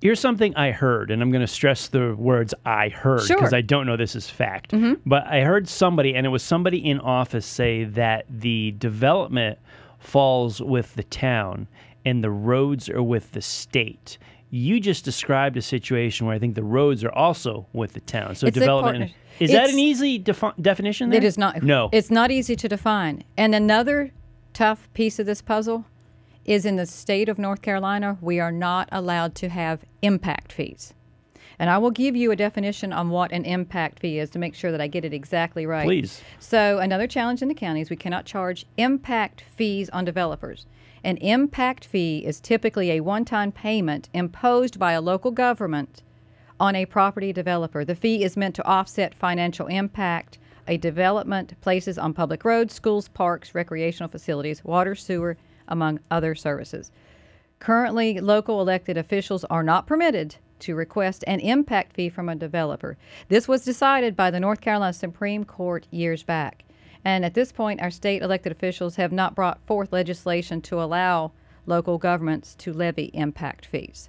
Here's 0.00 0.18
something 0.18 0.54
I 0.56 0.72
heard, 0.72 1.12
and 1.12 1.22
I'm 1.22 1.30
going 1.30 1.42
to 1.42 1.46
stress 1.46 1.86
the 1.86 2.16
words 2.16 2.52
I 2.66 2.88
heard 2.88 3.18
because 3.18 3.26
Sure. 3.28 3.38
Mm-hmm. 3.38 3.54
I 3.54 3.60
don't 3.60 3.86
know 3.86 3.96
this 3.96 4.16
is 4.16 4.28
fact. 4.28 4.74
But 5.06 5.26
I 5.28 5.42
heard 5.42 5.68
somebody, 5.68 6.16
and 6.16 6.26
it 6.26 6.30
was 6.30 6.42
somebody 6.42 6.78
in 6.78 6.98
office, 6.98 7.46
say 7.46 7.84
that 7.84 8.26
the 8.28 8.72
development 8.78 9.58
falls 10.00 10.60
with 10.60 10.94
the 10.96 11.04
town 11.04 11.68
and 12.04 12.24
the 12.24 12.30
roads 12.32 12.88
are 12.88 13.02
with 13.02 13.30
the 13.30 13.40
state. 13.40 14.18
You 14.54 14.80
just 14.80 15.06
described 15.06 15.56
a 15.56 15.62
situation 15.62 16.26
where 16.26 16.36
I 16.36 16.38
think 16.38 16.56
the 16.56 16.62
roads 16.62 17.02
are 17.04 17.10
also 17.10 17.66
with 17.72 17.94
the 17.94 18.00
town. 18.00 18.34
So 18.34 18.46
It's 18.46 18.54
development 18.54 19.12
is 19.40 19.50
that 19.50 19.70
an 19.70 19.78
easy 19.78 20.18
defi- 20.18 20.52
definition? 20.60 21.08
There? 21.08 21.16
It 21.16 21.24
is 21.24 21.38
not. 21.38 21.62
No. 21.62 21.88
It's 21.90 22.10
not 22.10 22.30
easy 22.30 22.54
to 22.56 22.68
define. 22.68 23.24
And 23.38 23.54
another 23.54 24.12
tough 24.52 24.92
piece 24.92 25.18
of 25.18 25.24
this 25.24 25.40
puzzle 25.40 25.86
is 26.44 26.66
in 26.66 26.76
the 26.76 26.84
state 26.84 27.30
of 27.30 27.38
North 27.38 27.62
Carolina, 27.62 28.18
we 28.20 28.40
are 28.40 28.52
not 28.52 28.90
allowed 28.92 29.34
to 29.36 29.48
have 29.48 29.86
impact 30.02 30.52
fees. 30.52 30.92
And 31.58 31.70
I 31.70 31.78
will 31.78 31.90
give 31.90 32.14
you 32.14 32.30
a 32.30 32.36
definition 32.36 32.92
on 32.92 33.08
what 33.08 33.32
an 33.32 33.44
impact 33.44 34.00
fee 34.00 34.18
is 34.18 34.28
to 34.30 34.38
make 34.38 34.54
sure 34.54 34.70
that 34.70 34.80
I 34.80 34.86
get 34.86 35.04
it 35.04 35.14
exactly 35.14 35.64
right. 35.64 35.86
Please. 35.86 36.20
So, 36.40 36.78
another 36.78 37.06
challenge 37.06 37.40
in 37.40 37.48
the 37.48 37.54
county 37.54 37.80
is 37.80 37.88
we 37.88 37.96
cannot 37.96 38.26
charge 38.26 38.66
impact 38.76 39.44
fees 39.54 39.88
on 39.90 40.04
developers. 40.04 40.66
An 41.04 41.16
impact 41.16 41.84
fee 41.84 42.24
is 42.24 42.40
typically 42.40 42.92
a 42.92 43.00
one 43.00 43.24
time 43.24 43.50
payment 43.50 44.08
imposed 44.14 44.78
by 44.78 44.92
a 44.92 45.00
local 45.00 45.32
government 45.32 46.02
on 46.60 46.76
a 46.76 46.86
property 46.86 47.32
developer. 47.32 47.84
The 47.84 47.96
fee 47.96 48.22
is 48.22 48.36
meant 48.36 48.54
to 48.54 48.66
offset 48.66 49.14
financial 49.14 49.66
impact 49.66 50.38
a 50.68 50.76
development 50.76 51.60
places 51.60 51.98
on 51.98 52.14
public 52.14 52.44
roads, 52.44 52.72
schools, 52.72 53.08
parks, 53.08 53.52
recreational 53.52 54.08
facilities, 54.08 54.64
water, 54.64 54.94
sewer, 54.94 55.36
among 55.66 55.98
other 56.08 56.36
services. 56.36 56.92
Currently, 57.58 58.20
local 58.20 58.60
elected 58.60 58.96
officials 58.96 59.44
are 59.44 59.64
not 59.64 59.88
permitted 59.88 60.36
to 60.60 60.76
request 60.76 61.24
an 61.26 61.40
impact 61.40 61.94
fee 61.94 62.08
from 62.08 62.28
a 62.28 62.36
developer. 62.36 62.96
This 63.28 63.48
was 63.48 63.64
decided 63.64 64.14
by 64.14 64.30
the 64.30 64.38
North 64.38 64.60
Carolina 64.60 64.92
Supreme 64.92 65.44
Court 65.44 65.88
years 65.90 66.22
back. 66.22 66.64
And 67.04 67.24
at 67.24 67.34
this 67.34 67.52
point, 67.52 67.80
our 67.80 67.90
state 67.90 68.22
elected 68.22 68.52
officials 68.52 68.96
have 68.96 69.12
not 69.12 69.34
brought 69.34 69.60
forth 69.62 69.92
legislation 69.92 70.60
to 70.62 70.80
allow 70.80 71.32
local 71.66 71.98
governments 71.98 72.54
to 72.56 72.72
levy 72.72 73.10
impact 73.14 73.66
fees. 73.66 74.08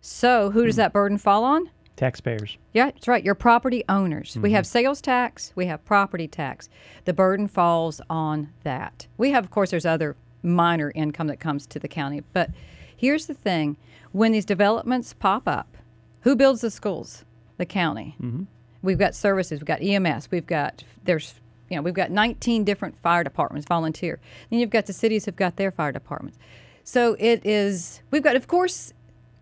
So, 0.00 0.50
who 0.50 0.64
does 0.64 0.76
hmm. 0.76 0.80
that 0.80 0.92
burden 0.92 1.18
fall 1.18 1.44
on? 1.44 1.70
Taxpayers. 1.96 2.56
Yeah, 2.72 2.86
that's 2.86 3.08
right. 3.08 3.22
Your 3.22 3.34
property 3.34 3.84
owners. 3.86 4.34
We 4.40 4.52
have 4.52 4.64
mm-hmm. 4.64 4.70
sales 4.70 5.02
tax, 5.02 5.52
we 5.54 5.66
have 5.66 5.84
property 5.84 6.26
tax. 6.26 6.70
The 7.04 7.12
burden 7.12 7.46
falls 7.46 8.00
on 8.08 8.48
that. 8.62 9.06
We 9.18 9.32
have, 9.32 9.44
of 9.44 9.50
course, 9.50 9.70
there's 9.70 9.84
other 9.84 10.16
minor 10.42 10.92
income 10.94 11.26
that 11.26 11.40
comes 11.40 11.66
to 11.66 11.78
the 11.78 11.88
county. 11.88 12.22
But 12.32 12.50
here's 12.96 13.26
the 13.26 13.34
thing 13.34 13.76
when 14.12 14.32
these 14.32 14.46
developments 14.46 15.12
pop 15.12 15.46
up, 15.46 15.76
who 16.22 16.36
builds 16.36 16.62
the 16.62 16.70
schools? 16.70 17.26
The 17.58 17.66
county. 17.66 18.16
Mm-hmm. 18.20 18.44
We've 18.82 18.98
got 18.98 19.14
services, 19.14 19.60
we've 19.60 19.66
got 19.66 19.82
EMS, 19.82 20.30
we've 20.30 20.46
got, 20.46 20.84
there's, 21.04 21.34
you 21.70 21.76
know, 21.76 21.82
we've 21.82 21.94
got 21.94 22.10
19 22.10 22.64
different 22.64 22.98
fire 22.98 23.24
departments 23.24 23.66
volunteer. 23.66 24.20
Then 24.50 24.58
you've 24.58 24.70
got 24.70 24.86
the 24.86 24.92
cities 24.92 25.24
have 25.24 25.36
got 25.36 25.56
their 25.56 25.70
fire 25.70 25.92
departments. 25.92 26.38
So 26.84 27.16
it 27.18 27.46
is, 27.46 28.02
we've 28.10 28.22
got, 28.22 28.36
of 28.36 28.48
course, 28.48 28.92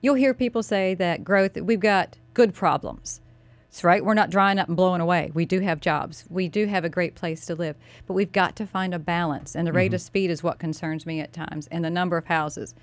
you'll 0.03 0.15
hear 0.15 0.35
people 0.35 0.63
say 0.63 0.95
that 0.95 1.25
growth, 1.25 1.57
we've 1.57 1.81
got 1.81 2.19
good 2.35 2.55
problems. 2.55 3.21
That's 3.71 3.85
right. 3.85 4.05
We're 4.05 4.15
not 4.15 4.31
drying 4.31 4.59
up 4.59 4.69
and 4.69 4.77
blowing 4.77 5.01
away. 5.01 5.31
We 5.35 5.45
do 5.45 5.61
have 5.61 5.81
jobs. 5.81 6.25
We 6.29 6.49
do 6.49 6.67
have 6.67 6.85
a 6.85 6.89
great 6.89 7.15
place 7.15 7.45
to 7.47 7.55
live. 7.55 7.77
But 8.07 8.15
we've 8.15 8.33
got 8.33 8.57
to 8.57 8.67
find 8.67 8.95
a 8.95 8.99
balance. 8.99 9.55
And 9.55 9.67
the 9.67 9.73
rate 9.73 9.93
of 9.93 10.01
mm-hmm. 10.01 10.07
speed 10.07 10.31
is 10.31 10.43
what 10.43 10.59
concerns 10.59 11.05
me 11.05 11.21
at 11.21 11.33
times, 11.33 11.69
and 11.69 11.85
the 11.85 11.91
number 11.91 12.17
of 12.17 12.27
houses. 12.27 12.75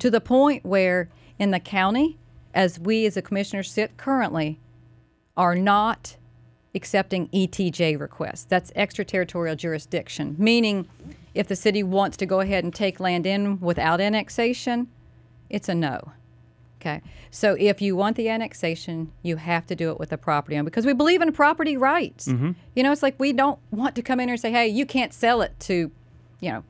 To 0.00 0.10
the 0.10 0.20
point 0.20 0.64
where 0.64 1.08
in 1.38 1.50
the 1.50 1.60
county, 1.60 2.18
as 2.52 2.78
we 2.78 3.06
as 3.06 3.16
a 3.16 3.22
commissioner 3.22 3.62
sit 3.62 3.96
currently, 3.96 4.60
are 5.36 5.54
not 5.54 6.16
accepting 6.74 7.28
ETJ 7.28 7.98
requests. 7.98 8.44
That's 8.44 8.72
extraterritorial 8.74 9.56
jurisdiction, 9.56 10.34
meaning 10.38 10.88
if 11.34 11.48
the 11.48 11.56
city 11.56 11.82
wants 11.82 12.16
to 12.18 12.26
go 12.26 12.40
ahead 12.40 12.64
and 12.64 12.74
take 12.74 13.00
land 13.00 13.26
in 13.26 13.60
without 13.60 14.00
annexation, 14.00 14.88
it's 15.50 15.68
a 15.68 15.74
no. 15.74 16.12
Okay. 16.80 17.00
So 17.30 17.56
if 17.58 17.80
you 17.80 17.96
want 17.96 18.16
the 18.16 18.28
annexation, 18.28 19.10
you 19.22 19.36
have 19.36 19.66
to 19.66 19.74
do 19.74 19.90
it 19.90 19.98
with 19.98 20.10
the 20.10 20.18
property 20.18 20.56
owner 20.56 20.64
because 20.64 20.84
we 20.84 20.92
believe 20.92 21.22
in 21.22 21.32
property 21.32 21.76
rights. 21.76 22.28
Mm-hmm. 22.28 22.52
You 22.74 22.82
know, 22.82 22.92
it's 22.92 23.02
like 23.02 23.18
we 23.18 23.32
don't 23.32 23.58
want 23.70 23.94
to 23.96 24.02
come 24.02 24.20
in 24.20 24.28
here 24.28 24.34
and 24.34 24.40
say, 24.40 24.52
hey, 24.52 24.68
you 24.68 24.84
can't 24.84 25.12
sell 25.12 25.40
it 25.40 25.58
to, 25.60 25.90
you 26.40 26.52
know, 26.52 26.64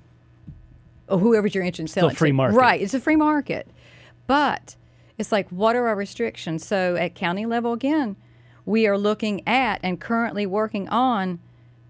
or 1.08 1.18
whoever's 1.18 1.54
your 1.54 1.64
interest 1.64 1.80
in 1.80 1.88
selling. 1.88 2.12
it 2.12 2.18
free 2.18 2.30
to. 2.30 2.34
market. 2.34 2.56
Right. 2.56 2.80
It's 2.80 2.94
a 2.94 3.00
free 3.00 3.16
market. 3.16 3.68
But 4.26 4.76
it's 5.18 5.32
like, 5.32 5.48
what 5.50 5.76
are 5.76 5.86
our 5.88 5.96
restrictions? 5.96 6.64
So 6.66 6.96
at 6.96 7.14
county 7.14 7.44
level, 7.44 7.72
again, 7.72 8.16
we 8.66 8.86
are 8.86 8.96
looking 8.98 9.46
at 9.46 9.80
and 9.82 10.00
currently 10.00 10.46
working 10.46 10.88
on 10.88 11.38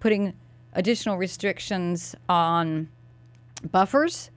putting 0.01 0.35
additional 0.73 1.17
restrictions 1.17 2.15
on 2.29 2.89
buffers, 3.71 4.31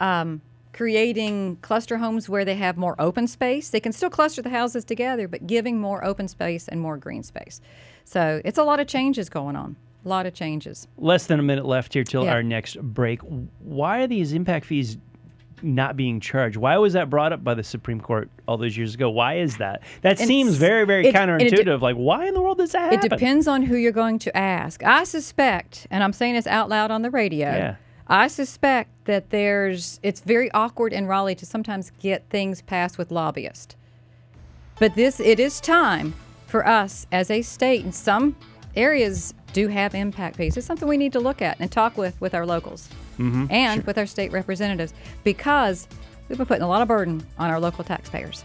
um, 0.00 0.40
creating 0.72 1.56
cluster 1.62 1.98
homes 1.98 2.28
where 2.28 2.44
they 2.44 2.54
have 2.54 2.76
more 2.76 2.94
open 3.00 3.26
space. 3.26 3.70
They 3.70 3.80
can 3.80 3.92
still 3.92 4.10
cluster 4.10 4.42
the 4.42 4.50
houses 4.50 4.84
together, 4.84 5.26
but 5.26 5.46
giving 5.46 5.80
more 5.80 6.04
open 6.04 6.28
space 6.28 6.68
and 6.68 6.80
more 6.80 6.96
green 6.96 7.22
space. 7.22 7.60
So 8.04 8.40
it's 8.44 8.58
a 8.58 8.64
lot 8.64 8.78
of 8.80 8.86
changes 8.86 9.28
going 9.28 9.56
on. 9.56 9.76
A 10.04 10.08
lot 10.08 10.26
of 10.26 10.34
changes. 10.34 10.86
Less 10.96 11.26
than 11.26 11.40
a 11.40 11.42
minute 11.42 11.66
left 11.66 11.92
here 11.94 12.04
till 12.04 12.24
Yeah. 12.24 12.34
our 12.34 12.42
next 12.42 12.80
break. 12.80 13.20
Why 13.58 14.02
are 14.02 14.06
these 14.06 14.32
impact 14.32 14.66
fees 14.66 14.96
not 15.62 15.96
being 15.96 16.20
charged? 16.20 16.56
Why 16.56 16.76
was 16.78 16.92
that 16.94 17.08
brought 17.10 17.32
up 17.32 17.42
by 17.44 17.54
the 17.54 17.62
Supreme 17.62 18.00
Court 18.00 18.30
all 18.46 18.56
those 18.56 18.76
years 18.76 18.94
ago? 18.94 19.10
Why 19.10 19.38
is 19.38 19.56
that? 19.58 19.82
That 20.02 20.18
And 20.20 20.28
seems 20.28 20.56
very, 20.56 20.84
very 20.86 21.06
it- 21.06 21.08
it 21.08 21.12
de- 21.12 21.18
counterintuitive. 21.18 21.80
like, 21.80 21.96
why 21.96 22.26
in 22.26 22.34
the 22.34 22.40
world 22.42 22.58
does 22.58 22.72
that 22.72 22.92
It 22.92 22.96
happen? 22.96 23.10
depends 23.10 23.46
on 23.48 23.62
who 23.62 23.76
you're 23.76 23.92
going 23.92 24.18
to 24.20 24.36
ask. 24.36 24.82
I 24.84 25.04
suspect, 25.04 25.86
and 25.90 26.02
I'm 26.04 26.12
saying 26.12 26.34
this 26.34 26.46
out 26.46 26.68
loud 26.68 26.90
on 26.90 27.02
the 27.02 27.10
radio. 27.10 27.48
Yeah. 27.48 27.74
I 28.06 28.28
suspect 28.28 28.90
that 29.04 29.30
there's 29.30 30.00
it's 30.02 30.20
very 30.20 30.50
awkward 30.52 30.92
in 30.94 31.06
Raleigh 31.06 31.34
to 31.34 31.44
sometimes 31.46 31.90
get 32.00 32.24
things 32.30 32.62
passed 32.62 32.96
with 32.96 33.10
lobbyists. 33.10 33.76
But 34.78 34.94
this 34.94 35.20
it 35.20 35.38
is 35.38 35.60
time 35.60 36.14
for 36.46 36.66
us 36.66 37.06
as 37.12 37.30
a 37.30 37.42
state 37.42 37.84
and 37.84 37.94
some 37.94 38.34
areas 38.74 39.34
do 39.52 39.68
have 39.68 39.94
impact 39.94 40.36
fees. 40.36 40.56
It's 40.56 40.66
something 40.66 40.88
we 40.88 40.96
need 40.96 41.12
to 41.12 41.20
look 41.20 41.42
at 41.42 41.56
and 41.60 41.70
talk 41.70 41.98
with 41.98 42.18
with 42.20 42.32
our 42.34 42.46
locals 42.46 42.88
Mm-hmm. 43.18 43.46
and 43.50 43.84
with 43.84 43.98
our 43.98 44.06
state 44.06 44.30
representatives 44.32 44.94
because 45.24 45.88
we've 46.28 46.38
been 46.38 46.46
putting 46.46 46.62
a 46.62 46.68
lot 46.68 46.82
of 46.82 46.88
burden 46.88 47.26
on 47.38 47.50
our 47.50 47.58
local 47.58 47.82
taxpayers. 47.84 48.44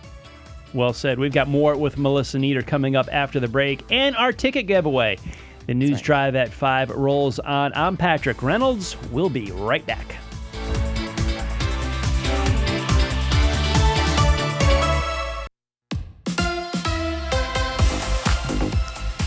Well 0.74 0.94
said. 0.94 1.20
We've 1.20 1.32
got 1.32 1.48
more 1.48 1.78
with 1.78 1.98
Melissa 1.98 2.40
Neader 2.40 2.64
coming 2.64 2.96
up 2.96 3.08
after 3.12 3.40
the 3.40 3.48
break 3.48 3.84
and 3.92 4.16
our 4.16 4.32
ticket 4.32 4.66
giveaway. 4.66 5.20
The 5.68 5.74
news 5.74 6.02
drive 6.02 6.36
at 6.36 6.50
5 6.52 6.90
rolls 6.90 7.40
on. 7.40 7.72
I'm 7.76 7.96
Patrick 7.96 8.42
Reynolds. 8.42 8.98
We'll 9.12 9.30
be 9.30 9.52
right 9.52 9.86
back. 9.86 10.18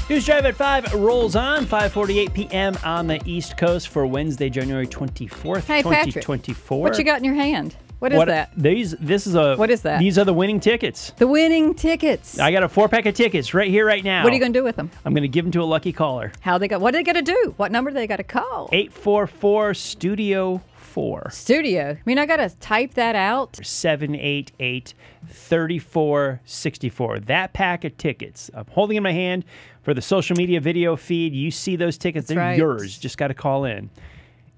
News 0.09 0.25
Drive 0.25 0.45
at 0.47 0.55
5 0.55 0.95
rolls 0.95 1.35
on, 1.35 1.67
5.48 1.67 2.33
p.m. 2.33 2.77
on 2.85 3.09
the 3.09 3.21
East 3.25 3.57
Coast 3.57 3.89
for 3.89 4.07
Wednesday, 4.07 4.49
January 4.49 4.87
24th, 4.87 5.65
Hey 5.65 5.83
Patrick, 5.83 6.15
2024. 6.23 6.81
what 6.81 6.97
you 6.97 7.03
got 7.05 7.19
in 7.19 7.25
your 7.25 7.35
hand? 7.35 7.75
What 7.99 8.13
is 8.13 8.19
What- 8.19 8.29
that? 8.29 8.51
These, 8.57 8.93
this 9.01 9.27
is 9.27 9.35
a. 9.35 9.57
What 9.57 9.69
is 9.71 9.81
that? 9.83 9.99
These 9.99 10.17
are 10.19 10.25
the 10.25 10.33
winning 10.35 10.61
tickets. 10.61 11.11
The 11.17 11.27
winning 11.27 11.75
tickets. 11.75 12.39
I 12.39 12.53
got 12.53 12.63
a 12.63 12.69
four 12.69 12.89
pack 12.89 13.07
of 13.07 13.15
tickets 13.15 13.53
right 13.53 13.69
here, 13.71 13.85
right 13.87 14.05
now. 14.05 14.23
What 14.23 14.31
are 14.33 14.37
you 14.37 14.41
going 14.41 14.53
to 14.53 14.59
do 14.59 14.63
with 14.65 14.77
them? 14.77 14.91
I'm 15.05 15.13
going 15.13 15.23
to 15.23 15.29
give 15.29 15.45
them 15.45 15.53
to 15.53 15.63
a 15.63 15.65
lucky 15.65 15.93
caller. 15.93 16.31
How 16.41 16.57
they 16.59 16.69
got? 16.69 16.81
What 16.81 16.95
are 16.95 16.99
they 16.99 17.03
going 17.03 17.25
to 17.25 17.33
do? 17.33 17.55
What 17.57 17.73
number 17.73 17.91
do 17.91 17.95
they 17.95 18.07
got 18.07 18.17
to 18.17 18.23
call? 18.25 18.69
844 18.71 19.75
Studio 19.75 20.61
4 20.97 21.29
Studio. 21.31 21.91
I 21.91 22.03
mean, 22.07 22.17
I 22.17 22.25
got 22.25 22.37
to 22.37 22.49
type 22.59 22.95
that 22.95 23.15
out. 23.15 23.61
788 23.63 24.95
3464. 25.29 27.21
That 27.21 27.53
pack 27.53 27.85
of 27.85 27.99
tickets. 27.99 28.51
I'm 28.55 28.65
holding 28.71 28.97
in 28.97 29.03
my 29.03 29.13
hand 29.13 29.45
for 29.83 29.93
the 29.93 30.01
social 30.01 30.37
media 30.37 30.59
video 30.59 30.97
feed. 30.97 31.35
You 31.35 31.51
see 31.51 31.77
those 31.77 31.99
tickets, 31.99 32.29
they're 32.29 32.39
right. 32.39 32.57
yours. 32.57 32.97
Just 32.97 33.19
got 33.19 33.29
to 33.29 33.35
call 33.35 33.67
in. 33.67 33.91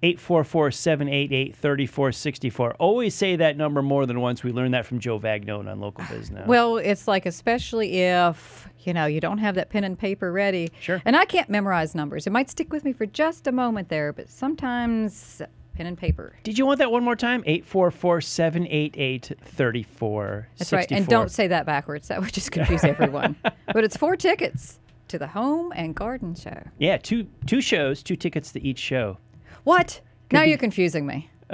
844 0.05 0.71
788 0.71 1.57
3464. 1.57 2.75
Always 2.75 3.17
say 3.17 3.35
that 3.35 3.57
number 3.57 3.83
more 3.83 4.07
than 4.07 4.21
once. 4.21 4.45
We 4.45 4.53
learned 4.53 4.75
that 4.75 4.87
from 4.87 5.01
Joe 5.01 5.19
Vagnone 5.19 5.69
on 5.69 5.81
Local 5.81 6.05
Biz 6.09 6.31
Now. 6.31 6.45
Well, 6.47 6.77
it's 6.77 7.09
like 7.09 7.27
especially 7.27 7.99
if 7.99 8.69
you 8.85 8.95
know 8.95 9.07
you 9.07 9.21
don't 9.21 9.39
have 9.39 9.57
that 9.57 9.71
pen 9.71 9.83
and 9.83 9.99
paper 9.99 10.31
ready. 10.31 10.71
Sure. 10.79 11.03
And 11.05 11.17
I 11.17 11.25
can't 11.25 11.51
memorize 11.51 11.97
numbers. 11.97 12.29
It 12.29 12.31
might 12.31 12.49
stick 12.49 12.73
with 12.73 12.85
me 12.85 12.93
for 12.93 13.07
just 13.07 13.49
a 13.49 13.53
moment 13.53 13.89
there, 13.89 14.13
but 14.13 14.29
sometimes 14.29 15.43
pen 15.79 15.87
and 15.87 15.97
paper. 15.97 16.35
Did 16.43 16.59
you 16.59 16.67
want 16.67 16.79
that 16.81 16.91
one 16.91 17.05
more 17.05 17.15
time? 17.15 17.45
844 17.47 18.21
788 18.21 19.33
3464. 19.45 20.49
That's 20.59 20.73
right. 20.73 20.91
And 20.91 21.07
don't 21.07 21.31
say 21.31 21.47
that 21.47 21.67
backwards. 21.67 22.09
That 22.09 22.21
would 22.21 22.33
just 22.33 22.51
confuse 22.51 22.83
everyone. 22.85 23.37
but 23.43 23.85
it's 23.85 23.97
four 23.97 24.17
tickets 24.17 24.81
to 25.07 25.19
the 25.19 25.29
home 25.29 25.73
and 25.77 25.95
garden 25.95 26.35
show. 26.35 26.65
Yeah, 26.79 26.97
two 26.97 27.29
two 27.47 27.61
shows, 27.61 28.03
two 28.03 28.17
tickets 28.17 28.51
to 28.53 28.67
each 28.67 28.79
show. 28.81 29.19
What? 29.63 30.01
now 30.33 30.43
be- 30.43 30.49
you're 30.51 30.59
confusing 30.59 31.07
me. 31.07 31.31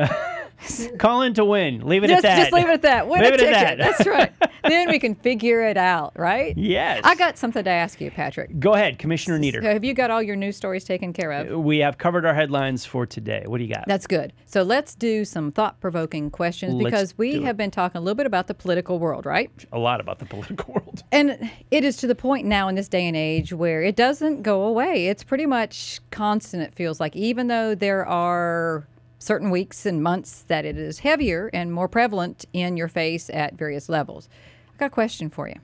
Call 0.98 1.22
in 1.22 1.34
to 1.34 1.44
win. 1.44 1.86
Leave 1.86 2.04
it 2.04 2.08
Just, 2.08 2.24
at 2.24 2.36
that. 2.36 2.38
just 2.40 2.52
leave 2.52 2.68
it 2.68 2.72
at 2.72 2.82
that. 2.82 3.08
Win 3.08 3.20
Leave 3.20 3.30
a 3.32 3.34
it 3.34 3.40
at 3.40 3.78
ticket. 3.78 3.78
that. 3.78 3.96
That's 3.96 4.06
right. 4.06 4.32
then 4.64 4.90
we 4.90 4.98
can 4.98 5.14
figure 5.14 5.62
it 5.62 5.76
out, 5.76 6.12
right? 6.16 6.56
Yes. 6.56 7.00
I 7.04 7.14
got 7.14 7.36
something 7.38 7.64
to 7.64 7.70
ask 7.70 8.00
you, 8.00 8.10
Patrick. 8.10 8.58
Go 8.58 8.74
ahead, 8.74 8.98
Commissioner 8.98 9.38
Neader. 9.38 9.62
So 9.62 9.72
have 9.72 9.84
you 9.84 9.94
got 9.94 10.10
all 10.10 10.22
your 10.22 10.36
news 10.36 10.56
stories 10.56 10.84
taken 10.84 11.12
care 11.12 11.32
of? 11.32 11.52
Uh, 11.52 11.58
we 11.58 11.78
have 11.78 11.98
covered 11.98 12.24
our 12.24 12.34
headlines 12.34 12.84
for 12.84 13.06
today. 13.06 13.44
What 13.46 13.58
do 13.58 13.64
you 13.64 13.74
got? 13.74 13.84
That's 13.86 14.06
good. 14.06 14.32
So 14.46 14.62
let's 14.62 14.94
do 14.94 15.24
some 15.24 15.52
thought 15.52 15.80
provoking 15.80 16.30
questions 16.30 16.74
Let's 16.74 16.84
because 16.84 17.18
we 17.18 17.34
it. 17.36 17.42
have 17.42 17.56
been 17.56 17.70
talking 17.70 17.98
a 17.98 18.00
little 18.00 18.14
bit 18.14 18.26
about 18.26 18.46
the 18.46 18.54
political 18.54 18.98
world, 18.98 19.26
right? 19.26 19.50
a 19.72 19.78
lot 19.78 20.00
about 20.00 20.18
the 20.18 20.24
political 20.26 20.74
world. 20.74 21.02
And 21.12 21.50
it 21.70 21.84
is 21.84 21.96
to 21.98 22.06
the 22.08 22.14
point 22.14 22.44
now 22.46 22.66
in 22.68 22.74
this 22.74 22.88
day 22.88 23.06
and 23.06 23.16
age 23.16 23.52
where 23.52 23.82
it 23.82 23.94
doesn't 23.94 24.42
go 24.42 24.62
away. 24.64 25.06
It's 25.06 25.22
pretty 25.22 25.46
much 25.46 26.00
constant, 26.10 26.62
it 26.64 26.74
feels 26.74 26.98
like, 26.98 27.14
even 27.14 27.46
though 27.46 27.74
there 27.76 28.04
are 28.04 28.86
certain 29.24 29.50
weeks 29.50 29.86
and 29.86 30.02
months 30.02 30.44
that 30.48 30.64
it 30.64 30.76
is 30.76 30.98
heavier 31.00 31.50
and 31.54 31.72
more 31.72 31.88
prevalent 31.88 32.44
in 32.52 32.76
your 32.76 32.88
face 32.88 33.30
at 33.30 33.54
various 33.54 33.88
levels. 33.88 34.28
I've 34.72 34.78
got 34.78 34.86
a 34.86 34.90
question 34.90 35.30
for 35.30 35.48
you. 35.48 35.56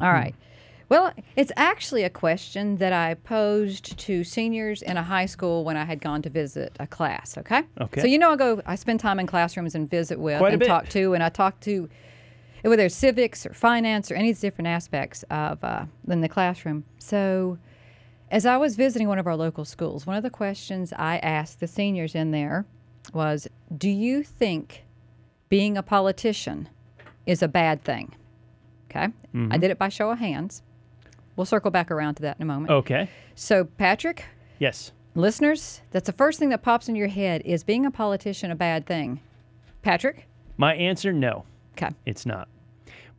All 0.00 0.12
right. 0.12 0.34
Well, 0.88 1.12
it's 1.36 1.52
actually 1.56 2.02
a 2.02 2.10
question 2.10 2.78
that 2.78 2.92
I 2.92 3.14
posed 3.14 3.98
to 3.98 4.24
seniors 4.24 4.80
in 4.82 4.96
a 4.96 5.02
high 5.02 5.26
school 5.26 5.62
when 5.62 5.76
I 5.76 5.84
had 5.84 6.00
gone 6.00 6.22
to 6.22 6.30
visit 6.30 6.74
a 6.80 6.86
class. 6.86 7.36
Okay. 7.38 7.62
Okay. 7.80 8.00
So 8.00 8.06
you 8.06 8.18
know, 8.18 8.32
I 8.32 8.36
go, 8.36 8.62
I 8.66 8.74
spend 8.74 8.98
time 8.98 9.20
in 9.20 9.26
classrooms 9.26 9.74
and 9.74 9.88
visit 9.88 10.18
with 10.18 10.38
Quite 10.38 10.54
and 10.54 10.64
talk 10.64 10.88
to, 10.88 11.14
and 11.14 11.22
I 11.22 11.28
talk 11.28 11.60
to 11.60 11.88
whether 12.62 12.86
it's 12.86 12.94
civics 12.96 13.46
or 13.46 13.52
finance 13.52 14.10
or 14.10 14.14
any 14.14 14.32
different 14.32 14.68
aspects 14.68 15.24
of 15.30 15.62
uh, 15.62 15.84
in 16.08 16.22
the 16.22 16.28
classroom. 16.28 16.84
So, 16.98 17.58
as 18.30 18.44
I 18.46 18.56
was 18.56 18.74
visiting 18.74 19.08
one 19.08 19.18
of 19.18 19.26
our 19.26 19.36
local 19.36 19.64
schools, 19.64 20.06
one 20.06 20.16
of 20.16 20.22
the 20.22 20.30
questions 20.30 20.92
I 20.94 21.18
asked 21.18 21.60
the 21.60 21.68
seniors 21.68 22.14
in 22.14 22.30
there 22.30 22.66
was, 23.12 23.48
"Do 23.76 23.88
you 23.88 24.22
think 24.22 24.84
being 25.48 25.76
a 25.76 25.82
politician 25.82 26.68
is 27.26 27.42
a 27.42 27.48
bad 27.48 27.82
thing?" 27.82 28.14
Okay, 28.90 29.08
I 29.50 29.58
did 29.58 29.70
it 29.70 29.78
by 29.78 29.88
show 29.88 30.10
of 30.10 30.18
hands. 30.18 30.62
We'll 31.36 31.44
circle 31.44 31.70
back 31.70 31.90
around 31.90 32.16
to 32.16 32.22
that 32.22 32.36
in 32.38 32.42
a 32.42 32.46
moment. 32.46 32.70
Okay. 32.72 33.08
So, 33.34 33.64
Patrick, 33.64 34.24
Yes. 34.58 34.92
listeners, 35.14 35.82
that's 35.92 36.06
the 36.06 36.12
first 36.12 36.38
thing 36.38 36.48
that 36.48 36.62
pops 36.62 36.88
in 36.88 36.96
your 36.96 37.08
head: 37.08 37.42
is 37.44 37.62
being 37.64 37.86
a 37.86 37.90
politician 37.90 38.50
a 38.50 38.56
bad 38.56 38.86
thing? 38.86 39.20
Patrick, 39.82 40.26
My 40.56 40.74
answer 40.74 41.12
no, 41.12 41.44
okay. 41.74 41.90
it's 42.04 42.26
not. 42.26 42.48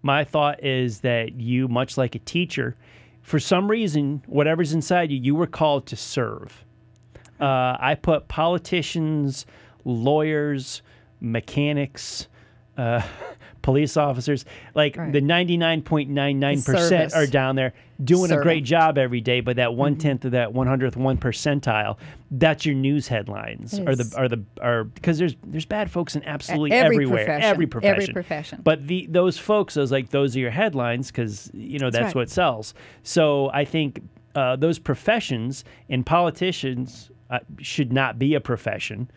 My 0.02 0.24
thought 0.24 0.64
is 0.64 1.02
that 1.02 1.34
you, 1.40 1.68
much 1.68 1.98
like 1.98 2.16
a 2.16 2.20
teacher, 2.20 2.76
for 3.22 3.40
some 3.40 3.70
reason, 3.70 4.24
whatever's 4.28 4.74
inside 4.74 5.12
you, 5.12 5.18
you 5.18 5.36
were 5.36 5.48
called 5.48 5.86
to 5.88 5.96
serve. 5.96 6.66
Uh, 7.40 7.78
I 7.80 7.96
put 8.02 8.28
politicians, 8.28 9.46
lawyers, 9.86 10.82
mechanics, 11.22 12.28
uh, 12.78 13.02
police 13.62 13.98
officers. 13.98 14.46
Like 14.74 14.96
Right. 14.96 15.12
the 15.12 15.20
99.99% 15.22 16.64
Service. 16.64 17.14
are 17.14 17.28
down 17.28 17.56
there 17.58 17.74
doing 18.02 18.32
a 18.32 18.42
great 18.42 18.64
job 18.64 18.98
every 18.98 19.20
day, 19.20 19.42
but 19.42 19.58
that 19.58 19.70
Mm-hmm. 19.70 19.78
one 19.78 19.96
tenth 19.98 20.24
of 20.26 20.32
that 20.32 20.50
100th 20.54 20.96
one 20.96 21.18
percentile, 21.18 21.98
that's 22.32 22.66
your 22.66 22.76
news 22.76 23.08
headlines. 23.10 23.78
Are 23.80 23.96
the 23.96 24.14
are 24.18 24.28
the 24.30 24.44
are 24.62 24.86
because 24.86 25.18
there's 25.18 25.36
there's 25.46 25.66
bad 25.66 25.92
folks 25.92 26.16
in 26.16 26.24
absolutely 26.24 26.72
every 26.72 26.96
everywhere, 26.96 27.26
profession. 27.26 27.44
every 27.44 27.52
Every 27.52 27.68
profession, 27.68 28.14
profession. 28.14 28.60
But 28.64 28.88
the 28.88 29.08
those 29.10 29.38
folks, 29.38 29.74
those 29.74 29.92
like 29.92 30.10
those 30.12 30.36
are 30.38 30.40
your 30.40 30.52
headlines 30.52 31.12
because 31.12 31.52
you 31.54 31.80
know 31.80 31.90
that's, 31.90 32.04
right. 32.06 32.16
what 32.16 32.30
sells. 32.30 32.74
So 33.04 33.50
I 33.54 33.66
think 33.66 34.02
uh, 34.36 34.56
those 34.56 34.80
professions 34.80 35.66
and 35.90 36.06
politicians 36.06 37.12
uh, 37.30 37.40
should 37.60 37.92
not 37.92 38.18
be 38.18 38.34
a 38.36 38.40
profession. 38.40 39.12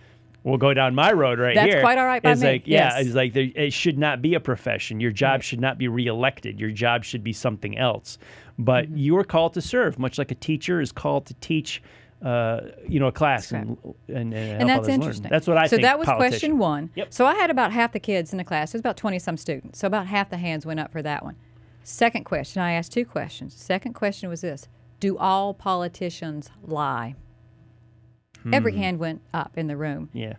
We'll 0.45 0.59
go 0.59 0.75
down 0.75 0.95
my 0.95 1.13
road 1.13 1.39
right 1.39 1.55
now. 1.55 1.63
That's 1.63 1.75
here. 1.75 1.83
quite 1.83 1.99
all 1.99 2.07
right 2.07 2.23
by 2.23 2.33
It's 2.33 2.41
me, 2.43 2.49
like 2.49 2.67
yeah, 2.67 2.97
yes. 2.97 3.07
it's 3.07 3.15
like 3.15 3.33
there, 3.33 3.49
it 3.55 3.73
should 3.73 3.97
not 3.99 4.21
be 4.21 4.35
a 4.35 4.41
profession. 4.41 4.99
Your 5.01 5.13
job 5.13 5.35
Right. 5.35 5.45
should 5.45 5.61
not 5.61 5.79
be 5.79 5.87
reelected. 5.89 6.59
Your 6.59 6.71
job 6.71 7.05
should 7.05 7.23
be 7.23 7.33
something 7.33 7.79
else. 7.79 8.19
But 8.59 8.87
Mm-hmm. 8.87 8.97
you 8.97 9.17
are 9.19 9.25
called 9.25 9.55
to 9.55 9.61
serve, 9.61 9.99
much 9.99 10.19
like 10.19 10.31
a 10.31 10.35
teacher 10.35 10.81
is 10.81 10.91
called 10.93 11.27
to 11.27 11.35
teach. 11.35 11.83
Uh, 12.25 12.61
you 12.87 13.01
know, 13.01 13.09
a 13.09 13.13
class 13.13 13.49
That's 13.51 13.65
and 13.67 13.77
and, 14.07 14.33
and, 14.33 14.35
and 14.35 14.69
that's 14.69 14.79
others 14.79 14.89
learn. 14.91 14.95
interesting. 14.95 15.29
That's 15.29 15.47
what 15.49 15.59
I 15.59 15.67
think. 15.67 15.81
so 15.83 15.87
that 15.89 15.99
was 15.99 16.07
politician. 16.07 16.31
question 16.39 16.59
one. 16.59 16.91
Yep. 16.95 17.13
So 17.13 17.27
I 17.27 17.35
had 17.35 17.51
about 17.51 17.73
half 17.73 17.91
the 17.91 17.99
kids 17.99 18.31
in 18.31 18.39
the 18.39 18.45
class. 18.45 18.73
It 18.73 18.77
was 18.77 18.81
about 18.81 18.97
twenty 18.97 19.19
some 19.19 19.37
students. 19.37 19.81
So 19.81 19.89
about 19.89 20.07
half 20.07 20.31
the 20.31 20.37
hands 20.37 20.65
went 20.65 20.79
up 20.79 20.93
for 20.93 21.03
that 21.03 21.25
one. 21.25 21.35
Second 21.83 22.23
question. 22.25 22.63
I 22.63 22.75
asked 22.75 22.93
two 22.93 23.05
questions. 23.05 23.55
Second 23.55 23.95
question 23.95 24.29
was 24.29 24.43
this: 24.43 24.69
Do 25.01 25.19
all 25.19 25.53
politicians 25.53 26.49
lie? 26.63 27.17
Hmm. 28.43 28.55
Every 28.55 28.77
hand 28.77 28.99
went 28.99 29.23
up 29.33 29.53
in 29.57 29.67
the 29.67 29.77
room. 29.77 30.09
Yeah. 30.13 30.35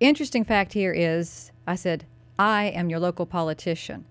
Interesting 0.00 0.44
fact 0.44 0.72
here 0.72 0.92
is, 0.92 1.52
I 1.66 1.74
said, 1.74 2.04
I 2.38 2.64
am 2.66 2.88
your 2.88 3.00
local 3.00 3.26
politician. 3.26 4.04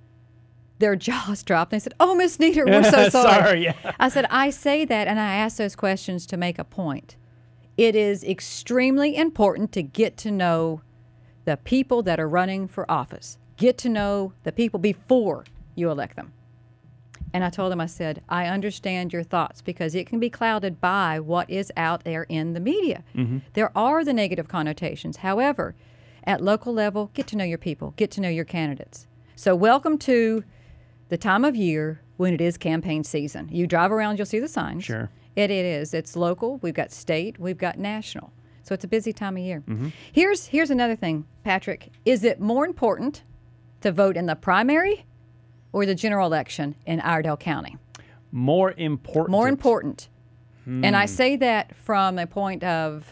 Their 0.77 0.95
jaws 1.07 1.43
dropped. 1.43 1.71
They 1.71 1.79
said, 1.79 1.93
"Oh, 1.99 2.15
Miss 2.15 2.39
Neader, 2.39 2.65
we're 2.65 2.83
so 2.83 3.09
sorry." 3.09 3.43
Sorry, 3.43 3.63
yeah. 3.63 3.93
I 3.99 4.09
said, 4.09 4.25
I 4.29 4.49
say 4.49 4.85
that 4.85 5.07
and 5.07 5.19
I 5.19 5.35
ask 5.35 5.57
those 5.57 5.75
questions 5.75 6.25
to 6.27 6.37
make 6.37 6.57
a 6.59 6.63
point. 6.63 7.15
It 7.75 7.95
is 7.95 8.23
extremely 8.23 9.15
important 9.15 9.71
to 9.73 9.83
get 9.83 10.17
to 10.17 10.31
know 10.31 10.81
the 11.45 11.57
people 11.57 12.03
that 12.03 12.19
are 12.19 12.29
running 12.29 12.67
for 12.67 12.89
office, 12.91 13.37
get 13.57 13.77
to 13.79 13.89
know 13.89 14.33
the 14.43 14.51
people 14.51 14.79
before 14.79 15.45
you 15.75 15.89
elect 15.89 16.15
them. 16.15 16.33
And 17.33 17.43
I 17.43 17.49
told 17.49 17.71
them, 17.71 17.81
I 17.81 17.85
said, 17.85 18.23
I 18.27 18.47
understand 18.47 19.13
your 19.13 19.23
thoughts 19.23 19.61
because 19.61 19.95
it 19.95 20.07
can 20.07 20.19
be 20.19 20.29
clouded 20.29 20.81
by 20.81 21.19
what 21.19 21.49
is 21.49 21.71
out 21.77 22.03
there 22.03 22.23
in 22.23 22.53
the 22.53 22.59
media. 22.59 23.03
Mm-hmm. 23.15 23.39
There 23.53 23.75
are 23.77 24.03
the 24.03 24.13
negative 24.13 24.47
connotations. 24.47 25.17
However, 25.17 25.75
at 26.23 26.41
local 26.41 26.73
level, 26.73 27.11
get 27.13 27.27
to 27.27 27.37
know 27.37 27.43
your 27.43 27.57
people, 27.57 27.93
get 27.97 28.11
to 28.11 28.21
know 28.21 28.29
your 28.29 28.45
candidates. 28.45 29.07
So, 29.35 29.55
welcome 29.55 29.97
to 29.99 30.43
the 31.09 31.17
time 31.17 31.45
of 31.45 31.55
year 31.55 32.01
when 32.17 32.33
it 32.33 32.41
is 32.41 32.57
campaign 32.57 33.03
season. 33.03 33.49
You 33.51 33.67
drive 33.67 33.91
around, 33.91 34.17
you'll 34.17 34.25
see 34.25 34.39
the 34.39 34.47
signs. 34.47 34.83
Sure. 34.83 35.09
It, 35.35 35.49
it 35.51 35.65
is. 35.65 35.93
It's 35.93 36.15
local. 36.15 36.57
We've 36.57 36.73
got 36.73 36.91
state. 36.91 37.39
We've 37.39 37.57
got 37.57 37.79
national. 37.79 38.33
So 38.63 38.73
it's 38.73 38.83
a 38.83 38.87
busy 38.89 39.13
time 39.13 39.37
of 39.37 39.43
year. 39.43 39.63
Mm-hmm. 39.67 39.89
Here's 40.11 40.47
here's 40.47 40.69
another 40.69 40.95
thing, 40.95 41.25
Patrick. 41.43 41.91
Is 42.05 42.23
it 42.23 42.39
more 42.39 42.65
important 42.65 43.23
to 43.81 43.91
vote 43.91 44.17
in 44.17 44.25
the 44.25 44.35
primary 44.35 45.05
or 45.71 45.85
the 45.85 45.95
general 45.95 46.25
election 46.25 46.75
in 46.85 46.99
Iredell 47.01 47.37
County? 47.37 47.77
More 48.31 48.73
important. 48.77 49.29
More 49.29 49.47
important. 49.47 50.09
And 50.65 50.95
I 50.95 51.07
say 51.07 51.35
that 51.37 51.75
from 51.75 52.19
a 52.19 52.27
point 52.27 52.63
of, 52.63 53.11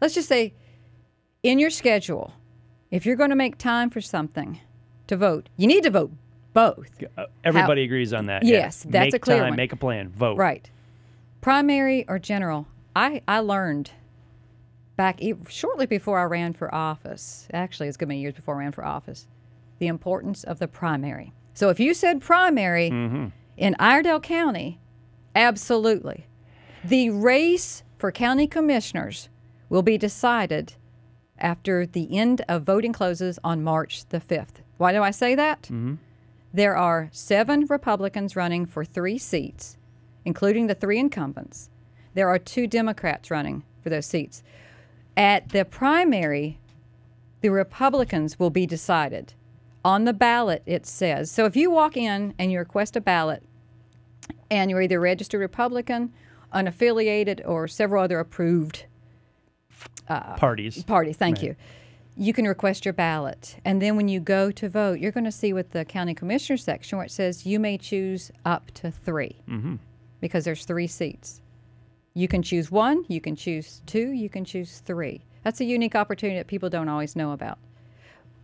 let's 0.00 0.14
just 0.14 0.28
say, 0.28 0.54
in 1.42 1.58
your 1.58 1.68
schedule, 1.68 2.32
if 2.90 3.04
you're 3.04 3.16
going 3.16 3.28
to 3.28 3.36
make 3.36 3.58
time 3.58 3.90
for 3.90 4.00
something 4.00 4.60
to 5.06 5.16
vote, 5.16 5.50
you 5.58 5.66
need 5.66 5.82
to 5.82 5.90
vote 5.90 6.10
both. 6.54 6.88
Uh, 7.18 7.26
everybody 7.44 7.82
agrees 7.82 8.14
on 8.14 8.26
that. 8.26 8.44
Yes, 8.44 8.84
yeah. 8.86 8.92
that's 8.92 9.06
make 9.08 9.14
a 9.14 9.18
clear 9.18 9.38
time, 9.40 9.48
one. 9.50 9.56
Make 9.56 9.74
a 9.74 9.76
plan. 9.76 10.08
Vote. 10.08 10.38
Right. 10.38 10.70
Primary 11.42 12.06
or 12.08 12.18
general. 12.18 12.66
I, 12.94 13.20
I 13.28 13.40
learned 13.40 13.90
back 14.96 15.20
e- 15.20 15.34
shortly 15.50 15.84
before 15.84 16.18
I 16.18 16.24
ran 16.24 16.54
for 16.54 16.74
office, 16.74 17.46
actually, 17.52 17.88
it's 17.88 17.98
going 17.98 18.08
to 18.08 18.14
be 18.14 18.20
years 18.20 18.32
before 18.32 18.54
I 18.54 18.60
ran 18.60 18.72
for 18.72 18.86
office, 18.86 19.26
the 19.80 19.86
importance 19.86 20.44
of 20.44 20.58
the 20.58 20.66
primary. 20.66 21.34
So 21.56 21.70
if 21.70 21.80
you 21.80 21.94
said 21.94 22.20
primary 22.20 22.90
mm-hmm. 22.90 23.28
in 23.56 23.76
Iredell 23.78 24.20
County, 24.20 24.78
absolutely. 25.34 26.26
The 26.84 27.08
race 27.08 27.82
for 27.96 28.12
county 28.12 28.46
commissioners 28.46 29.30
will 29.70 29.80
be 29.80 29.96
decided 29.96 30.74
after 31.38 31.86
the 31.86 32.14
end 32.14 32.42
of 32.46 32.64
voting 32.64 32.92
closes 32.92 33.38
on 33.42 33.64
March 33.64 34.06
the 34.10 34.20
5th. 34.20 34.60
Why 34.76 34.92
do 34.92 35.02
I 35.02 35.10
say 35.10 35.34
that? 35.34 35.62
Mm-hmm. 35.62 35.94
There 36.52 36.76
are 36.76 37.08
seven 37.10 37.64
Republicans 37.70 38.36
running 38.36 38.66
for 38.66 38.84
three 38.84 39.16
seats, 39.16 39.78
including 40.26 40.66
the 40.66 40.74
three 40.74 40.98
incumbents. 40.98 41.70
There 42.12 42.28
are 42.28 42.38
two 42.38 42.66
Democrats 42.66 43.30
running 43.30 43.64
for 43.80 43.88
those 43.88 44.04
seats. 44.04 44.42
At 45.16 45.48
the 45.48 45.64
primary, 45.64 46.60
the 47.40 47.48
Republicans 47.48 48.38
will 48.38 48.50
be 48.50 48.66
decided. 48.66 49.32
On 49.86 50.04
the 50.04 50.12
ballot, 50.12 50.64
it 50.66 50.84
says. 50.84 51.30
So 51.30 51.44
if 51.44 51.54
you 51.54 51.70
walk 51.70 51.96
in 51.96 52.34
and 52.40 52.50
you 52.50 52.58
request 52.58 52.96
a 52.96 53.00
ballot, 53.00 53.44
and 54.50 54.68
you're 54.68 54.82
either 54.82 54.98
registered 54.98 55.40
Republican, 55.40 56.12
unaffiliated, 56.52 57.40
or 57.46 57.68
several 57.68 58.02
other 58.02 58.18
approved 58.18 58.86
uh, 60.08 60.34
Parties. 60.34 60.82
party, 60.82 61.12
thank 61.12 61.40
you. 61.40 61.54
You 62.16 62.32
can 62.32 62.48
request 62.48 62.84
your 62.84 62.94
ballot. 62.94 63.58
And 63.64 63.80
then 63.80 63.94
when 63.94 64.08
you 64.08 64.18
go 64.18 64.50
to 64.50 64.68
vote, 64.68 64.98
you're 64.98 65.12
going 65.12 65.22
to 65.22 65.30
see 65.30 65.52
with 65.52 65.70
the 65.70 65.84
county 65.84 66.14
commissioner 66.14 66.56
section 66.56 66.98
where 66.98 67.06
it 67.06 67.12
says 67.12 67.46
you 67.46 67.60
may 67.60 67.78
choose 67.78 68.32
up 68.44 68.72
to 68.72 68.90
3 68.90 69.36
mm-hmm. 69.48 69.74
because 70.20 70.44
there's 70.44 70.64
three 70.64 70.88
seats. 70.88 71.42
You 72.12 72.26
can 72.26 72.42
choose 72.42 72.72
one, 72.72 73.04
you 73.06 73.20
can 73.20 73.36
choose 73.36 73.82
two, 73.86 74.10
you 74.10 74.28
can 74.28 74.44
choose 74.44 74.80
three. 74.80 75.26
That's 75.44 75.60
a 75.60 75.64
unique 75.64 75.94
opportunity 75.94 76.40
that 76.40 76.48
people 76.48 76.70
don't 76.70 76.88
always 76.88 77.14
know 77.14 77.30
about. 77.30 77.58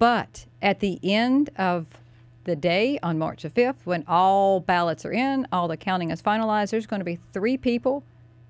But 0.02 0.46
at 0.60 0.80
the 0.80 0.98
end 1.04 1.50
of 1.56 1.86
the 2.42 2.56
day 2.56 2.98
on 3.04 3.20
March 3.20 3.42
the 3.42 3.50
5th, 3.50 3.84
when 3.84 4.02
all 4.08 4.58
ballots 4.58 5.06
are 5.06 5.12
in, 5.12 5.46
all 5.52 5.68
the 5.68 5.76
counting 5.76 6.10
is 6.10 6.20
finalized, 6.20 6.70
there's 6.70 6.88
going 6.88 6.98
to 6.98 7.04
be 7.04 7.20
three 7.32 7.56
people 7.56 8.02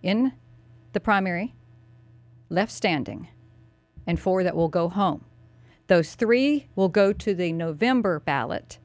in 0.02 0.32
the 0.94 1.00
primary 1.00 1.54
left 2.48 2.72
standing 2.72 3.28
and 4.06 4.18
four 4.18 4.42
that 4.42 4.56
will 4.56 4.70
go 4.70 4.88
home. 4.88 5.26
Those 5.88 6.14
three 6.14 6.68
will 6.74 6.88
go 6.88 7.12
to 7.12 7.34
the 7.34 7.52
November 7.52 8.20
ballot 8.20 8.78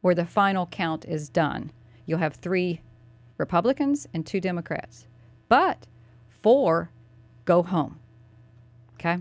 where 0.00 0.14
the 0.14 0.24
final 0.24 0.64
count 0.64 1.04
is 1.04 1.28
done. 1.28 1.72
You'll 2.06 2.20
have 2.20 2.36
three 2.36 2.80
Republicans 3.36 4.08
and 4.14 4.24
two 4.24 4.40
Democrats, 4.40 5.06
but 5.50 5.86
four 6.30 6.90
go 7.44 7.62
home. 7.62 7.98
Okay? 8.94 9.18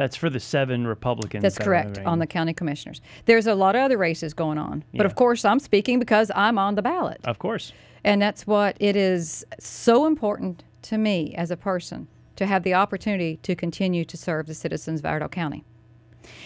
That's 0.00 0.16
for 0.16 0.30
the 0.30 0.40
seven 0.40 0.86
Republicans. 0.86 1.42
That's 1.42 1.58
that 1.58 1.64
correct 1.64 1.98
on 2.06 2.20
the 2.20 2.26
county 2.26 2.54
commissioners. 2.54 3.02
There's 3.26 3.46
a 3.46 3.54
lot 3.54 3.76
of 3.76 3.82
other 3.82 3.98
races 3.98 4.32
going 4.32 4.56
on, 4.56 4.82
but 4.94 5.04
of 5.04 5.14
course, 5.14 5.44
I'm 5.44 5.58
speaking 5.58 5.98
because 5.98 6.30
I'm 6.34 6.56
on 6.56 6.74
the 6.74 6.80
ballot. 6.80 7.20
Of 7.24 7.38
course. 7.38 7.74
And 8.02 8.22
that's 8.22 8.46
what 8.46 8.78
it 8.80 8.96
is 8.96 9.44
so 9.58 10.06
important 10.06 10.64
to 10.84 10.96
me 10.96 11.34
as 11.34 11.50
a 11.50 11.56
person 11.56 12.08
to 12.36 12.46
have 12.46 12.62
the 12.62 12.72
opportunity 12.72 13.36
to 13.42 13.54
continue 13.54 14.06
to 14.06 14.16
serve 14.16 14.46
the 14.46 14.54
citizens 14.54 15.00
of 15.00 15.04
Iredell 15.04 15.28
County. 15.28 15.64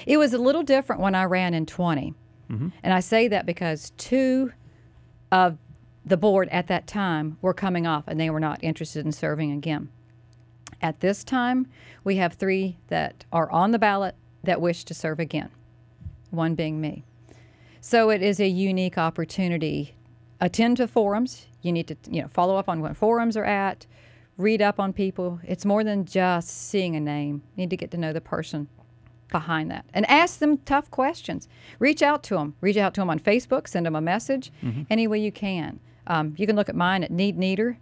It 0.04 0.16
was 0.16 0.32
a 0.32 0.38
little 0.38 0.64
different 0.64 1.00
when 1.00 1.14
I 1.14 1.22
ran 1.22 1.54
in 1.54 1.64
20. 1.64 2.12
Mm-hmm. 2.50 2.68
And 2.82 2.92
I 2.92 2.98
say 2.98 3.28
that 3.28 3.46
because 3.46 3.92
two 3.96 4.52
of 5.30 5.58
the 6.04 6.16
board 6.16 6.48
at 6.48 6.66
that 6.66 6.88
time 6.88 7.38
were 7.40 7.54
coming 7.54 7.86
off 7.86 8.08
and 8.08 8.18
they 8.18 8.30
were 8.30 8.40
not 8.40 8.58
interested 8.64 9.06
in 9.06 9.12
serving 9.12 9.52
again. 9.52 9.90
At 10.80 11.00
this 11.00 11.24
time, 11.24 11.66
we 12.02 12.16
have 12.16 12.34
three 12.34 12.78
that 12.88 13.24
are 13.32 13.50
on 13.50 13.70
the 13.70 13.78
ballot 13.78 14.14
that 14.42 14.60
wish 14.60 14.84
to 14.84 14.94
serve 14.94 15.18
again, 15.18 15.50
one 16.30 16.54
being 16.54 16.80
me. 16.80 17.04
So 17.80 18.10
it 18.10 18.22
is 18.22 18.40
a 18.40 18.48
unique 18.48 18.98
opportunity. 18.98 19.94
Attend 20.40 20.78
to 20.78 20.88
forums. 20.88 21.46
You 21.62 21.72
need 21.72 21.88
to, 21.88 21.96
you 22.10 22.22
know, 22.22 22.28
follow 22.28 22.56
up 22.56 22.68
on 22.68 22.80
what 22.80 22.96
forums 22.96 23.36
are 23.36 23.44
at, 23.44 23.86
read 24.36 24.60
up 24.60 24.80
on 24.80 24.92
people. 24.92 25.40
It's 25.44 25.64
more 25.64 25.84
than 25.84 26.04
just 26.04 26.48
seeing 26.48 26.96
a 26.96 27.00
name. 27.00 27.42
You 27.54 27.62
need 27.62 27.70
to 27.70 27.76
get 27.76 27.90
to 27.92 27.98
know 27.98 28.12
the 28.12 28.20
person 28.20 28.68
behind 29.30 29.70
that 29.70 29.84
and 29.92 30.08
ask 30.08 30.38
them 30.38 30.58
tough 30.58 30.90
questions. 30.90 31.48
Reach 31.78 32.02
out 32.02 32.22
to 32.24 32.34
them. 32.34 32.54
Reach 32.60 32.76
out 32.76 32.94
to 32.94 33.00
them 33.00 33.10
on 33.10 33.18
Facebook. 33.18 33.66
Send 33.66 33.86
them 33.86 33.96
a 33.96 34.00
message 34.00 34.52
any 34.90 35.06
way 35.06 35.18
you 35.18 35.32
can. 35.32 35.80
Um, 36.06 36.34
you 36.36 36.46
can 36.46 36.56
look 36.56 36.68
at 36.68 36.76
mine 36.76 37.02
at 37.02 37.10
Need 37.10 37.36
Neader 37.36 37.78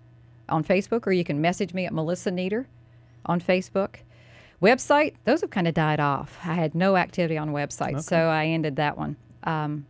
on 0.49 0.64
Facebook, 0.64 1.07
or 1.07 1.12
you 1.12 1.24
can 1.24 1.40
message 1.40 1.74
me 1.74 1.86
at 1.86 1.93
Melissa 1.93 2.30
Neader 2.30 2.66
on 3.26 3.40
Facebook. 3.40 3.96
Website, 4.60 5.14
those 5.24 5.40
have 5.40 5.50
kind 5.50 5.66
of 5.66 5.74
died 5.74 5.98
off. 6.00 6.38
I 6.44 6.54
had 6.54 6.74
no 6.74 6.96
activity 6.96 7.36
on 7.36 7.50
websites, 7.50 8.04
so 8.04 8.16
I 8.28 8.46
ended 8.46 8.76
that 8.76 8.96
one. 8.96 9.16
Um, 9.44 9.86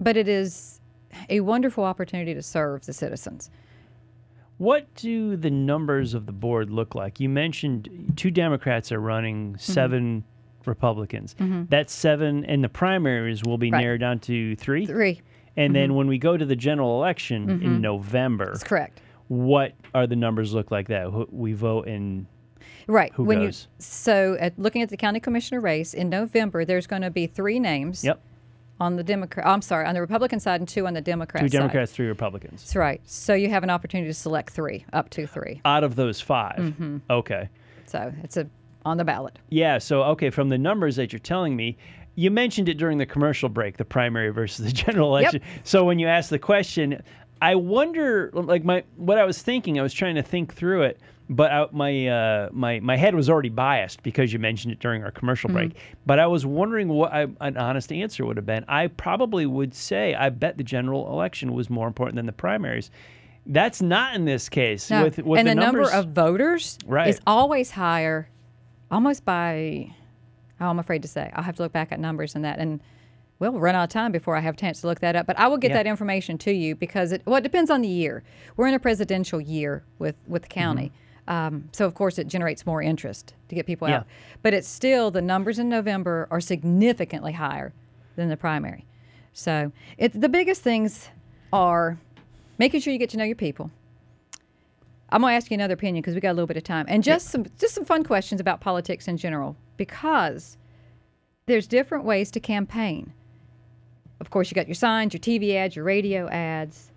but 0.00 0.16
it 0.16 0.28
is 0.28 0.80
a 1.28 1.40
wonderful 1.40 1.82
opportunity 1.84 2.32
to 2.34 2.42
serve 2.42 2.86
the 2.86 2.92
citizens. 2.92 3.50
What 4.58 4.92
do 4.94 5.36
the 5.36 5.50
numbers 5.50 6.14
of 6.14 6.26
the 6.26 6.32
board 6.32 6.70
look 6.70 6.94
like? 6.94 7.20
You 7.20 7.28
mentioned 7.28 8.12
two 8.16 8.30
Democrats 8.30 8.90
are 8.92 9.00
running, 9.00 9.48
Mm-hmm. 9.54 9.58
seven 9.72 10.24
Republicans. 10.64 11.36
That 11.70 11.90
seven 11.90 12.44
in 12.44 12.60
the 12.62 12.68
primaries 12.68 13.44
will 13.44 13.58
be 13.58 13.70
Right. 13.70 13.82
narrowed 13.82 14.00
down 14.00 14.18
to 14.20 14.56
three. 14.56 14.86
Three. 14.86 15.20
And 15.56 15.74
then 15.74 15.94
when 15.94 16.06
we 16.08 16.18
go 16.18 16.36
to 16.36 16.44
the 16.44 16.56
general 16.56 16.96
election 16.98 17.48
in 17.62 17.80
November, 17.80 18.46
That's 18.52 18.64
correct. 18.64 19.00
what 19.28 19.72
are 19.94 20.06
the 20.06 20.16
numbers 20.16 20.52
look 20.54 20.70
like 20.70 20.88
that? 20.88 21.32
We 21.32 21.52
vote 21.52 21.86
in 21.86 22.26
Right. 22.86 23.12
Who 23.14 23.24
when 23.24 23.40
goes? 23.40 23.68
You, 23.78 23.84
so, 23.84 24.36
at, 24.38 24.58
looking 24.58 24.82
at 24.82 24.88
the 24.90 24.96
county 24.96 25.20
commissioner 25.20 25.60
race 25.60 25.92
in 25.94 26.08
November, 26.08 26.64
there's 26.64 26.86
going 26.86 27.02
to 27.02 27.10
be 27.10 27.26
three 27.26 27.58
names 27.58 28.04
Yep. 28.04 28.20
on 28.80 28.96
the 28.96 29.02
Democrat. 29.02 29.46
I'm 29.46 29.62
sorry, 29.62 29.86
on 29.86 29.94
the 29.94 30.00
Republican 30.00 30.38
side 30.38 30.60
and 30.60 30.68
two 30.68 30.86
on 30.86 30.94
the 30.94 31.00
Democrat 31.00 31.42
Two 31.42 31.48
side. 31.48 31.58
Democrats, 31.58 31.92
three 31.92 32.06
Republicans. 32.06 32.62
That's 32.62 32.76
right. 32.76 33.00
So 33.04 33.34
you 33.34 33.48
have 33.50 33.64
an 33.64 33.70
opportunity 33.70 34.08
to 34.08 34.14
select 34.14 34.50
three, 34.50 34.84
up 34.92 35.10
to 35.10 35.26
three. 35.26 35.60
Out 35.64 35.82
of 35.84 35.96
those 35.96 36.20
5 36.20 36.56
Mm-hmm. 36.58 36.96
Okay. 37.10 37.48
So 37.86 38.12
it's 38.22 38.36
a 38.36 38.46
on 38.84 38.98
the 38.98 39.04
ballot. 39.04 39.38
Yeah. 39.50 39.78
So, 39.78 40.02
okay, 40.04 40.30
from 40.30 40.48
the 40.48 40.58
numbers 40.58 40.94
that 40.94 41.12
you're 41.12 41.18
telling 41.18 41.56
me, 41.56 41.76
you 42.14 42.30
mentioned 42.30 42.68
it 42.68 42.74
during 42.74 42.98
the 42.98 43.06
commercial 43.06 43.48
break, 43.48 43.76
the 43.78 43.84
primary 43.84 44.30
versus 44.30 44.64
the 44.64 44.72
general 44.72 45.08
election. 45.16 45.40
Yep. 45.42 45.60
So, 45.64 45.84
when 45.84 45.98
you 45.98 46.06
asked 46.06 46.30
the 46.30 46.38
question, 46.38 47.02
I 47.42 47.56
wonder, 47.56 48.30
like, 48.32 48.64
my 48.64 48.84
what 48.96 49.18
I 49.18 49.24
was 49.24 49.42
thinking, 49.42 49.78
I 49.80 49.82
was 49.82 49.92
trying 49.92 50.14
to 50.14 50.22
think 50.22 50.54
through 50.54 50.82
it, 50.82 51.00
but 51.28 51.50
I, 51.50 51.66
my 51.72 52.06
uh, 52.06 52.48
my 52.52 52.80
my 52.80 52.96
head 52.96 53.14
was 53.14 53.28
already 53.28 53.48
biased 53.48 54.02
because 54.02 54.32
you 54.32 54.38
mentioned 54.38 54.72
it 54.72 54.78
during 54.80 55.02
our 55.02 55.10
commercial 55.10 55.50
break. 55.50 55.72
But 56.06 56.18
I 56.18 56.26
was 56.26 56.46
wondering 56.46 56.88
what 56.88 57.12
I, 57.12 57.26
an 57.40 57.56
honest 57.56 57.92
answer 57.92 58.24
would 58.24 58.36
have 58.36 58.46
been. 58.46 58.64
I 58.68 58.86
probably 58.86 59.46
would 59.46 59.74
say 59.74 60.14
I 60.14 60.28
bet 60.30 60.56
the 60.56 60.64
general 60.64 61.08
election 61.12 61.52
was 61.52 61.68
more 61.68 61.88
important 61.88 62.16
than 62.16 62.26
the 62.26 62.32
primaries. 62.32 62.90
That's 63.44 63.80
not 63.80 64.14
in 64.14 64.24
this 64.24 64.48
case. 64.48 64.90
No. 64.90 65.04
With, 65.04 65.18
with 65.18 65.38
and 65.40 65.48
the, 65.48 65.54
numbers, 65.54 65.92
number 65.92 66.08
of 66.08 66.14
voters 66.14 66.78
Right. 66.86 67.08
is 67.08 67.20
always 67.26 67.70
higher, 67.72 68.28
almost 68.90 69.24
by. 69.24 69.94
Oh, 70.60 70.66
I'm 70.66 70.78
afraid 70.78 71.02
to 71.02 71.08
say. 71.08 71.30
I'll 71.34 71.44
have 71.44 71.56
to 71.56 71.62
look 71.62 71.72
back 71.72 71.92
at 71.92 72.00
numbers 72.00 72.34
and 72.34 72.44
that, 72.44 72.58
and 72.58 72.80
we'll 73.38 73.52
run 73.52 73.74
out 73.74 73.84
of 73.84 73.90
time 73.90 74.10
before 74.10 74.36
I 74.36 74.40
have 74.40 74.54
a 74.54 74.56
chance 74.56 74.80
to 74.80 74.86
look 74.86 75.00
that 75.00 75.14
up. 75.14 75.26
But 75.26 75.38
I 75.38 75.48
will 75.48 75.58
get 75.58 75.70
Yeah. 75.70 75.78
that 75.78 75.86
information 75.86 76.38
to 76.38 76.52
you 76.52 76.74
because 76.74 77.12
it. 77.12 77.22
Well, 77.24 77.36
it 77.36 77.42
depends 77.42 77.70
on 77.70 77.82
the 77.82 77.88
year. 77.88 78.22
We're 78.56 78.66
in 78.68 78.74
a 78.74 78.78
presidential 78.80 79.40
year 79.40 79.84
with 79.98 80.16
with 80.26 80.42
the 80.42 80.48
county. 80.48 80.92
Um, 81.28 81.68
so 81.72 81.84
of 81.86 81.94
course 81.94 82.18
it 82.18 82.28
generates 82.28 82.64
more 82.66 82.80
interest 82.82 83.34
to 83.48 83.54
get 83.54 83.66
people 83.66 83.88
Yeah. 83.88 83.98
out, 83.98 84.06
but 84.42 84.54
it's 84.54 84.68
still 84.68 85.10
the 85.10 85.22
numbers 85.22 85.58
in 85.58 85.68
November 85.68 86.28
are 86.30 86.40
significantly 86.40 87.32
higher 87.32 87.72
than 88.14 88.28
the 88.28 88.36
primary. 88.36 88.84
So 89.32 89.72
it, 89.98 90.18
the 90.18 90.28
biggest 90.28 90.62
things 90.62 91.08
are 91.52 91.98
making 92.58 92.80
sure 92.80 92.92
you 92.92 92.98
get 92.98 93.10
to 93.10 93.16
know 93.16 93.24
your 93.24 93.36
people. 93.36 93.70
I'm 95.10 95.20
gonna 95.20 95.34
ask 95.34 95.50
you 95.50 95.54
another 95.56 95.74
opinion 95.74 96.02
because 96.02 96.14
we 96.14 96.20
got 96.20 96.30
a 96.30 96.34
little 96.34 96.46
bit 96.46 96.56
of 96.56 96.64
time, 96.64 96.86
and 96.88 97.02
just 97.02 97.28
some 97.28 97.46
just 97.58 97.74
some 97.74 97.84
fun 97.84 98.02
questions 98.02 98.40
about 98.40 98.60
politics 98.60 99.06
in 99.08 99.16
general 99.16 99.56
because 99.76 100.56
there's 101.46 101.66
different 101.68 102.04
ways 102.04 102.30
to 102.32 102.40
campaign. 102.40 103.12
Of 104.20 104.30
course, 104.30 104.50
you 104.50 104.54
got 104.56 104.66
your 104.66 104.74
signs, 104.74 105.12
your 105.14 105.20
TV 105.20 105.54
ads, 105.54 105.76
your 105.76 105.84
radio 105.84 106.28
ads. 106.28 106.90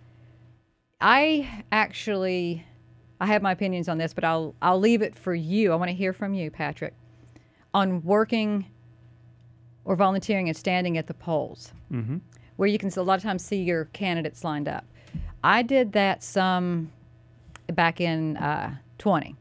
I 1.01 1.63
actually, 1.71 2.65
I 3.19 3.25
have 3.25 3.41
my 3.41 3.51
opinions 3.51 3.89
on 3.89 3.97
this, 3.97 4.13
but 4.13 4.23
I'll 4.23 4.55
I'll 4.61 4.79
leave 4.79 5.01
it 5.01 5.15
for 5.15 5.33
you. 5.33 5.71
I 5.71 5.75
want 5.75 5.89
to 5.89 5.95
hear 5.95 6.13
from 6.13 6.33
you, 6.33 6.49
Patrick, 6.49 6.93
on 7.73 8.01
working 8.03 8.65
or 9.85 9.95
volunteering 9.95 10.47
and 10.47 10.55
standing 10.55 10.97
at 10.97 11.07
the 11.07 11.13
polls, 11.13 11.73
mm-hmm. 11.91 12.17
where 12.55 12.67
you 12.69 12.77
can 12.77 12.91
a 12.95 13.01
lot 13.01 13.17
of 13.17 13.23
times 13.23 13.43
see 13.43 13.61
your 13.61 13.85
candidates 13.85 14.43
lined 14.43 14.67
up. 14.67 14.85
I 15.43 15.61
did 15.61 15.93
that 15.93 16.23
some 16.23 16.91
back 17.67 18.01
in 18.01 18.37
uh, 18.37 18.75
20. 18.97 19.35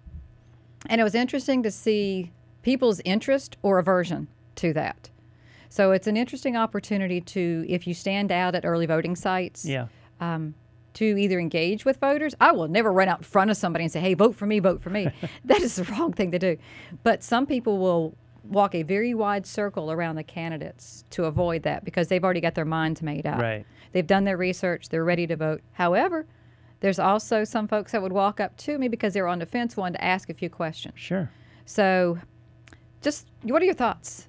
And 0.87 1.01
it 1.01 1.05
was 1.05 1.14
interesting 1.14 1.62
to 1.64 1.70
see 1.70 2.33
people's 2.62 3.01
interest 3.05 3.57
or 3.62 3.79
aversion 3.79 4.29
to 4.57 4.72
that. 4.74 5.11
So 5.68 5.93
it's 5.93 6.07
an 6.07 6.16
interesting 6.16 6.57
opportunity 6.57 7.20
to, 7.20 7.66
if 7.68 7.87
you 7.87 7.95
stand 7.95 8.33
out 8.33 8.55
at 8.55 8.64
early 8.64 8.87
voting 8.87 9.16
sites, 9.16 9.64
Yeah. 9.64 9.89
To 10.99 11.05
either 11.05 11.39
engage 11.39 11.85
with 11.85 12.01
voters. 12.01 12.35
I 12.41 12.51
will 12.51 12.67
never 12.67 12.93
run 12.93 13.09
out 13.09 13.19
in 13.19 13.25
front 13.25 13.53
of 13.53 13.57
somebody 13.57 13.85
and 13.85 13.93
say, 13.93 14.01
hey, 14.01 14.15
vote 14.15 14.35
for 14.35 14.47
me, 14.47 14.59
vote 14.59 14.83
for 14.83 14.91
me. 14.91 15.09
that 15.45 15.61
is 15.61 15.77
the 15.77 15.85
wrong 15.85 16.13
thing 16.13 16.33
to 16.33 16.41
do. 16.41 16.57
But 17.05 17.23
some 17.23 17.47
people 17.47 17.79
will 17.79 18.17
walk 18.43 18.75
a 18.75 18.83
very 18.83 19.15
wide 19.15 19.47
circle 19.47 19.93
around 19.93 20.17
the 20.17 20.25
candidates 20.25 21.05
to 21.11 21.27
avoid 21.27 21.63
that 21.63 21.85
because 21.85 22.09
they've 22.09 22.25
already 22.25 22.41
got 22.41 22.57
their 22.57 22.65
minds 22.65 23.01
made 23.01 23.27
up. 23.27 23.41
Right. 23.41 23.65
They've 23.93 24.07
done 24.07 24.25
their 24.25 24.37
research, 24.37 24.89
they're 24.89 25.05
ready 25.05 25.27
to 25.29 25.37
vote. 25.37 25.61
However, 25.73 26.27
there's 26.81 26.99
also 26.99 27.45
some 27.45 27.69
folks 27.69 27.93
that 27.93 28.03
would 28.03 28.13
walk 28.13 28.41
up 28.41 28.57
to 28.59 28.77
me 28.77 28.89
because 28.89 29.15
they're 29.15 29.29
on 29.29 29.39
the 29.39 29.47
fence 29.47 29.77
wanting 29.77 29.95
to 29.95 30.05
ask 30.05 30.29
a 30.31 30.35
few 30.35 30.51
questions. 30.51 30.95
Sure. 30.97 31.31
So 31.65 32.19
just 33.03 33.29
what 33.43 33.63
are 33.63 33.65
your 33.65 33.75
thoughts? 33.75 34.27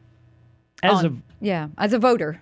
As 0.84 1.04
on- 1.04 1.24
yeah, 1.42 1.70
as 1.80 1.94
a 1.94 2.00
voter. 2.00 2.42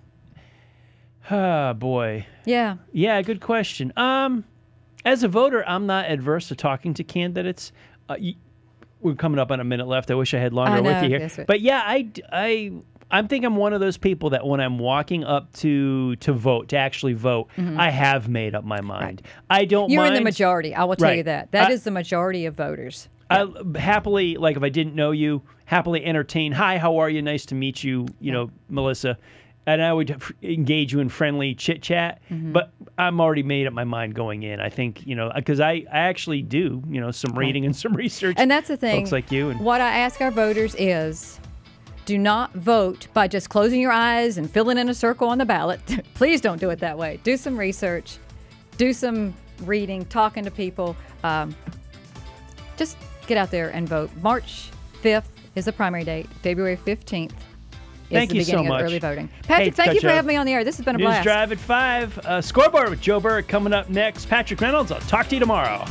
Ah 1.29 1.73
boy, 1.73 2.25
Yeah. 2.45 2.77
Yeah, 2.91 3.21
good 3.21 3.41
question. 3.41 3.91
Um, 3.97 4.43
as 5.05 5.23
a 5.23 5.27
voter, 5.27 5.63
I'm 5.67 5.85
not 5.85 6.05
adverse 6.09 6.47
to 6.49 6.55
talking 6.55 6.93
to 6.95 7.03
candidates. 7.03 7.71
Uh, 8.09 8.15
y- 8.19 8.35
we're 9.01 9.15
coming 9.15 9.39
up 9.39 9.51
on 9.51 9.59
a 9.59 9.63
minute 9.63 9.87
left. 9.87 10.09
I 10.11 10.15
wish 10.15 10.33
I 10.33 10.39
had 10.39 10.53
longer 10.53 10.77
I 10.77 10.81
with 10.81 10.91
know, 10.97 11.01
you 11.03 11.09
here. 11.19 11.19
right. 11.37 11.47
But 11.47 11.61
yeah, 11.61 11.81
I, 11.85 12.09
I, 12.31 12.71
I 13.11 13.21
think 13.21 13.45
I'm 13.45 13.55
one 13.55 13.71
of 13.73 13.79
those 13.79 13.95
people 13.97 14.31
that 14.31 14.45
when 14.45 14.59
I'm 14.59 14.79
walking 14.79 15.23
up 15.23 15.53
to 15.57 16.15
to 16.17 16.33
vote, 16.33 16.69
to 16.69 16.77
actually 16.77 17.13
vote, 17.13 17.47
I 17.57 17.89
have 17.91 18.27
made 18.27 18.55
up 18.55 18.63
my 18.65 18.81
mind. 18.81 19.21
I 19.49 19.65
don't 19.65 19.85
Mm-hmm. 19.89 19.93
You're 19.93 20.05
in 20.07 20.13
the 20.15 20.21
majority. 20.21 20.73
I 20.75 20.83
will 20.85 20.95
tell 20.95 21.13
you 21.13 21.23
that. 21.23 21.51
That 21.51 21.69
I- 21.69 21.73
is 21.73 21.83
the 21.83 21.91
majority 21.91 22.45
of 22.47 22.55
voters. 22.55 23.07
I 23.29 23.45
happily, 23.75 24.37
like 24.37 24.55
if 24.55 24.63
I 24.63 24.69
didn't 24.69 24.95
know 24.95 25.11
you, 25.11 25.41
happily 25.65 26.03
entertain. 26.05 26.53
Hi, 26.53 26.77
how 26.77 26.97
are 26.97 27.09
you? 27.09 27.21
Nice 27.21 27.45
to 27.47 27.55
meet 27.55 27.83
you. 27.83 28.07
You 28.21 28.31
know, 28.31 28.49
Melissa. 28.69 29.17
And 29.67 29.83
I 29.83 29.91
would 29.93 30.19
engage 30.41 30.93
you 30.93 30.99
in 31.01 31.09
friendly 31.09 31.53
chit 31.53 31.81
chat, 31.83 32.21
Mm-hmm. 32.31 32.53
but 32.53 32.71
I'm 32.97 33.19
already 33.21 33.43
made 33.43 33.67
up 33.67 33.73
my 33.73 33.83
mind 33.83 34.15
going 34.15 34.41
in. 34.43 34.59
I 34.61 34.69
think 34.69 35.05
you 35.05 35.13
know 35.13 35.31
because 35.35 35.59
I, 35.59 35.83
I 35.91 35.99
actually 36.09 36.41
do 36.41 36.81
you 36.89 36.99
know 37.01 37.11
some 37.11 37.37
reading 37.37 37.65
and 37.65 37.75
some 37.75 37.93
research. 38.05 38.35
And 38.39 38.49
that's 38.49 38.69
the 38.69 38.77
thing. 38.77 39.01
Folks 39.01 39.11
like 39.11 39.31
you 39.31 39.49
and 39.49 39.59
what 39.59 39.81
I 39.81 39.99
ask 39.99 40.21
our 40.21 40.31
voters 40.31 40.73
is 40.79 41.39
do 42.05 42.17
not 42.17 42.53
vote 42.53 43.07
by 43.13 43.27
just 43.27 43.49
closing 43.49 43.81
your 43.81 43.91
eyes 43.91 44.37
and 44.37 44.49
filling 44.49 44.77
in 44.77 44.87
a 44.87 44.93
circle 44.93 45.27
on 45.27 45.37
the 45.37 45.45
ballot. 45.45 45.81
Please 46.13 46.39
don't 46.39 46.59
do 46.61 46.69
it 46.69 46.79
that 46.79 46.97
way. 46.97 47.19
Do 47.23 47.35
some 47.35 47.57
research, 47.59 48.17
do 48.77 48.93
some 48.93 49.33
reading, 49.63 50.05
talking 50.05 50.45
to 50.45 50.51
people. 50.51 50.95
Um, 51.23 51.53
just 52.77 52.95
get 53.27 53.37
out 53.37 53.51
there 53.51 53.69
and 53.69 53.87
vote. 53.89 54.09
March 54.21 54.69
5th 55.03 55.25
is 55.55 55.65
the 55.65 55.73
primary 55.73 56.05
date, 56.05 56.27
February 56.41 56.77
15th. 56.77 57.33
Thank 58.09 58.33
you 58.33 58.43
so 58.43 58.63
much. 58.63 58.83
early 58.83 58.99
voting. 58.99 59.27
Hey, 59.27 59.47
Patrick, 59.47 59.75
thank 59.75 59.93
you 59.93 60.01
for 60.01 60.07
O. 60.09 60.13
having 60.13 60.27
me 60.27 60.35
on 60.35 60.45
the 60.45 60.53
air. 60.53 60.63
This 60.63 60.77
has 60.77 60.85
been 60.85 60.95
a 60.95 60.97
News 60.97 61.07
blast. 61.07 61.23
Drive 61.23 61.51
at 61.51 61.59
five. 61.59 62.17
Uh, 62.19 62.41
scoreboard 62.41 62.89
with 62.89 63.01
Joe 63.01 63.19
Burke 63.19 63.47
coming 63.47 63.73
up 63.73 63.89
next. 63.89 64.27
Patrick 64.27 64.61
Reynolds. 64.61 64.91
I'll 64.91 65.01
talk 65.01 65.27
to 65.27 65.35
you 65.35 65.39
tomorrow. 65.39 65.85